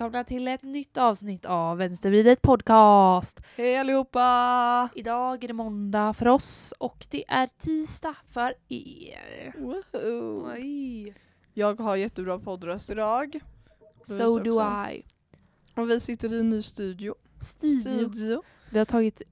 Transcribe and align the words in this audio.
välkomna 0.00 0.24
till 0.24 0.48
ett 0.48 0.62
nytt 0.62 0.96
avsnitt 0.96 1.46
av 1.46 1.78
Vänstervridet 1.78 2.42
podcast. 2.42 3.42
Hej 3.56 3.76
allihopa! 3.76 4.88
Idag 4.94 5.44
är 5.44 5.48
det 5.48 5.54
måndag 5.54 6.14
för 6.14 6.28
oss 6.28 6.74
och 6.78 7.06
det 7.10 7.30
är 7.30 7.46
tisdag 7.46 8.14
för 8.26 8.54
er. 8.68 9.54
Woho. 9.58 10.52
Oj. 10.54 11.14
Jag 11.54 11.80
har 11.80 11.96
jättebra 11.96 12.38
poddröst 12.38 12.90
idag. 12.90 13.40
So 14.04 14.38
do 14.38 14.60
också. 14.60 14.90
I. 14.92 15.04
Och 15.76 15.90
vi 15.90 16.00
sitter 16.00 16.32
i 16.32 16.40
en 16.40 16.50
ny 16.50 16.62
studio. 16.62 17.14
Studio. 17.40 17.80
Studio. 18.10 18.42
Vi 18.70 18.78
har 18.78 18.84
tagit 18.84 19.22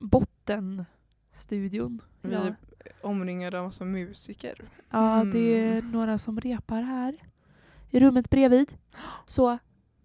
bottenstudion. 0.00 2.00
Vi 2.22 2.34
är 2.34 2.56
omringade 3.02 3.58
av 3.60 3.64
massa 3.66 3.84
musiker. 3.84 4.68
ja 4.90 5.24
det 5.32 5.38
är 5.38 5.78
Mm. 5.78 5.92
några 5.92 6.18
som 6.18 6.40
repar 6.40 6.82
här 6.82 7.14
i 7.90 8.00
rummet 8.00 8.30
bredvid. 8.30 8.76
Så 9.26 9.58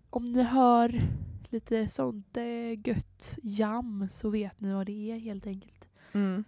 om 0.10 0.32
ni 0.32 0.44
hör 0.44 1.02
lite 1.50 1.88
sånt 1.88 2.38
eh, 2.38 2.88
gött 2.88 3.38
jam 3.44 4.08
så 4.10 4.30
vet 4.30 4.62
ni 4.62 4.74
vad 4.74 4.86
det 4.86 5.12
är 5.12 5.18
helt 5.20 5.48
enkelt. 5.48 5.90
Mm. 6.12 6.44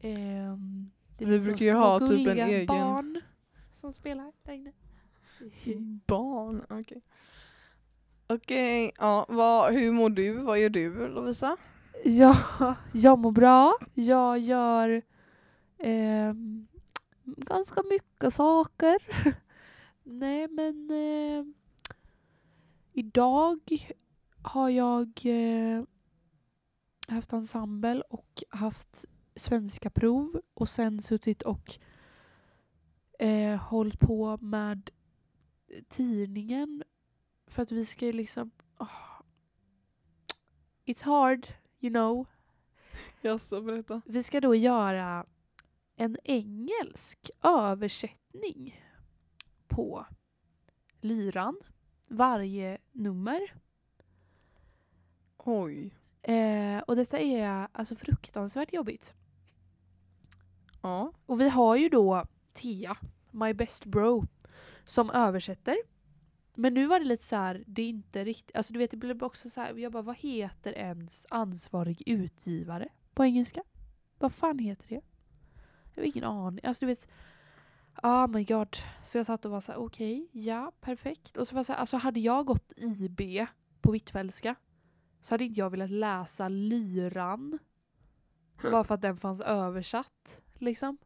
Ehm, 0.00 0.90
det 1.18 1.24
Vi 1.24 1.40
brukar 1.40 1.64
ju 1.64 1.72
ha 1.72 1.98
typ 1.98 2.28
en 2.28 2.38
egen- 2.38 2.66
barn 2.66 3.20
som 3.72 3.92
spelar 3.92 4.32
där 4.42 4.52
inne. 4.52 4.72
Barn, 6.06 6.62
okej. 6.68 7.02
Okej, 8.26 8.92
ja, 8.98 9.26
vad, 9.28 9.72
hur 9.74 9.92
mår 9.92 10.10
du? 10.10 10.32
Vad 10.38 10.60
gör 10.60 10.70
du 10.70 11.08
Lovisa? 11.08 11.56
Ja, 12.04 12.36
jag 12.92 13.18
mår 13.18 13.32
bra. 13.32 13.72
Jag 13.94 14.38
gör 14.38 15.02
ehm, 15.78 16.66
ganska 17.24 17.82
mycket 17.90 18.34
saker. 18.34 18.96
Nej 20.04 20.48
men 20.48 20.90
eh, 20.90 21.44
idag 22.92 23.88
har 24.42 24.68
jag 24.68 25.20
eh, 25.24 25.84
haft 27.08 27.32
ensemble 27.32 28.00
och 28.00 28.42
haft 28.48 29.04
svenska 29.36 29.90
prov 29.90 30.40
och 30.54 30.68
sen 30.68 31.02
suttit 31.02 31.42
och 31.42 31.78
eh, 33.18 33.56
hållit 33.56 34.00
på 34.00 34.38
med 34.40 34.90
tidningen 35.88 36.84
för 37.46 37.62
att 37.62 37.72
vi 37.72 37.84
ska 37.84 38.06
ju 38.06 38.12
liksom 38.12 38.50
ah, 38.76 38.86
It's 40.84 41.04
hard, 41.04 41.48
you 41.80 41.92
know. 41.92 42.26
Jaså, 43.20 43.60
berätta. 43.60 44.00
Vi 44.06 44.22
ska 44.22 44.40
då 44.40 44.54
göra 44.54 45.26
en 45.96 46.16
engelsk 46.24 47.30
översättning 47.42 48.82
på 49.68 50.06
lyran. 51.00 51.56
Varje 52.12 52.78
nummer. 52.92 53.40
Oj. 55.36 55.94
Eh, 56.22 56.78
och 56.78 56.96
detta 56.96 57.18
är 57.18 57.68
alltså 57.72 57.96
fruktansvärt 57.96 58.72
jobbigt. 58.72 59.14
Ja. 60.82 61.12
Och 61.26 61.40
vi 61.40 61.48
har 61.48 61.76
ju 61.76 61.88
då 61.88 62.24
Thea, 62.52 62.96
my 63.30 63.54
best 63.54 63.84
bro, 63.84 64.26
som 64.84 65.10
översätter. 65.10 65.76
Men 66.54 66.74
nu 66.74 66.86
var 66.86 66.98
det 66.98 67.04
lite 67.04 67.22
så 67.22 67.36
här, 67.36 67.64
det 67.66 67.82
är 67.82 67.88
inte 67.88 68.24
riktigt, 68.24 68.56
alltså 68.56 68.72
du 68.72 68.78
vet 68.78 68.90
det 68.90 68.96
blev 68.96 69.22
också 69.22 69.50
så 69.50 69.60
här, 69.60 69.74
jag 69.74 69.92
bara 69.92 70.02
vad 70.02 70.16
heter 70.16 70.72
ens 70.72 71.26
ansvarig 71.30 72.02
utgivare 72.06 72.88
på 73.14 73.24
engelska? 73.24 73.62
Vad 74.18 74.32
fan 74.32 74.58
heter 74.58 74.88
det? 74.88 75.00
Jag 75.94 76.02
har 76.02 76.06
ingen 76.06 76.24
aning. 76.24 76.64
Alltså 76.64 76.84
du 76.84 76.86
vet, 76.86 77.08
oh 78.02 78.28
my 78.28 78.44
god. 78.44 78.76
Så 79.02 79.18
jag 79.18 79.26
satt 79.26 79.44
och 79.44 79.50
var 79.50 79.60
så 79.60 79.72
här, 79.72 79.78
okej, 79.78 80.28
ja, 80.32 80.72
perfekt. 80.80 81.36
Och 81.36 81.48
så 81.48 81.54
var 81.54 81.58
jag 81.58 81.66
så 81.66 81.72
här, 81.72 81.80
alltså 81.80 81.96
hade 81.96 82.20
jag 82.20 82.46
gått 82.46 82.72
IB 82.76 83.46
på 83.80 83.92
Hvitfeldtska 83.92 84.54
så 85.20 85.34
hade 85.34 85.44
inte 85.44 85.60
jag 85.60 85.70
velat 85.70 85.90
läsa 85.90 86.48
lyran. 86.48 87.58
Bara 88.62 88.84
för 88.84 88.94
att 88.94 89.02
den 89.02 89.16
fanns 89.16 89.40
översatt. 89.40 90.40
Liksom. 90.58 90.98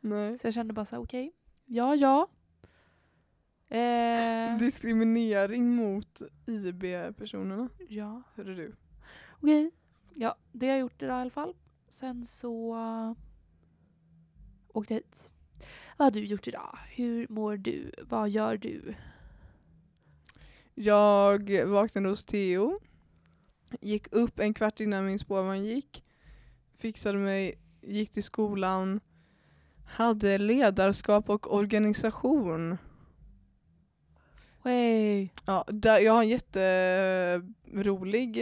Nej. 0.00 0.38
Så 0.38 0.46
jag 0.46 0.54
kände 0.54 0.72
bara 0.74 0.84
så 0.84 0.96
här, 0.96 1.02
okej, 1.02 1.32
ja, 1.64 1.94
ja. 1.96 2.28
Eh, 3.76 4.58
Diskriminering 4.58 5.74
mot 5.76 6.22
IB-personerna. 6.46 7.68
ja, 7.88 8.22
Hörde 8.34 8.54
du? 8.54 8.74
okej. 9.30 9.70
Ja, 10.14 10.36
det 10.52 10.66
har 10.66 10.72
jag 10.72 10.80
gjort 10.80 11.02
idag 11.02 11.18
i 11.18 11.20
alla 11.20 11.30
fall. 11.30 11.54
Sen 11.88 12.26
så 12.26 12.74
uh, 12.74 13.12
åkte 14.68 14.94
jag 14.94 14.98
hit. 14.98 15.30
Vad 15.96 16.06
har 16.06 16.10
du 16.10 16.24
gjort 16.24 16.48
idag? 16.48 16.78
Hur 16.90 17.26
mår 17.30 17.56
du? 17.56 17.90
Vad 18.02 18.30
gör 18.30 18.56
du? 18.56 18.94
Jag 20.74 21.50
vaknade 21.66 22.08
hos 22.08 22.24
Theo. 22.24 22.80
Gick 23.80 24.12
upp 24.12 24.40
en 24.40 24.54
kvart 24.54 24.80
innan 24.80 25.06
min 25.06 25.18
spårvagn 25.18 25.64
gick. 25.64 26.04
Fixade 26.78 27.18
mig, 27.18 27.58
gick 27.82 28.12
till 28.12 28.24
skolan. 28.24 29.00
Hade 29.86 30.38
ledarskap 30.38 31.30
och 31.30 31.54
organisation. 31.54 32.78
Wey. 34.62 35.28
Ja, 35.46 35.64
där, 35.68 36.00
jag 36.00 36.12
har 36.12 36.22
en 36.22 36.28
jätterolig 36.28 37.68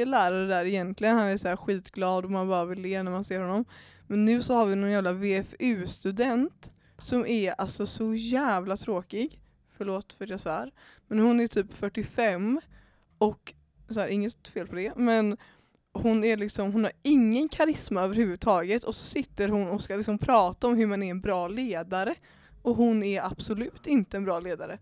lärare 0.07 0.47
där 0.47 0.65
egentligen. 0.65 1.19
Han 1.19 1.29
är 1.29 1.37
så 1.37 1.49
här 1.49 1.57
skitglad 1.57 2.25
och 2.25 2.31
man 2.31 2.49
bara 2.49 2.65
vill 2.65 2.81
le 2.81 3.03
när 3.03 3.11
man 3.11 3.25
ser 3.25 3.41
honom. 3.41 3.65
Men 4.07 4.25
nu 4.25 4.43
så 4.43 4.55
har 4.55 4.67
vi 4.67 4.77
någon 4.77 4.91
jävla 4.91 5.13
VFU-student 5.13 6.72
som 6.99 7.27
är 7.27 7.55
alltså 7.59 7.87
så 7.87 8.15
jävla 8.15 8.77
tråkig. 8.77 9.41
Förlåt 9.77 10.13
för 10.13 10.25
att 10.25 10.31
jag 10.31 10.41
svär. 10.41 10.73
Men 11.09 11.19
hon 11.19 11.41
är 11.41 11.47
typ 11.47 11.75
45 11.75 12.61
och 13.19 13.55
så 13.89 14.01
här, 14.01 14.09
inget 14.09 14.49
fel 14.49 14.67
på 14.67 14.75
det. 14.75 14.93
Men 14.97 15.37
hon 15.93 16.25
är 16.25 16.37
liksom, 16.37 16.73
hon 16.73 16.85
har 16.85 16.93
ingen 17.03 17.49
karisma 17.49 18.01
överhuvudtaget 18.01 18.85
och 18.85 18.95
så 18.95 19.07
sitter 19.07 19.49
hon 19.49 19.69
och 19.69 19.83
ska 19.83 19.97
liksom 19.97 20.19
prata 20.19 20.67
om 20.67 20.77
hur 20.77 20.87
man 20.87 21.03
är 21.03 21.11
en 21.11 21.21
bra 21.21 21.49
ledare. 21.49 22.15
Och 22.63 22.77
hon 22.77 23.03
är 23.03 23.23
absolut 23.23 23.87
inte 23.87 24.17
en 24.17 24.25
bra 24.25 24.41
ledare. 24.41 24.79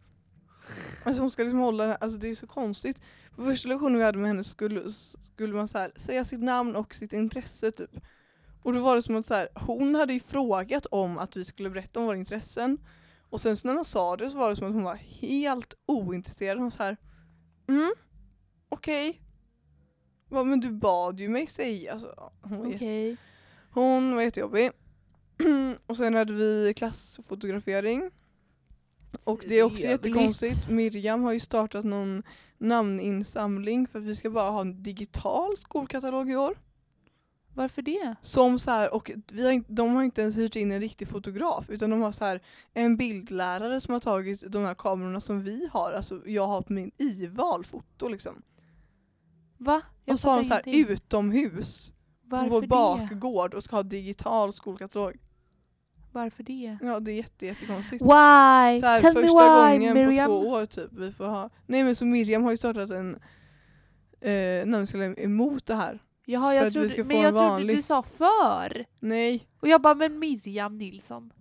Alltså 1.05 1.23
hon 1.23 1.31
ska 1.31 1.43
liksom 1.43 1.59
hålla, 1.59 1.95
alltså 1.95 2.19
det 2.19 2.29
är 2.29 2.35
så 2.35 2.47
konstigt. 2.47 3.03
På 3.37 3.45
första 3.45 3.69
lektionen 3.69 3.99
vi 3.99 4.05
hade 4.05 4.19
med 4.19 4.29
henne 4.29 4.45
skulle, 4.45 4.91
skulle 5.21 5.55
man 5.55 5.69
så 5.69 5.79
här, 5.79 5.93
säga 5.97 6.25
sitt 6.25 6.43
namn 6.43 6.77
och 6.77 6.95
sitt 6.95 7.13
intresse 7.13 7.71
typ. 7.71 7.91
Och 8.63 8.73
då 8.73 8.81
var 8.81 8.97
det 8.97 9.03
som 9.03 9.17
att 9.17 9.27
så 9.27 9.35
här, 9.35 9.49
hon 9.55 9.95
hade 9.95 10.13
ju 10.13 10.21
frågat 10.21 10.87
om 10.87 11.19
att 11.19 11.37
vi 11.37 11.45
skulle 11.45 11.71
berätta 11.71 12.01
om 12.01 12.07
våra 12.07 12.17
intressen. 12.17 12.79
Och 13.31 13.41
sen 13.41 13.57
så 13.57 13.67
när 13.67 13.75
hon 13.75 13.85
sa 13.85 14.17
det 14.17 14.31
så 14.31 14.39
var 14.39 14.51
det 14.51 14.57
som 14.57 14.67
att 14.67 14.73
hon 14.73 14.85
var 14.85 14.95
helt 14.95 15.75
ointresserad. 15.87 16.57
Hon 16.57 16.65
var 16.65 16.71
så 16.71 16.83
här, 16.83 16.97
mm, 17.69 17.93
okej. 18.69 19.23
Okay. 20.31 20.45
Men 20.45 20.61
du 20.61 20.71
bad 20.71 21.21
ju 21.21 21.29
mig 21.29 21.47
säga. 21.47 21.93
Alltså, 21.93 22.15
ja, 22.17 22.33
hon, 22.43 22.59
var 22.59 22.67
jätte, 22.67 23.17
hon 23.71 24.15
var 24.15 24.23
jättejobbig. 24.23 24.71
och 25.87 25.97
sen 25.97 26.15
hade 26.15 26.33
vi 26.33 26.75
klassfotografering. 26.77 28.11
Och 29.25 29.45
det 29.49 29.55
är 29.55 29.63
också 29.63 29.77
Trevligt. 29.77 30.07
jättekonstigt. 30.07 30.69
Miriam 30.69 31.23
har 31.23 31.33
ju 31.33 31.41
startat 31.41 31.85
någon 31.85 32.23
namninsamling 32.59 33.89
för 33.89 33.99
att 33.99 34.05
vi 34.05 34.15
ska 34.15 34.31
bara 34.31 34.51
ha 34.51 34.61
en 34.61 34.83
digital 34.83 35.57
skolkatalog 35.57 36.31
i 36.31 36.37
år. 36.37 36.59
Varför 37.55 37.83
det? 37.83 38.15
Som 38.23 38.59
så 38.59 38.71
här, 38.71 38.95
och 38.95 39.11
vi 39.33 39.47
har, 39.47 39.63
de 39.69 39.95
har 39.95 40.03
inte 40.03 40.23
ens 40.23 40.37
hyrt 40.37 40.57
in 40.57 40.73
en 40.73 40.81
riktig 40.81 41.09
fotograf 41.09 41.71
utan 41.71 41.91
de 41.91 42.01
har 42.03 42.13
så 42.13 42.25
här 42.25 42.41
en 42.75 42.97
bildlärare 42.97 43.81
som 43.81 43.93
har 43.93 44.01
tagit 44.01 44.53
de 44.53 44.65
här 44.65 44.75
kamerorna 44.75 45.21
som 45.21 45.43
vi 45.43 45.69
har. 45.73 45.93
Alltså 45.93 46.21
jag 46.27 46.47
har 46.47 46.63
på 46.63 46.73
min 46.73 46.91
i-valfoto 46.99 48.09
liksom. 48.09 48.43
Va? 49.59 49.83
Jag 50.05 50.15
och 50.15 50.21
så 50.21 50.31
har 50.31 50.37
de 50.37 50.45
så 50.45 50.55
här 50.55 50.63
ingenting. 50.69 50.95
utomhus 50.95 51.89
på 52.31 52.37
Varför 52.37 52.51
vår 52.51 52.61
det? 52.61 52.67
bakgård 52.67 53.55
och 53.55 53.65
ska 53.65 53.77
ha 53.77 53.83
digital 53.83 54.53
skolkatalog. 54.53 55.17
Varför 56.13 56.43
det? 56.43 56.79
Ja 56.83 57.01
det 57.01 57.11
är 57.13 57.17
jätte, 57.17 57.47
jättekonstigt. 57.47 58.03
Why? 58.03 58.09
Så 58.81 58.87
här, 58.87 59.01
Tell 59.01 59.15
me 59.15 59.21
första 59.21 59.67
why 59.71 59.79
gången 59.79 59.95
Miriam. 59.95 60.27
på 60.27 60.43
två 60.43 60.49
år 60.49 60.67
typ. 60.67 60.93
Vi 60.93 61.13
får 61.13 61.27
ha. 61.27 61.51
Nej 61.67 61.85
men 61.85 61.97
så 61.97 62.05
Miriam 62.05 62.43
har 62.43 62.51
ju 62.51 62.57
startat 62.57 62.91
en 62.91 63.19
eh, 64.21 64.67
namnställning 64.67 65.15
emot 65.19 65.67
det 65.67 65.75
här. 65.75 66.03
Jaha, 66.31 66.49
För 66.51 66.55
jag 66.57 66.63
att 66.63 66.69
vi 66.69 66.73
trodde, 66.73 66.89
ska 66.89 67.03
få 67.03 67.09
men 67.09 67.17
en 67.17 67.23
jag 67.23 67.33
trodde 67.35 67.49
vanlig- 67.49 67.77
du 67.77 67.83
sa 67.83 68.03
för. 68.03 68.85
Nej, 69.01 69.49
Och 69.61 69.69
jag 69.69 69.81
bara, 69.83 69.95
men 69.95 70.19
Miriam 70.19 70.79
Nilsson. 70.79 71.33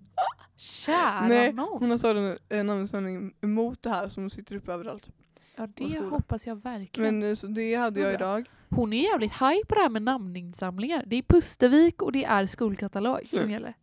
Kära 0.57 1.27
nej 1.27 1.53
nån. 1.53 1.77
hon 1.80 1.89
har 1.89 1.97
startat 1.97 2.39
en 2.50 2.65
namnställning 2.68 3.33
emot 3.41 3.81
det 3.83 3.89
här 3.89 4.07
som 4.07 4.30
sitter 4.30 4.56
uppe 4.56 4.74
överallt. 4.74 5.09
Ja 5.56 5.68
det 5.75 6.00
hoppas 6.00 6.47
jag 6.47 6.63
verkligen. 6.63 7.19
Men 7.19 7.30
eh, 7.30 7.36
så 7.36 7.47
det 7.47 7.75
hade 7.75 8.00
jag 8.00 8.06
Vad 8.07 8.15
idag. 8.15 8.50
Hon 8.69 8.94
är 8.94 9.03
jävligt 9.03 9.31
high 9.31 9.59
på 9.69 9.75
det 9.75 9.81
här 9.81 9.89
med 9.89 10.01
namninsamlingar. 10.01 11.03
Det 11.07 11.15
är 11.15 11.21
Pustervik 11.21 12.01
och 12.01 12.12
det 12.12 12.25
är 12.25 12.45
skolkatalog 12.45 13.27
som 13.30 13.39
Mm. 13.39 13.51
gäller. 13.51 13.74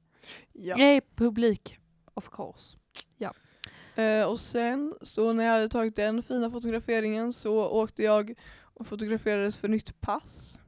Ja. 0.53 0.77
Nej, 0.77 1.01
publik. 1.17 1.79
Of 2.15 2.31
course. 2.31 2.77
Eh, 4.03 4.23
och 4.27 4.41
sen 4.41 4.95
så 5.03 5.33
när 5.33 5.45
jag 5.45 5.53
hade 5.53 5.69
tagit 5.69 5.97
den 5.97 6.23
fina 6.23 6.51
fotograferingen 6.51 7.33
så 7.33 7.69
åkte 7.69 8.03
jag 8.03 8.35
och 8.63 8.87
fotograferades 8.87 9.57
för 9.57 9.69
nytt 9.69 10.01
pass. 10.01 10.59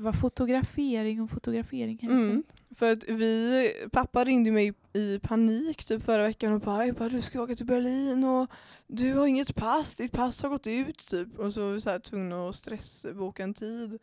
Vad 0.00 0.20
fotografering 0.20 1.22
och 1.22 1.30
fotografering 1.30 1.98
Mm. 2.02 2.42
För 2.70 2.92
att 2.92 3.04
vi, 3.04 3.72
pappa 3.92 4.24
ringde 4.24 4.50
mig 4.50 4.74
i 4.92 5.18
panik 5.18 5.84
typ 5.84 6.02
förra 6.02 6.22
veckan 6.22 6.52
och 6.52 6.60
bara 6.60 6.86
Ebba 6.86 7.08
du 7.08 7.22
ska 7.22 7.42
åka 7.42 7.56
till 7.56 7.66
Berlin 7.66 8.24
och 8.24 8.50
du 8.86 9.14
har 9.14 9.26
inget 9.26 9.54
pass, 9.54 9.96
ditt 9.96 10.12
pass 10.12 10.42
har 10.42 10.50
gått 10.50 10.66
ut 10.66 11.06
typ. 11.06 11.38
Och 11.38 11.54
så 11.54 11.60
var 11.60 11.72
vi 11.72 11.80
så 11.80 11.90
här 11.90 11.98
tvungna 11.98 12.48
att 12.48 12.56
stressboka 12.56 13.42
en 13.42 13.54
tid. 13.54 13.98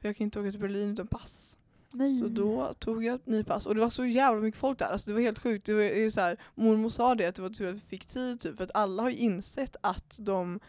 För 0.00 0.08
jag 0.08 0.16
kan 0.16 0.24
inte 0.24 0.40
åka 0.40 0.50
till 0.50 0.60
Berlin 0.60 0.92
utan 0.92 1.06
pass. 1.06 1.56
Nej. 1.92 2.16
Så 2.16 2.28
då 2.28 2.74
tog 2.78 3.04
jag 3.04 3.14
ett 3.14 3.26
nytt 3.26 3.46
pass 3.46 3.66
och 3.66 3.74
det 3.74 3.80
var 3.80 3.90
så 3.90 4.04
jävla 4.04 4.40
mycket 4.40 4.60
folk 4.60 4.78
där. 4.78 4.86
Alltså 4.86 5.10
det 5.10 5.14
var 5.14 5.20
helt 5.20 5.38
sjukt. 5.38 5.66
Det 5.66 5.74
var 5.74 5.82
ju 5.82 6.10
så 6.10 6.20
här, 6.20 6.36
mormor 6.54 6.90
sa 6.90 7.14
det 7.14 7.26
att 7.26 7.34
det 7.34 7.42
var 7.42 7.50
tur 7.50 7.68
att 7.68 7.74
vi 7.74 7.80
fick 7.80 8.06
tid 8.06 8.40
typ 8.40 8.56
för 8.56 8.64
att 8.64 8.74
alla 8.74 9.02
har 9.02 9.10
ju 9.10 9.16
insett 9.16 9.76
att 9.80 10.18
de 10.20 10.60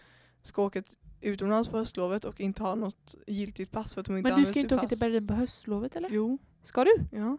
ska 0.44 0.64
åka 0.64 0.84
utomlands 1.22 1.70
på 1.70 1.78
höstlovet 1.78 2.26
och 2.26 2.40
inte 2.42 2.64
ha 2.64 2.76
något 2.76 3.16
giltigt 3.28 3.72
pass 3.72 3.94
för 3.94 4.02
att 4.02 4.08
de 4.08 4.18
inte 4.18 4.30
Men 4.32 4.40
du 4.40 4.46
ska 4.46 4.60
inte 4.60 4.76
åka 4.76 4.82
pass. 4.82 4.90
till 4.90 5.00
Berlin 5.00 5.28
på 5.28 5.34
höstlovet 5.34 5.96
eller? 5.96 6.10
Jo, 6.12 6.38
Ska 6.62 6.84
du? 6.84 6.92
ja. 7.12 7.38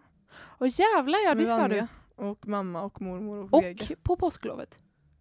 Åh 0.58 0.68
jävlar 0.80 1.18
ja, 1.24 1.34
det 1.34 1.40
Med 1.40 1.48
ska 1.48 1.56
du. 1.68 1.74
Vanja 1.74 1.88
Och 2.16 2.48
mamma 2.48 2.82
och 2.82 3.02
mormor 3.02 3.38
och, 3.38 3.54
Och 3.54 3.62
Vega. 3.62 3.84
på 4.02 4.16
påsklovet? 4.16 4.78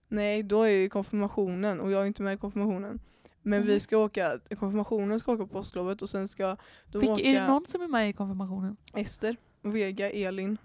Nej, 0.07 0.43
då 0.43 0.63
är 0.63 0.69
ju 0.69 0.89
konfirmationen 0.89 1.79
och 1.79 1.91
jag 1.91 2.01
är 2.01 2.05
inte 2.05 2.21
med 2.21 2.33
i 2.33 2.37
konfirmationen. 2.37 2.99
Men 3.41 3.63
vi 3.63 3.71
Mhm. 3.71 3.79
ska 3.79 3.97
åka, 3.97 4.39
konfirmationen 4.59 5.19
ska 5.19 5.31
åka 5.33 5.43
på 5.43 5.49
påsklovet 5.49 6.01
och 6.01 6.09
sen 6.09 6.27
ska 6.27 6.57
de 6.91 6.99
Fick, 6.99 7.09
åka 7.09 7.21
är 7.23 7.33
det 7.33 7.47
någon 7.47 7.65
som 7.67 7.81
är 7.81 7.87
med 7.87 8.09
i 8.09 8.13
konfirmationen? 8.13 8.77
Ester, 8.93 9.37
Vega, 9.61 10.09
Elin. 10.11 10.57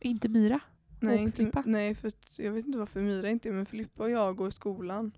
Inte 0.00 0.28
Mira? 0.28 0.60
Nej, 1.00 1.14
Och 1.14 1.20
inte, 1.22 1.36
Filippa? 1.36 1.62
nej 1.66 1.94
för 1.94 2.08
att, 2.08 2.38
jag 2.38 2.52
vet 2.52 2.66
inte 2.66 2.78
varför 2.78 3.00
Mira 3.00 3.30
inte 3.30 3.48
är 3.48 3.52
men 3.52 3.66
Filippa 3.66 4.02
och 4.02 4.10
jag 4.10 4.36
går 4.36 4.48
i 4.48 4.52
skolan. 4.52 5.12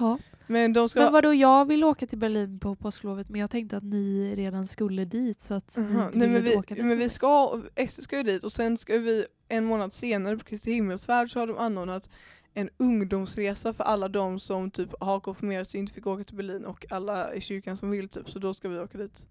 Ja. 0.00 0.18
Men 0.46 0.72
de 0.72 0.88
ska... 0.88 1.00
Men 1.00 1.12
vadå, 1.12 1.34
jag 1.34 1.64
vill 1.64 1.84
åka 1.84 2.06
till 2.06 2.18
Berlin 2.18 2.58
på 2.58 2.74
påsklovet 2.74 3.28
men 3.28 3.40
jag 3.40 3.50
tänkte 3.50 3.76
att 3.76 3.84
ni 3.84 4.34
redan 4.34 4.66
skulle 4.66 5.04
dit 5.04 5.42
så 5.42 5.54
att 5.54 5.76
ni 5.76 5.84
Aha, 5.84 6.06
inte 6.06 6.18
nej, 6.18 6.28
men 6.28 6.42
vi, 6.42 6.56
åka 6.56 6.74
dit. 6.74 6.84
men 6.84 6.98
vi 6.98 7.08
ska, 7.08 7.62
Ester 7.74 8.02
ska 8.02 8.16
ju 8.16 8.22
dit 8.22 8.44
och 8.44 8.52
sen 8.52 8.78
ska 8.78 8.98
vi 8.98 9.26
en 9.48 9.64
månad 9.64 9.92
senare 9.92 10.36
på 10.36 10.44
Kristi 10.44 10.72
himmelsfärd 10.72 11.32
så 11.32 11.38
har 11.38 11.46
de 11.46 11.58
anordnat 11.58 12.08
en 12.54 12.70
ungdomsresa 12.76 13.74
för 13.74 13.84
alla 13.84 14.08
de 14.08 14.40
som 14.40 14.70
typ 14.70 14.90
har 15.00 15.20
konfirmerat 15.20 15.68
sig 15.68 15.78
och 15.78 15.82
inte 15.82 15.92
fick 15.94 16.06
åka 16.06 16.24
till 16.24 16.36
Berlin 16.36 16.64
och 16.64 16.86
alla 16.90 17.34
i 17.34 17.40
kyrkan 17.40 17.76
som 17.76 17.90
vill 17.90 18.08
typ 18.08 18.30
så 18.30 18.38
då 18.38 18.54
ska 18.54 18.68
vi 18.68 18.78
åka 18.78 18.98
dit. 18.98 19.22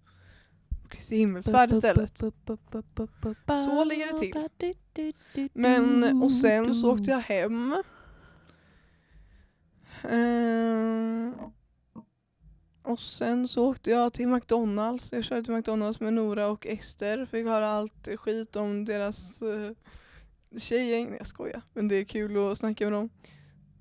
Kristi 0.88 1.16
himmelsfärd 1.16 1.72
istället. 1.72 2.18
Så 3.46 3.84
ligger 3.84 4.12
det 4.12 4.18
till. 5.34 5.48
Men 5.52 6.22
och 6.22 6.32
sen 6.32 6.74
så 6.74 6.92
åkte 6.92 7.10
jag 7.10 7.18
hem. 7.18 7.82
Eh, 10.04 11.32
och 12.82 13.00
sen 13.00 13.48
så 13.48 13.70
åkte 13.70 13.90
jag 13.90 14.12
till 14.12 14.28
McDonalds. 14.28 15.12
Jag 15.12 15.24
körde 15.24 15.44
till 15.44 15.54
McDonalds 15.54 16.00
med 16.00 16.14
Nora 16.14 16.46
och 16.46 16.66
Ester. 16.66 17.26
Fick 17.26 17.46
höra 17.46 17.68
allt 17.68 18.08
skit 18.16 18.56
om 18.56 18.84
deras 18.84 19.42
eh, 19.42 19.48
uh, 19.48 19.70
tjejgäng. 20.58 21.04
Nej 21.08 21.18
jag 21.18 21.26
skojar. 21.26 21.62
Men 21.72 21.88
det 21.88 21.94
är 21.94 22.04
kul 22.04 22.50
att 22.50 22.58
snacka 22.58 22.84
med 22.84 22.92
dem. 22.92 23.10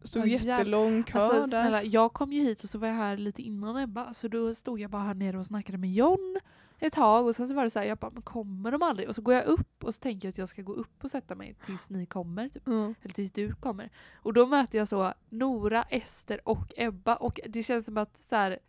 Stod 0.08 0.28
jävlar. 0.28 0.58
jättelång 0.58 1.04
kö 1.04 1.20
Alltså 1.20 1.40
där. 1.40 1.48
snälla, 1.48 1.84
jag 1.84 2.14
kom 2.14 2.34
ju 2.34 2.42
hit 2.42 2.64
och 2.64 2.70
så 2.70 2.78
var 2.78 2.88
jag 2.88 2.96
här 2.96 3.18
lite 3.18 3.42
innan 3.42 3.78
Ebba 3.78 4.14
så 4.14 4.28
då 4.28 4.56
stod 4.56 4.80
jag 4.80 4.90
bara 4.92 5.02
här 5.02 5.14
nere 5.14 5.38
och 5.40 5.46
snackade 5.46 5.78
med 5.78 5.94
John 5.94 6.40
ett 6.80 6.94
tag 6.94 7.26
och 7.26 7.36
sen 7.36 7.48
så 7.48 7.54
var 7.54 7.64
det 7.64 7.70
så 7.70 7.80
här, 7.80 7.86
jag 7.86 7.98
bara 7.98 8.12
men 8.12 8.22
kommer 8.22 8.72
de 8.72 8.82
aldrig? 8.82 9.10
Och 9.10 9.16
så 9.16 9.22
går 9.22 9.34
jag 9.34 9.46
upp 9.46 9.84
och 9.84 9.94
så 9.96 10.00
tänker 10.00 10.28
jag 10.28 10.32
att 10.32 10.38
jag 10.38 10.50
ska 10.50 10.62
gå 10.62 10.74
upp 10.74 11.04
och 11.04 11.12
sätta 11.12 11.36
mig 11.36 11.56
tills 11.66 11.90
ni 11.90 12.06
kommer. 12.06 12.50
Typ. 12.50 12.68
Mm. 12.68 12.96
Eller 13.02 13.14
tills 13.14 13.32
du 13.32 13.56
kommer. 13.56 13.90
Och 14.16 14.34
då 14.34 14.46
möter 14.46 14.78
jag 14.78 14.88
så 14.88 15.14
Nora, 15.30 15.84
Ester 15.84 16.48
och 16.48 16.74
Ebba 16.78 17.16
och 17.16 17.40
det 17.48 17.64
känns 17.64 17.86
som 17.86 17.98
att 17.98 18.18
så 18.18 18.36
här, 18.36 18.60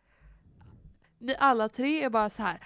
ni 1.19 1.35
alla 1.39 1.69
tre 1.69 2.03
är 2.03 2.11
bara 2.11 2.31
så 2.31 2.43
här. 2.43 2.61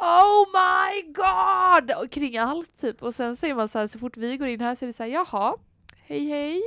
Oh 0.00 0.46
my 0.52 1.02
god! 1.12 2.04
Och 2.04 2.10
kring 2.10 2.38
allt 2.38 2.78
typ. 2.78 3.02
Och 3.02 3.14
sen 3.14 3.36
säger 3.36 3.54
man 3.54 3.68
så 3.68 3.78
här, 3.78 3.86
så 3.86 3.98
fort 3.98 4.16
vi 4.16 4.36
går 4.36 4.48
in 4.48 4.60
här 4.60 4.74
så 4.74 4.84
är 4.84 4.86
det 4.86 4.92
så 4.92 5.02
här, 5.02 5.10
jaha, 5.10 5.56
hej 5.96 6.26
hej, 6.26 6.62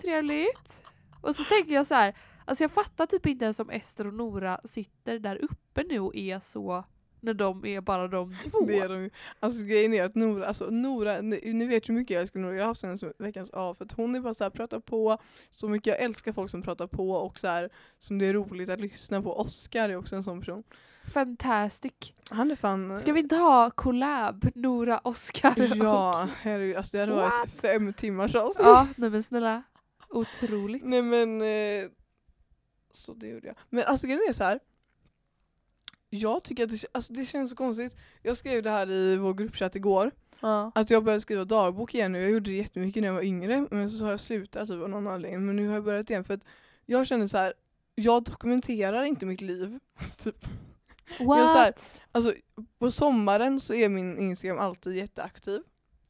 trevligt. 0.00 0.82
Och 1.26 1.34
så 1.34 1.44
tänker 1.44 1.74
jag 1.74 1.86
så 1.86 1.94
här, 1.94 2.16
alltså 2.44 2.64
jag 2.64 2.70
fattar 2.70 3.06
typ 3.06 3.26
inte 3.26 3.44
ens 3.44 3.60
om 3.60 3.70
Ester 3.70 4.06
och 4.06 4.14
Nora 4.14 4.60
sitter 4.64 5.18
där 5.18 5.36
uppe 5.44 5.82
nu 5.88 6.00
och 6.00 6.16
är 6.16 6.40
så 6.40 6.84
när 7.20 7.34
de 7.34 7.66
är 7.66 7.80
bara 7.80 8.08
de 8.08 8.36
två. 8.50 8.60
Det 8.66 8.78
är 8.78 8.88
de 8.88 9.02
ju. 9.02 9.10
Alltså 9.40 9.66
grejen 9.66 9.94
är 9.94 10.02
att 10.04 10.14
Nora, 10.14 10.46
alltså 10.46 10.70
Nora, 10.70 11.20
ni, 11.20 11.52
ni 11.52 11.66
vet 11.66 11.88
hur 11.88 11.94
mycket 11.94 12.14
jag 12.14 12.20
älskar 12.20 12.40
Nora, 12.40 12.54
jag 12.54 12.62
har 12.62 12.68
haft 12.68 12.82
henne 12.82 12.98
som 12.98 13.12
veckans 13.18 13.50
A 13.54 13.74
för 13.78 13.84
att 13.84 13.92
hon 13.92 14.14
är 14.14 14.20
bara 14.20 14.34
så 14.34 14.44
här, 14.44 14.50
pratar 14.50 14.80
på 14.80 15.18
så 15.50 15.68
mycket, 15.68 15.86
jag 15.86 16.02
älskar 16.02 16.32
folk 16.32 16.50
som 16.50 16.62
pratar 16.62 16.86
på 16.86 17.10
och 17.10 17.38
så 17.38 17.48
här, 17.48 17.70
som 17.98 18.18
det 18.18 18.26
är 18.26 18.32
roligt 18.32 18.68
att 18.68 18.80
lyssna 18.80 19.22
på. 19.22 19.40
Oscar 19.40 19.88
är 19.88 19.96
också 19.96 20.16
en 20.16 20.22
sån 20.22 20.40
person. 20.40 20.62
Fantastic. 21.14 21.92
Han 22.30 22.50
är 22.50 22.56
fan... 22.56 22.98
Ska 22.98 23.12
vi 23.12 23.20
inte 23.20 23.36
ha 23.36 23.70
collab, 23.70 24.50
Nora, 24.54 25.00
Oscar 25.04 25.76
Ja, 25.76 26.28
herregud, 26.40 26.76
alltså 26.76 26.96
det 26.96 27.00
hade 27.00 27.12
varit 27.12 27.40
What? 27.40 27.60
fem 27.60 27.92
timmars 27.92 28.34
avsnitt. 28.34 28.66
Ja, 28.66 28.86
nej 28.96 29.10
men 29.10 29.22
snälla. 29.22 29.62
Otroligt. 30.10 30.84
Nej 30.84 31.02
men, 31.02 31.40
eh, 31.42 31.90
så 32.90 33.14
det 33.14 33.28
gjorde 33.28 33.46
jag. 33.46 33.56
Men 33.70 33.84
alltså 33.84 34.06
grejen 34.06 34.22
är 34.28 34.32
så 34.32 34.44
här. 34.44 34.60
Jag 36.10 36.44
tycker 36.44 36.64
att 36.64 36.70
det, 36.70 36.84
alltså, 36.92 37.12
det 37.12 37.24
känns 37.26 37.50
så 37.50 37.56
konstigt. 37.56 37.96
Jag 38.22 38.36
skrev 38.36 38.62
det 38.62 38.70
här 38.70 38.90
i 38.90 39.16
vår 39.16 39.34
gruppchatt 39.34 39.76
igår. 39.76 40.10
Ja. 40.40 40.72
Att 40.74 40.90
jag 40.90 41.04
började 41.04 41.20
skriva 41.20 41.44
dagbok 41.44 41.94
igen 41.94 42.12
nu. 42.12 42.20
Jag 42.22 42.30
gjorde 42.30 42.50
det 42.50 42.56
jättemycket 42.56 43.00
när 43.00 43.08
jag 43.08 43.14
var 43.14 43.22
yngre 43.22 43.66
men 43.70 43.90
så 43.90 44.04
har 44.04 44.10
jag 44.10 44.20
slutat 44.20 44.68
typ 44.68 44.82
av 44.82 44.88
någon 44.90 45.06
anledning. 45.06 45.46
Men 45.46 45.56
nu 45.56 45.66
har 45.68 45.74
jag 45.74 45.84
börjat 45.84 46.10
igen 46.10 46.24
för 46.24 46.34
att 46.34 46.44
jag 46.86 47.06
känner 47.06 47.26
så 47.26 47.36
här. 47.38 47.52
Jag 47.94 48.24
dokumenterar 48.24 49.02
inte 49.02 49.26
mitt 49.26 49.40
liv. 49.40 49.78
typ. 50.16 50.46
What? 51.20 51.38
Jag 51.38 51.48
så 51.48 51.54
här- 51.58 51.74
Alltså 52.12 52.34
på 52.78 52.90
sommaren 52.90 53.60
så 53.60 53.74
är 53.74 53.88
min 53.88 54.18
Instagram 54.18 54.58
alltid 54.58 54.96
jätteaktiv. 54.96 55.60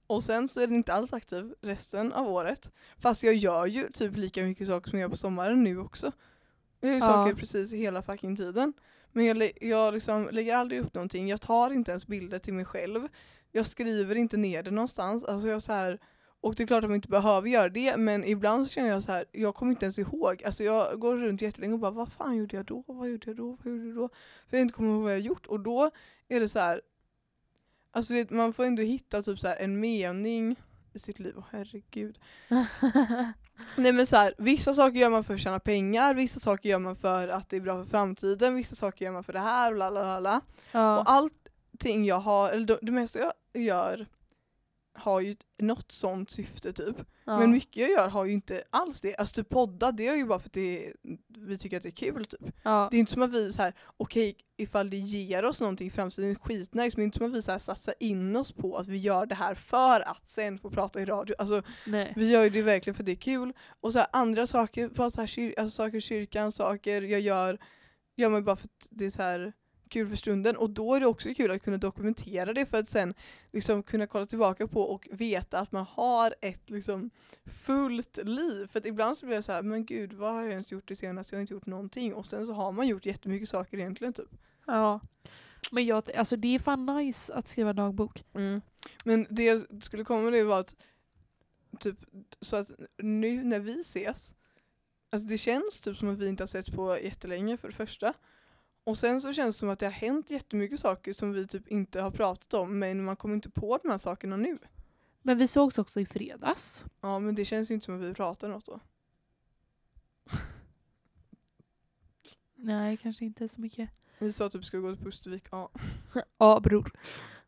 Och 0.07 0.25
sen 0.25 0.49
så 0.49 0.61
är 0.61 0.67
den 0.67 0.77
inte 0.77 0.93
alls 0.93 1.13
aktiv 1.13 1.55
resten 1.61 2.13
av 2.13 2.29
året. 2.29 2.73
Fast 2.99 3.23
jag 3.23 3.35
gör 3.35 3.67
ju 3.67 3.89
typ 3.93 4.17
lika 4.17 4.43
mycket 4.43 4.67
saker 4.67 4.91
som 4.91 4.99
jag 4.99 5.07
gör 5.07 5.11
på 5.11 5.17
sommaren 5.17 5.63
nu 5.63 5.79
också. 5.79 6.13
Jag 6.81 6.89
gör 6.89 6.95
ju 6.95 7.01
Ja. 7.01 7.07
saker 7.07 7.35
precis 7.35 7.73
hela 7.73 8.03
fucking 8.03 8.37
tiden. 8.37 8.73
Men 9.13 9.25
jag, 9.25 9.51
jag 9.61 9.95
liksom 9.95 10.29
lägger 10.33 10.57
aldrig 10.57 10.81
upp 10.81 10.95
någonting. 10.95 11.29
Jag 11.29 11.41
tar 11.41 11.71
inte 11.71 11.91
ens 11.91 12.07
bilder 12.07 12.39
till 12.39 12.55
mig 12.55 12.65
själv. 12.65 13.09
Jag 13.53 13.67
skriver 13.67 14.15
inte 14.15 14.37
ner 14.37 14.63
det 14.63 14.71
någonstans. 14.71 15.25
Alltså 15.25 15.49
jag 15.49 15.63
så 15.63 15.73
här, 15.73 15.99
och 16.41 16.55
det 16.55 16.63
är 16.63 16.67
klart 16.67 16.85
att 16.85 16.91
man 16.91 16.95
inte 16.97 17.09
behöver 17.09 17.49
göra 17.49 17.69
det 17.69 17.97
men 17.97 18.25
ibland 18.25 18.67
så 18.67 18.73
känner 18.73 18.89
jag 18.89 19.03
så 19.03 19.13
här, 19.13 19.25
jag 19.33 19.55
kommer 19.55 19.73
inte 19.73 19.85
ens 19.85 19.99
ihåg. 19.99 20.43
Alltså 20.45 20.65
jag 20.65 21.01
går 21.01 21.17
runt 21.17 21.43
jättelänge 21.43 21.73
och 21.75 21.79
bara 21.81 21.91
vad 21.91 22.13
fan 22.13 22.37
gjorde 22.37 22.57
jag 22.57 22.65
då? 22.67 22.85
Vad 22.87 23.09
gjorde 23.09 23.31
jag 23.31 23.37
då? 23.37 23.59
Vad 23.63 23.73
gjorde 23.73 23.87
jag 23.87 23.97
då? 23.97 24.09
För 24.49 24.57
jag 24.57 24.63
inte 24.63 24.75
kommer 24.75 24.91
ihåg 24.95 25.03
vad 25.03 25.13
jag 25.13 25.21
gjort. 25.21 25.47
Och 25.47 25.61
då 25.61 25.91
är 26.29 26.41
det 26.41 26.49
så 26.49 26.59
här. 26.59 26.81
Alltså 27.97 28.15
vet, 28.15 28.31
man 28.31 28.53
får 28.53 28.65
ändå 28.65 28.83
hitta 28.83 29.23
typ 29.23 29.41
så 29.41 29.49
här 29.49 29.57
en 29.57 29.81
mening 29.81 30.57
i 30.93 30.99
sitt 30.99 31.19
liv. 31.19 31.35
Åh 31.37 31.45
herregud. 31.51 32.19
Nej 33.77 33.93
men 33.93 34.07
så 34.07 34.17
här, 34.17 34.35
vissa 34.39 34.75
saker 34.75 34.99
gör 34.99 35.11
man 35.11 35.25
för 35.25 35.35
att 35.35 35.41
tjäna 35.41 35.61
pengar, 35.61 36.15
vissa 36.15 36.41
saker 36.41 36.69
gör 36.69 36.79
man 36.79 36.97
för 36.97 37.29
att 37.29 37.51
det 37.51 37.57
är 37.57 37.61
bra 37.61 37.85
för 37.85 37.91
framtiden, 37.91 38.55
vissa 38.55 38.77
saker 38.77 39.05
gör 39.05 39.13
man 39.13 39.25
för 39.25 39.33
det 39.33 39.39
här 39.39 39.73
och 39.73 39.79
la 39.79 39.91
la 39.91 40.21
la. 40.21 40.41
Och 40.99 41.11
allting 41.11 42.05
jag 42.05 42.19
har, 42.19 42.51
eller 42.51 42.67
det, 42.67 42.79
det 42.83 42.93
mesta 42.93 43.19
jag 43.19 43.63
gör 43.63 44.07
har 44.99 45.21
ju 45.21 45.37
något 45.59 45.93
sånt 45.93 46.31
syfte 46.31 46.73
typ. 46.73 46.97
ja. 47.25 47.39
Men 47.39 47.51
mycket 47.51 47.77
jag 47.77 47.91
gör 47.91 48.09
har 48.09 48.25
ju 48.25 48.33
inte 48.33 48.63
alls 48.71 49.01
det. 49.01 49.17
Alltså 49.17 49.35
typ 49.35 49.49
podda, 49.49 49.93
det 49.93 50.07
är 50.07 50.17
ju 50.17 50.25
bara 50.25 50.39
för 50.39 50.49
att 50.49 50.53
det, 50.53 50.93
vi 51.39 51.59
tycker 51.59 51.77
att 51.77 51.83
det 51.83 51.89
är 51.89 52.13
kul 52.13 52.27
typ. 52.27 52.41
ja. 52.63 52.89
Det 52.91 52.97
är 52.97 52.99
inte 52.99 53.13
som 53.13 53.23
att 53.23 53.33
vi 53.33 53.53
så 53.53 53.63
här, 53.63 53.75
okej 53.97 54.37
ifall 54.57 54.91
det 54.91 54.97
ger 54.97 55.45
oss 55.45 55.61
någonting 55.61 55.87
i 55.87 55.91
framtiden, 55.91 56.35
skitnice, 56.35 56.97
men 56.97 57.01
det 57.01 57.03
är 57.03 57.05
inte 57.05 57.19
som 57.19 57.27
att 57.27 57.33
vi 57.33 57.43
så 57.43 57.51
här 57.51 57.59
satsar 57.59 57.95
in 58.01 58.37
oss 58.37 58.53
på 58.53 58.77
att 58.77 58.87
vi 58.87 58.97
gör 58.99 59.27
det 59.27 59.35
här 59.35 59.55
för 59.55 60.01
att 60.01 60.29
sen 60.29 60.59
få 60.59 60.71
prata 60.71 61.01
i 61.01 61.05
radio. 61.05 61.35
Alltså 61.39 61.63
Nej. 61.87 62.13
vi 62.17 62.31
gör 62.31 62.45
ju 62.45 62.51
det 62.51 62.63
verkligen 62.63 62.95
för 62.95 63.03
att 63.03 63.07
det 63.07 63.13
är 63.13 63.17
kul. 63.17 63.53
Och 63.81 63.93
så 63.93 63.99
här, 63.99 64.09
andra 64.13 64.47
saker, 64.47 64.89
bara 64.89 65.11
så 65.11 65.21
här, 65.21 65.29
kyr, 65.29 65.55
alltså, 65.59 65.77
saker 65.77 65.99
i 65.99 66.01
kyrkan, 66.01 66.53
saker 66.53 67.03
jag 67.03 67.21
gör, 67.21 67.59
gör 68.17 68.29
man 68.29 68.45
bara 68.45 68.57
för 68.57 68.65
att 68.65 68.87
det 68.91 69.05
är 69.05 69.11
så 69.11 69.23
här 69.23 69.53
kul 69.89 70.09
för 70.09 70.17
stunden. 70.17 70.57
Och 70.57 70.71
då 70.71 70.95
är 70.95 71.01
det 71.01 71.07
också 71.07 71.35
kul 71.35 71.51
att 71.51 71.63
kunna 71.63 71.77
dokumentera 71.77 72.53
det 72.53 72.67
för 72.67 72.79
att 72.79 72.89
sen 72.89 73.15
liksom 73.53 73.83
kunna 73.83 74.07
kolla 74.07 74.27
tillbaka 74.27 74.67
på 74.67 74.83
och 74.83 75.09
veta 75.11 75.59
att 75.59 75.73
man 75.73 75.87
har 75.91 76.35
ett 76.41 76.71
liksom 76.71 77.11
fullt 77.45 78.17
liv. 78.17 78.67
För 78.67 78.79
att 78.79 78.87
ibland 78.87 79.19
så 79.19 79.27
blir 79.27 79.37
jag 79.37 79.45
så 79.45 79.53
här, 79.53 79.63
men 79.63 79.87
gud 79.87 80.13
vad 80.13 80.35
har 80.35 80.43
jag 80.43 80.51
ens 80.51 80.73
gjort 80.73 80.89
det 80.89 80.97
senaste? 80.97 81.35
Jag 81.35 81.39
har 81.39 81.41
inte 81.41 81.55
gjort 81.55 81.67
någonting. 81.67 82.15
Och 82.15 82.27
sen 82.27 82.47
så 82.47 82.53
har 82.53 82.73
man 82.73 82.89
gjort 82.89 83.07
jättemycket 83.07 83.49
saker 83.49 83.79
egentligen 83.79 84.13
typ. 84.13 84.31
Ja. 84.67 85.01
Men 85.71 85.87
jag, 85.87 86.17
alltså 86.17 86.37
det 86.37 86.55
är 86.55 86.59
fan 86.59 86.87
nice 86.87 87.35
att 87.35 87.49
skriva 87.49 87.73
dagbok. 87.73 88.25
Men 89.05 89.27
det 89.31 89.45
jag 89.45 89.83
skulle 89.83 90.05
komma 90.05 90.23
med 90.23 90.33
det 90.33 90.45
var 90.45 90.61
att 90.61 90.75
typ 91.81 91.97
så 92.41 92.57
att 92.57 92.71
nu 92.99 93.45
när 93.45 93.61
vi 93.61 93.81
ses 93.81 94.35
Alltså 95.11 95.29
det 95.29 95.39
känns 95.39 95.81
typ 95.81 95.97
som 95.97 96.09
att 96.09 96.19
vi 96.19 96.29
inte 96.29 96.43
har 96.43 96.47
sett 96.47 96.73
på 96.73 97.01
jättelänge 97.01 97.57
för 97.57 97.69
det 97.69 97.75
första. 97.75 98.15
Och 98.87 98.99
sen 98.99 99.21
så 99.21 99.33
känns 99.33 99.57
det 99.57 99.59
som 99.59 99.69
att 99.69 99.79
det 99.79 99.87
har 99.87 99.93
hänt 99.93 100.31
jättemycket 100.31 100.81
saker 100.81 101.13
som 101.13 101.33
vi 101.33 101.47
typ 101.47 101.69
inte 101.69 102.01
har 102.01 102.11
pratat 102.11 102.55
om 102.55 102.79
men 102.79 103.05
man 103.05 103.17
kommer 103.17 103.35
inte 103.35 103.51
på 103.51 103.79
de 103.83 103.91
här 103.91 103.99
sakerna 103.99 104.37
nu. 104.37 104.59
Men 105.23 105.39
vi 105.39 105.49
sågs 105.49 105.79
också 105.79 106.01
i 106.01 106.07
fredags. 106.07 106.85
Ja 107.01 107.19
men 107.19 107.35
det 107.35 107.45
känns 107.45 107.71
ju 107.71 107.75
inte 107.75 107.85
som 107.85 107.95
att 107.97 108.11
vi 108.11 108.15
pratar 108.15 108.49
något 108.49 108.67
då. 108.67 108.81
Nej, 112.55 112.97
kanske 112.97 113.25
inte 113.25 113.49
så 113.49 113.61
mycket. 113.61 113.91
Vi 114.19 114.33
sa 114.33 114.49
typ 114.49 114.65
ska 114.65 114.77
vi 114.77 114.83
gå 114.83 114.95
till 114.95 115.05
Pustervik, 115.05 115.45
ja. 115.51 115.71
Ja, 116.39 116.61
bror. 116.61 116.93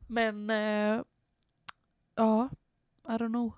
Men 0.06 0.50
eh, 0.50 1.02
ja, 2.14 2.48
I 3.08 3.10
don't 3.10 3.28
know. 3.28 3.52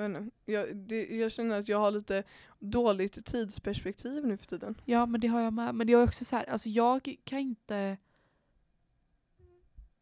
Jag, 0.00 0.10
inte, 0.10 0.30
jag, 0.44 0.76
det, 0.76 1.06
jag 1.06 1.32
känner 1.32 1.58
att 1.58 1.68
jag 1.68 1.78
har 1.78 1.90
lite 1.90 2.24
dåligt 2.58 3.26
tidsperspektiv 3.26 4.26
nu 4.26 4.36
för 4.36 4.46
tiden. 4.46 4.74
Ja 4.84 5.06
men 5.06 5.20
det 5.20 5.28
har 5.28 5.40
jag 5.40 5.52
med. 5.52 5.74
Men 5.74 5.86
det 5.86 5.92
är 5.92 6.02
också 6.02 6.24
så 6.24 6.36
här, 6.36 6.50
alltså 6.50 6.68
jag 6.68 7.16
kan 7.24 7.38
inte 7.38 7.96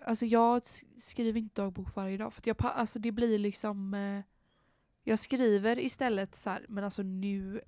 Alltså 0.05 0.27
jag 0.27 0.63
skriver 0.97 1.41
inte 1.41 1.63
dagbok 1.63 1.95
varje 1.95 2.17
dag 2.17 2.33
för 2.33 2.43
jag, 2.45 2.57
alltså 2.61 2.99
det 2.99 3.13
blir 3.13 3.39
liksom 3.39 3.95
eh, 3.95 4.23
Jag 5.03 5.19
skriver 5.19 5.79
istället 5.79 6.37
så 6.37 6.51
här, 6.51 6.67
men 6.69 6.85
alltså 6.85 7.03
nu 7.03 7.61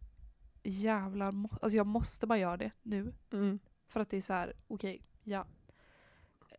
jävlar, 0.62 1.28
alltså 1.62 1.76
jag 1.76 1.86
måste 1.86 2.26
bara 2.26 2.38
göra 2.38 2.56
det 2.56 2.70
nu. 2.82 3.14
Mm. 3.32 3.58
För 3.88 4.00
att 4.00 4.08
det 4.08 4.16
är 4.16 4.20
så 4.20 4.32
här, 4.32 4.52
okej, 4.66 5.02
ja. 5.24 5.46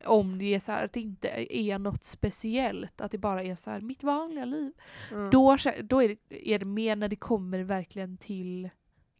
Om 0.05 0.37
det 0.37 0.55
är 0.55 0.59
så 0.59 0.71
att 0.71 0.93
det 0.93 1.01
inte 1.01 1.57
är 1.57 1.79
något 1.79 2.03
speciellt, 2.03 3.01
att 3.01 3.11
det 3.11 3.17
bara 3.17 3.43
är 3.43 3.55
så 3.55 3.71
här 3.71 3.81
mitt 3.81 4.03
vanliga 4.03 4.45
liv. 4.45 4.73
Mm. 5.11 5.29
Då, 5.29 5.57
då 5.83 6.03
är, 6.03 6.07
det, 6.27 6.49
är 6.53 6.59
det 6.59 6.65
mer 6.65 6.95
när 6.95 7.07
det 7.07 7.15
kommer 7.15 7.59
verkligen 7.59 8.17
till 8.17 8.69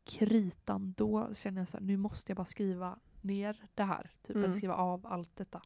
kritan. 0.03 0.93
Då 0.98 1.33
känner 1.33 1.62
jag 1.62 1.67
så 1.67 1.77
här, 1.77 1.83
nu 1.86 1.98
måste 1.98 2.31
jag 2.31 2.38
bara 2.38 2.45
skriva 2.45 3.00
ner 3.21 3.62
det 3.75 3.83
här. 3.83 4.12
Typ 4.21 4.36
Mm. 4.36 4.53
skriva 4.53 4.74
av 4.74 5.07
allt 5.07 5.36
detta. 5.36 5.62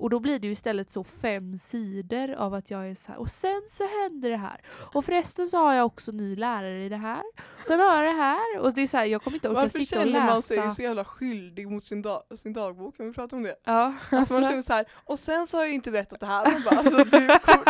Och 0.00 0.10
då 0.10 0.20
blir 0.20 0.38
det 0.38 0.46
ju 0.46 0.52
istället 0.52 0.90
så 0.90 1.04
fem 1.04 1.56
sidor 1.58 2.30
av 2.34 2.54
att 2.54 2.70
jag 2.70 2.90
är 2.90 2.94
så 2.94 3.12
här. 3.12 3.18
Och 3.20 3.30
sen 3.30 3.62
så 3.66 3.84
händer 4.02 4.30
det 4.30 4.36
här. 4.36 4.60
Och 4.94 5.04
förresten 5.04 5.46
så 5.46 5.56
har 5.58 5.74
jag 5.74 5.86
också 5.86 6.12
ny 6.12 6.36
lärare 6.36 6.84
i 6.84 6.88
det 6.88 6.96
här. 6.96 7.22
Sen 7.66 7.80
har 7.80 8.02
jag 8.02 8.14
det 8.14 8.20
här. 8.22 8.58
Och 8.60 8.74
det 8.74 8.82
är 8.82 8.86
så 8.86 8.96
här, 8.96 9.04
jag 9.04 9.22
kommer 9.22 9.36
inte 9.36 9.48
orka 9.48 9.54
Varför 9.60 9.78
sitta 9.78 9.96
och 10.00 10.04
känner 10.06 10.20
man 10.26 10.36
läsa. 10.36 10.54
sig 10.54 10.70
så 10.70 10.82
jävla 10.82 11.04
skyldig 11.04 11.68
mot 11.70 11.84
sin, 11.86 12.02
dag, 12.02 12.22
sin 12.36 12.52
dagbok? 12.52 12.96
Kan 12.96 13.06
vi 13.06 13.12
prata 13.12 13.36
om 13.36 13.42
det? 13.42 13.56
Ja, 13.64 13.84
Alltså, 13.84 14.16
alltså, 14.16 14.34
man 14.34 14.44
känner 14.50 14.62
så 14.62 14.72
här, 14.72 14.86
och 15.04 15.18
sen 15.18 15.46
så 15.46 15.56
har 15.56 15.64
jag 15.64 15.74
inte 15.74 15.90
berättat 15.90 16.20
det 16.20 16.26
här. 16.26 16.50
Man 16.52 16.62
bara, 16.62 16.78
alltså, 16.78 16.96
du, 16.96 17.20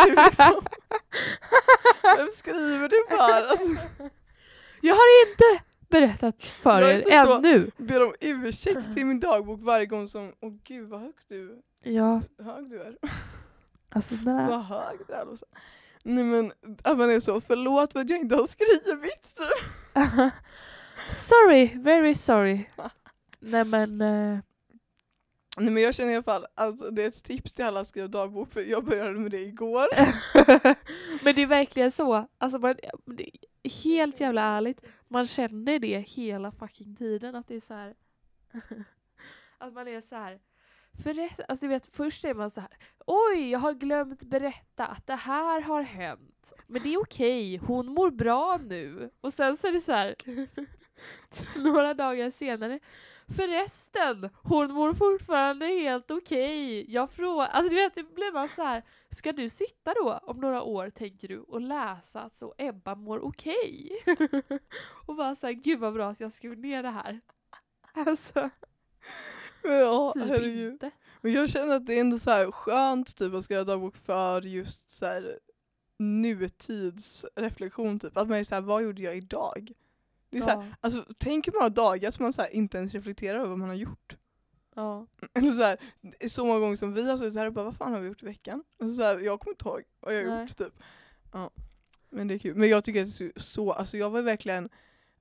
du 0.06 0.14
liksom, 0.24 0.60
vem 2.16 2.28
skriver 2.36 2.88
du 2.88 3.16
för? 3.16 3.42
Alltså, 3.42 3.66
jag 4.80 4.94
har 4.94 5.28
inte 5.30 5.64
berättat 5.90 6.44
för 6.44 6.80
Jag 6.82 7.12
er 7.12 7.36
ännu. 7.36 7.70
ber 7.76 8.04
om 8.04 8.14
ursäkt 8.20 8.94
till 8.94 9.06
min 9.06 9.20
dagbok 9.20 9.60
varje 9.62 9.86
gång 9.86 10.08
som, 10.08 10.32
åh 10.40 10.52
gud 10.64 10.88
vad 10.88 11.00
högt 11.00 11.28
du, 11.28 11.62
Ja, 11.82 12.22
hög 12.42 12.70
du 12.70 12.82
är. 12.82 12.96
alltså 13.90 14.16
snälla. 14.16 14.48
Vad 14.48 14.64
hög 14.64 14.98
du 15.08 15.14
är. 15.14 15.26
Nej 16.02 16.24
men 16.24 16.52
att 16.84 16.98
man 16.98 17.10
är 17.10 17.20
så, 17.20 17.40
förlåt 17.40 17.92
för 17.92 18.00
att 18.00 18.10
jag 18.10 18.18
inte 18.20 18.34
har 18.36 18.46
skrivit. 18.46 19.38
sorry, 21.08 21.70
very 21.74 22.14
sorry. 22.14 22.64
Nej 23.40 23.64
men, 23.64 24.00
eh, 24.00 24.38
Nej 25.56 25.70
men 25.70 25.82
jag 25.82 25.94
känner 25.94 26.12
i 26.12 26.14
alla 26.14 26.22
fall, 26.22 26.46
alltså, 26.54 26.90
det 26.90 27.02
är 27.02 27.08
ett 27.08 27.24
tips 27.24 27.54
till 27.54 27.64
alla 27.64 27.80
att 27.80 27.86
skriva 27.86 28.08
dagbok 28.08 28.52
för 28.52 28.60
jag 28.60 28.84
började 28.84 29.18
med 29.18 29.30
det 29.30 29.40
igår. 29.40 29.86
men 31.24 31.34
det 31.34 31.42
är 31.42 31.46
verkligen 31.46 31.90
så. 31.90 32.26
Alltså 32.38 32.58
man, 32.58 32.74
det 33.06 33.30
är 33.62 33.84
helt 33.84 34.20
jävla 34.20 34.42
ärligt. 34.42 34.80
Man 35.12 35.26
känner 35.26 35.78
det 35.78 35.98
hela 35.98 36.52
fucking 36.52 36.96
tiden 36.96 37.34
att 37.34 37.48
det 37.48 37.54
är 37.54 37.60
så 37.60 37.74
här. 37.74 37.94
att 39.58 39.72
man 39.72 39.88
är 39.88 40.00
så 40.00 40.16
här. 40.16 40.40
Förresten, 41.02 41.44
alltså 41.48 41.64
du 41.64 41.68
vet 41.68 41.86
först 41.86 42.24
är 42.24 42.34
man 42.34 42.50
så 42.50 42.60
här. 42.60 42.76
Oj, 43.06 43.50
jag 43.50 43.58
har 43.58 43.72
glömt 43.72 44.22
berätta 44.22 44.86
att 44.86 45.06
det 45.06 45.14
här 45.14 45.60
har 45.60 45.82
hänt. 45.82 46.52
Men 46.66 46.82
det 46.82 46.94
är 46.94 47.00
okej, 47.00 47.56
hon 47.56 47.86
mår 47.86 48.10
bra 48.10 48.60
nu. 48.62 49.10
Och 49.20 49.32
sen 49.32 49.56
så 49.56 49.66
är 49.66 49.72
det 49.72 49.80
så 49.80 49.92
här. 49.92 50.14
några 51.62 51.94
dagar 51.94 52.30
senare. 52.30 52.80
Förresten, 53.36 54.30
hon 54.42 54.72
mår 54.72 54.94
fortfarande 54.94 55.66
helt 55.66 56.10
okej. 56.10 56.84
Jag 56.92 57.10
frågar, 57.10 57.46
alltså 57.46 57.70
du 57.70 57.76
vet 57.76 57.94
det 57.94 58.14
blir 58.14 58.32
bara 58.32 58.48
så 58.48 58.62
här. 58.62 58.82
Ska 59.10 59.32
du 59.32 59.50
sitta 59.50 59.94
då 59.94 60.20
om 60.22 60.40
några 60.40 60.62
år 60.62 60.90
tänker 60.90 61.28
du 61.28 61.38
och 61.38 61.60
läsa 61.60 62.20
att 62.20 62.34
så 62.34 62.54
Ebba 62.58 62.94
mår 62.94 63.24
okej? 63.24 63.90
och 65.06 65.16
bara 65.16 65.34
såhär, 65.34 65.54
gud 65.54 65.78
vad 65.78 65.94
bra 65.94 66.10
att 66.10 66.20
jag 66.20 66.32
skrev 66.32 66.58
ner 66.58 66.82
det 66.82 66.90
här. 66.90 67.20
Alltså, 67.94 68.50
Men 69.62 69.78
ja, 69.78 70.12
typ 70.14 70.24
herregud. 70.24 70.72
inte. 70.72 70.90
Men 71.20 71.32
jag 71.32 71.50
känner 71.50 71.76
att 71.76 71.86
det 71.86 71.94
är 71.94 72.00
ändå 72.00 72.18
så 72.18 72.30
här 72.30 72.50
skönt 72.50 73.16
typ 73.16 73.34
att 73.34 73.44
skriva 73.44 73.64
dagbok 73.64 73.96
för 73.96 74.42
just 74.42 74.90
så 74.90 75.06
här 75.06 75.38
nutidsreflektion 75.98 77.98
typ. 77.98 78.16
Att 78.16 78.28
man 78.28 78.38
är 78.38 78.44
så 78.44 78.54
här, 78.54 78.62
vad 78.62 78.82
gjorde 78.82 79.02
jag 79.02 79.16
idag? 79.16 79.72
Det 80.30 80.36
är 80.36 80.40
så 80.40 80.48
här, 80.48 80.74
alltså 80.80 81.06
tänk 81.18 81.46
hur 81.46 81.52
många 81.52 81.68
dagar 81.68 82.10
som 82.10 82.22
man 82.22 82.32
så 82.32 82.42
här 82.42 82.50
inte 82.50 82.78
ens 82.78 82.94
reflekterar 82.94 83.38
över 83.38 83.48
vad 83.48 83.58
man 83.58 83.68
har 83.68 83.76
gjort. 83.76 84.16
ja. 84.74 85.06
Eller 85.34 85.52
så, 85.52 85.62
här, 85.62 85.78
så 86.28 86.44
många 86.44 86.60
gånger 86.60 86.76
som 86.76 86.94
vi 86.94 87.10
har 87.10 87.18
suttit 87.18 87.38
här 87.38 87.46
och 87.46 87.52
bara 87.52 87.64
vad 87.64 87.76
fan 87.76 87.92
har 87.92 88.00
vi 88.00 88.08
gjort 88.08 88.22
i 88.22 88.26
veckan? 88.26 88.64
Och 88.78 88.90
så 88.90 89.02
här, 89.02 89.18
jag 89.18 89.40
kommer 89.40 89.54
inte 89.54 89.68
ihåg 89.68 89.82
vad 90.00 90.14
jag 90.14 90.30
har 90.30 90.40
gjort 90.40 90.56
typ. 90.56 90.74
Ja. 91.32 91.50
Men 92.10 92.28
det 92.28 92.34
är 92.34 92.38
kul. 92.38 92.56
Men 92.56 92.68
jag 92.68 92.84
tycker 92.84 93.02
att 93.02 93.18
det 93.18 93.24
är 93.24 93.40
så, 93.40 93.72
alltså 93.72 93.96
jag 93.96 94.10
var 94.10 94.22
verkligen 94.22 94.68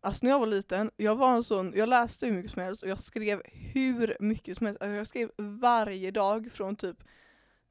Alltså 0.02 0.26
när 0.26 0.32
jag 0.32 0.40
var 0.40 0.48
liten, 0.48 0.92
jag 0.98 1.16
var 1.16 1.34
en 1.34 1.44
sån, 1.44 1.74
jag 1.76 1.90
läste 1.90 2.26
hur 2.26 2.34
mycket 2.34 2.52
som 2.52 2.62
helst 2.62 2.84
och 2.84 2.90
jag 2.90 3.00
skrev 3.00 3.42
hur 3.46 4.18
mycket 4.20 4.58
som 4.58 4.66
helst. 4.68 4.82
Alltså 4.82 4.94
jag 4.94 5.08
skrev 5.08 5.32
varje 5.38 6.12
dag 6.12 6.52
från 6.52 6.76
typ 6.76 7.04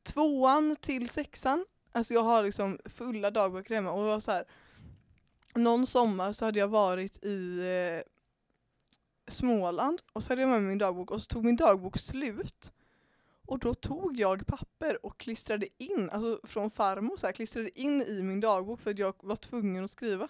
tvåan 0.03 0.77
till 0.81 1.09
sexan. 1.09 1.67
Alltså 1.93 2.15
jag 2.15 2.23
har 2.23 2.43
liksom 2.43 2.79
fulla 2.85 3.31
dagböcker 3.31 3.75
hemma 3.75 3.93
och 3.93 4.03
det 4.03 4.09
var 4.09 4.21
så 4.21 4.31
här. 4.31 4.45
Någon 5.55 5.87
sommar 5.87 6.33
så 6.33 6.45
hade 6.45 6.59
jag 6.59 6.69
varit 6.69 7.25
i 7.25 7.59
eh, 7.59 8.13
Småland 9.33 10.03
och 10.13 10.23
så 10.23 10.33
hade 10.33 10.43
jag 10.43 10.49
med 10.49 10.61
mig 10.61 10.69
min 10.69 10.79
dagbok 10.79 11.11
och 11.11 11.23
så 11.23 11.27
tog 11.27 11.45
min 11.45 11.57
dagbok 11.57 11.99
slut. 11.99 12.73
Och 13.47 13.59
då 13.59 13.75
tog 13.75 14.17
jag 14.17 14.47
papper 14.47 15.07
och 15.07 15.19
klistrade 15.19 15.69
in, 15.79 16.11
alltså 16.11 16.47
från 16.47 16.71
farmor 16.71 17.17
så 17.17 17.27
här, 17.27 17.33
klistrade 17.33 17.81
in 17.81 18.03
i 18.03 18.23
min 18.23 18.41
dagbok 18.41 18.81
för 18.81 18.91
att 18.91 18.99
jag 18.99 19.15
var 19.21 19.37
tvungen 19.37 19.85
att 19.85 19.91
skriva. 19.91 20.29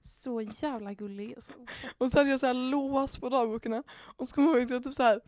Så 0.00 0.40
jävla 0.40 0.92
gullig. 0.92 1.34
Alltså. 1.34 1.52
Och 1.98 2.10
så 2.10 2.18
hade 2.18 2.30
jag 2.30 2.40
så 2.40 2.46
här 2.46 2.54
lås 2.54 3.16
på 3.16 3.28
dagbokarna. 3.28 3.82
Och 3.88 4.28
så 4.28 4.34
kommer 4.34 4.48
jag 4.48 4.56
ihåg 4.56 4.64
att 4.64 4.70
jag 4.70 4.84
typ 4.84 4.94
så 4.94 5.02
här, 5.02 5.20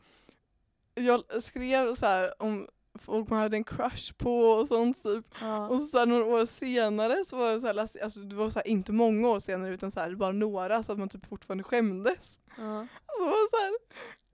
jag 0.94 1.42
skrev 1.42 1.94
så 1.94 2.06
här 2.06 2.42
om 2.42 2.68
folk 3.02 3.28
man 3.28 3.38
hade 3.38 3.56
en 3.56 3.64
crush 3.64 4.12
på 4.16 4.40
och 4.40 4.68
sånt 4.68 5.02
typ. 5.02 5.24
Ja. 5.40 5.68
Och 5.68 5.80
så, 5.80 5.86
så 5.86 5.98
här, 5.98 6.06
några 6.06 6.24
år 6.24 6.46
senare 6.46 7.24
så 7.24 7.36
var 7.36 7.50
jag 7.50 7.60
så 7.60 7.66
här, 7.66 7.78
alltså 7.78 8.20
det 8.20 8.36
var 8.36 8.50
så 8.50 8.58
här, 8.58 8.68
inte 8.68 8.92
många 8.92 9.28
år 9.28 9.38
senare 9.38 9.74
utan 9.74 9.90
så 9.90 10.00
här, 10.00 10.14
bara 10.14 10.32
några 10.32 10.82
så 10.82 10.92
att 10.92 10.98
man 10.98 11.08
typ 11.08 11.26
fortfarande 11.26 11.64
skämdes. 11.64 12.40
Ja. 12.56 12.86
Så 13.18 13.24
var 13.24 13.36
jag 13.36 13.50
så 13.50 13.56
här, 13.56 13.72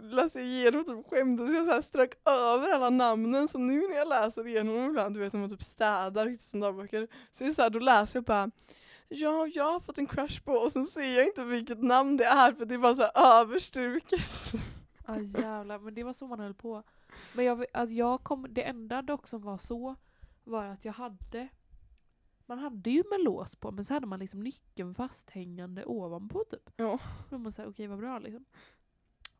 läste 0.03 0.41
igenom 0.41 0.81
och 0.81 0.87
typ 0.87 1.07
skämdes. 1.11 1.55
Jag 1.55 1.67
så 1.67 1.73
här 1.73 1.83
strök 1.83 2.13
över 2.25 2.69
alla 2.69 2.91
namnen 2.91 3.49
så 3.49 3.59
nu 3.59 3.89
när 3.89 3.97
jag 3.97 4.09
läser 4.09 4.47
igenom 4.47 4.91
ibland, 4.91 5.15
du 5.15 5.21
vet 5.21 5.33
när 5.33 5.41
man 5.41 5.51
typ 5.51 5.63
städar 5.63 6.27
och 6.27 6.33
hittar 6.33 6.61
dagböcker. 6.61 7.09
Så 7.33 7.45
det 7.45 7.51
är 7.51 7.55
så 7.55 7.63
här, 7.63 7.71
då 7.71 7.79
läser 7.79 8.17
jag 8.17 8.25
bara 8.25 8.51
Ja, 9.15 9.47
jag 9.47 9.65
har 9.65 9.81
fått 9.81 9.99
en 9.99 10.07
crush 10.07 10.45
på 10.45 10.53
och 10.53 10.73
sen 10.73 10.87
ser 10.87 11.17
jag 11.17 11.27
inte 11.27 11.45
vilket 11.45 11.83
namn 11.83 12.17
det 12.17 12.25
är 12.25 12.53
för 12.53 12.65
det 12.65 12.75
är 12.75 12.79
bara 12.79 12.95
så 12.95 13.03
här 13.03 13.41
överstruket. 13.41 14.21
Ja 15.07 15.21
jävlar, 15.21 15.79
men 15.79 15.95
det 15.95 16.05
var 16.05 16.13
så 16.13 16.27
man 16.27 16.41
höll 16.41 16.55
på. 16.55 16.83
Men 17.35 17.45
jag, 17.45 17.65
alltså 17.73 17.95
jag 17.95 18.23
kom, 18.23 18.47
det 18.51 18.63
enda 18.63 19.03
dock 19.03 19.29
som 19.29 19.43
var 19.43 19.59
så 19.59 19.95
var 20.45 20.65
att 20.65 20.85
jag 20.85 20.93
hade 20.93 21.49
man 22.47 22.59
hade 22.59 22.91
ju 22.91 23.03
med 23.11 23.21
lås 23.21 23.57
på 23.57 23.71
men 23.71 23.85
så 23.85 23.95
hade 23.95 24.07
man 24.07 24.19
liksom 24.19 24.41
nyckeln 24.41 24.95
fasthängande 24.95 25.85
ovanpå 25.85 26.45
typ. 26.51 26.71
Ja. 26.77 26.99
Då 27.31 27.39
man 27.39 27.53
säga 27.53 27.69
okej 27.69 27.87
vad 27.87 27.99
bra 27.99 28.19
liksom. 28.19 28.45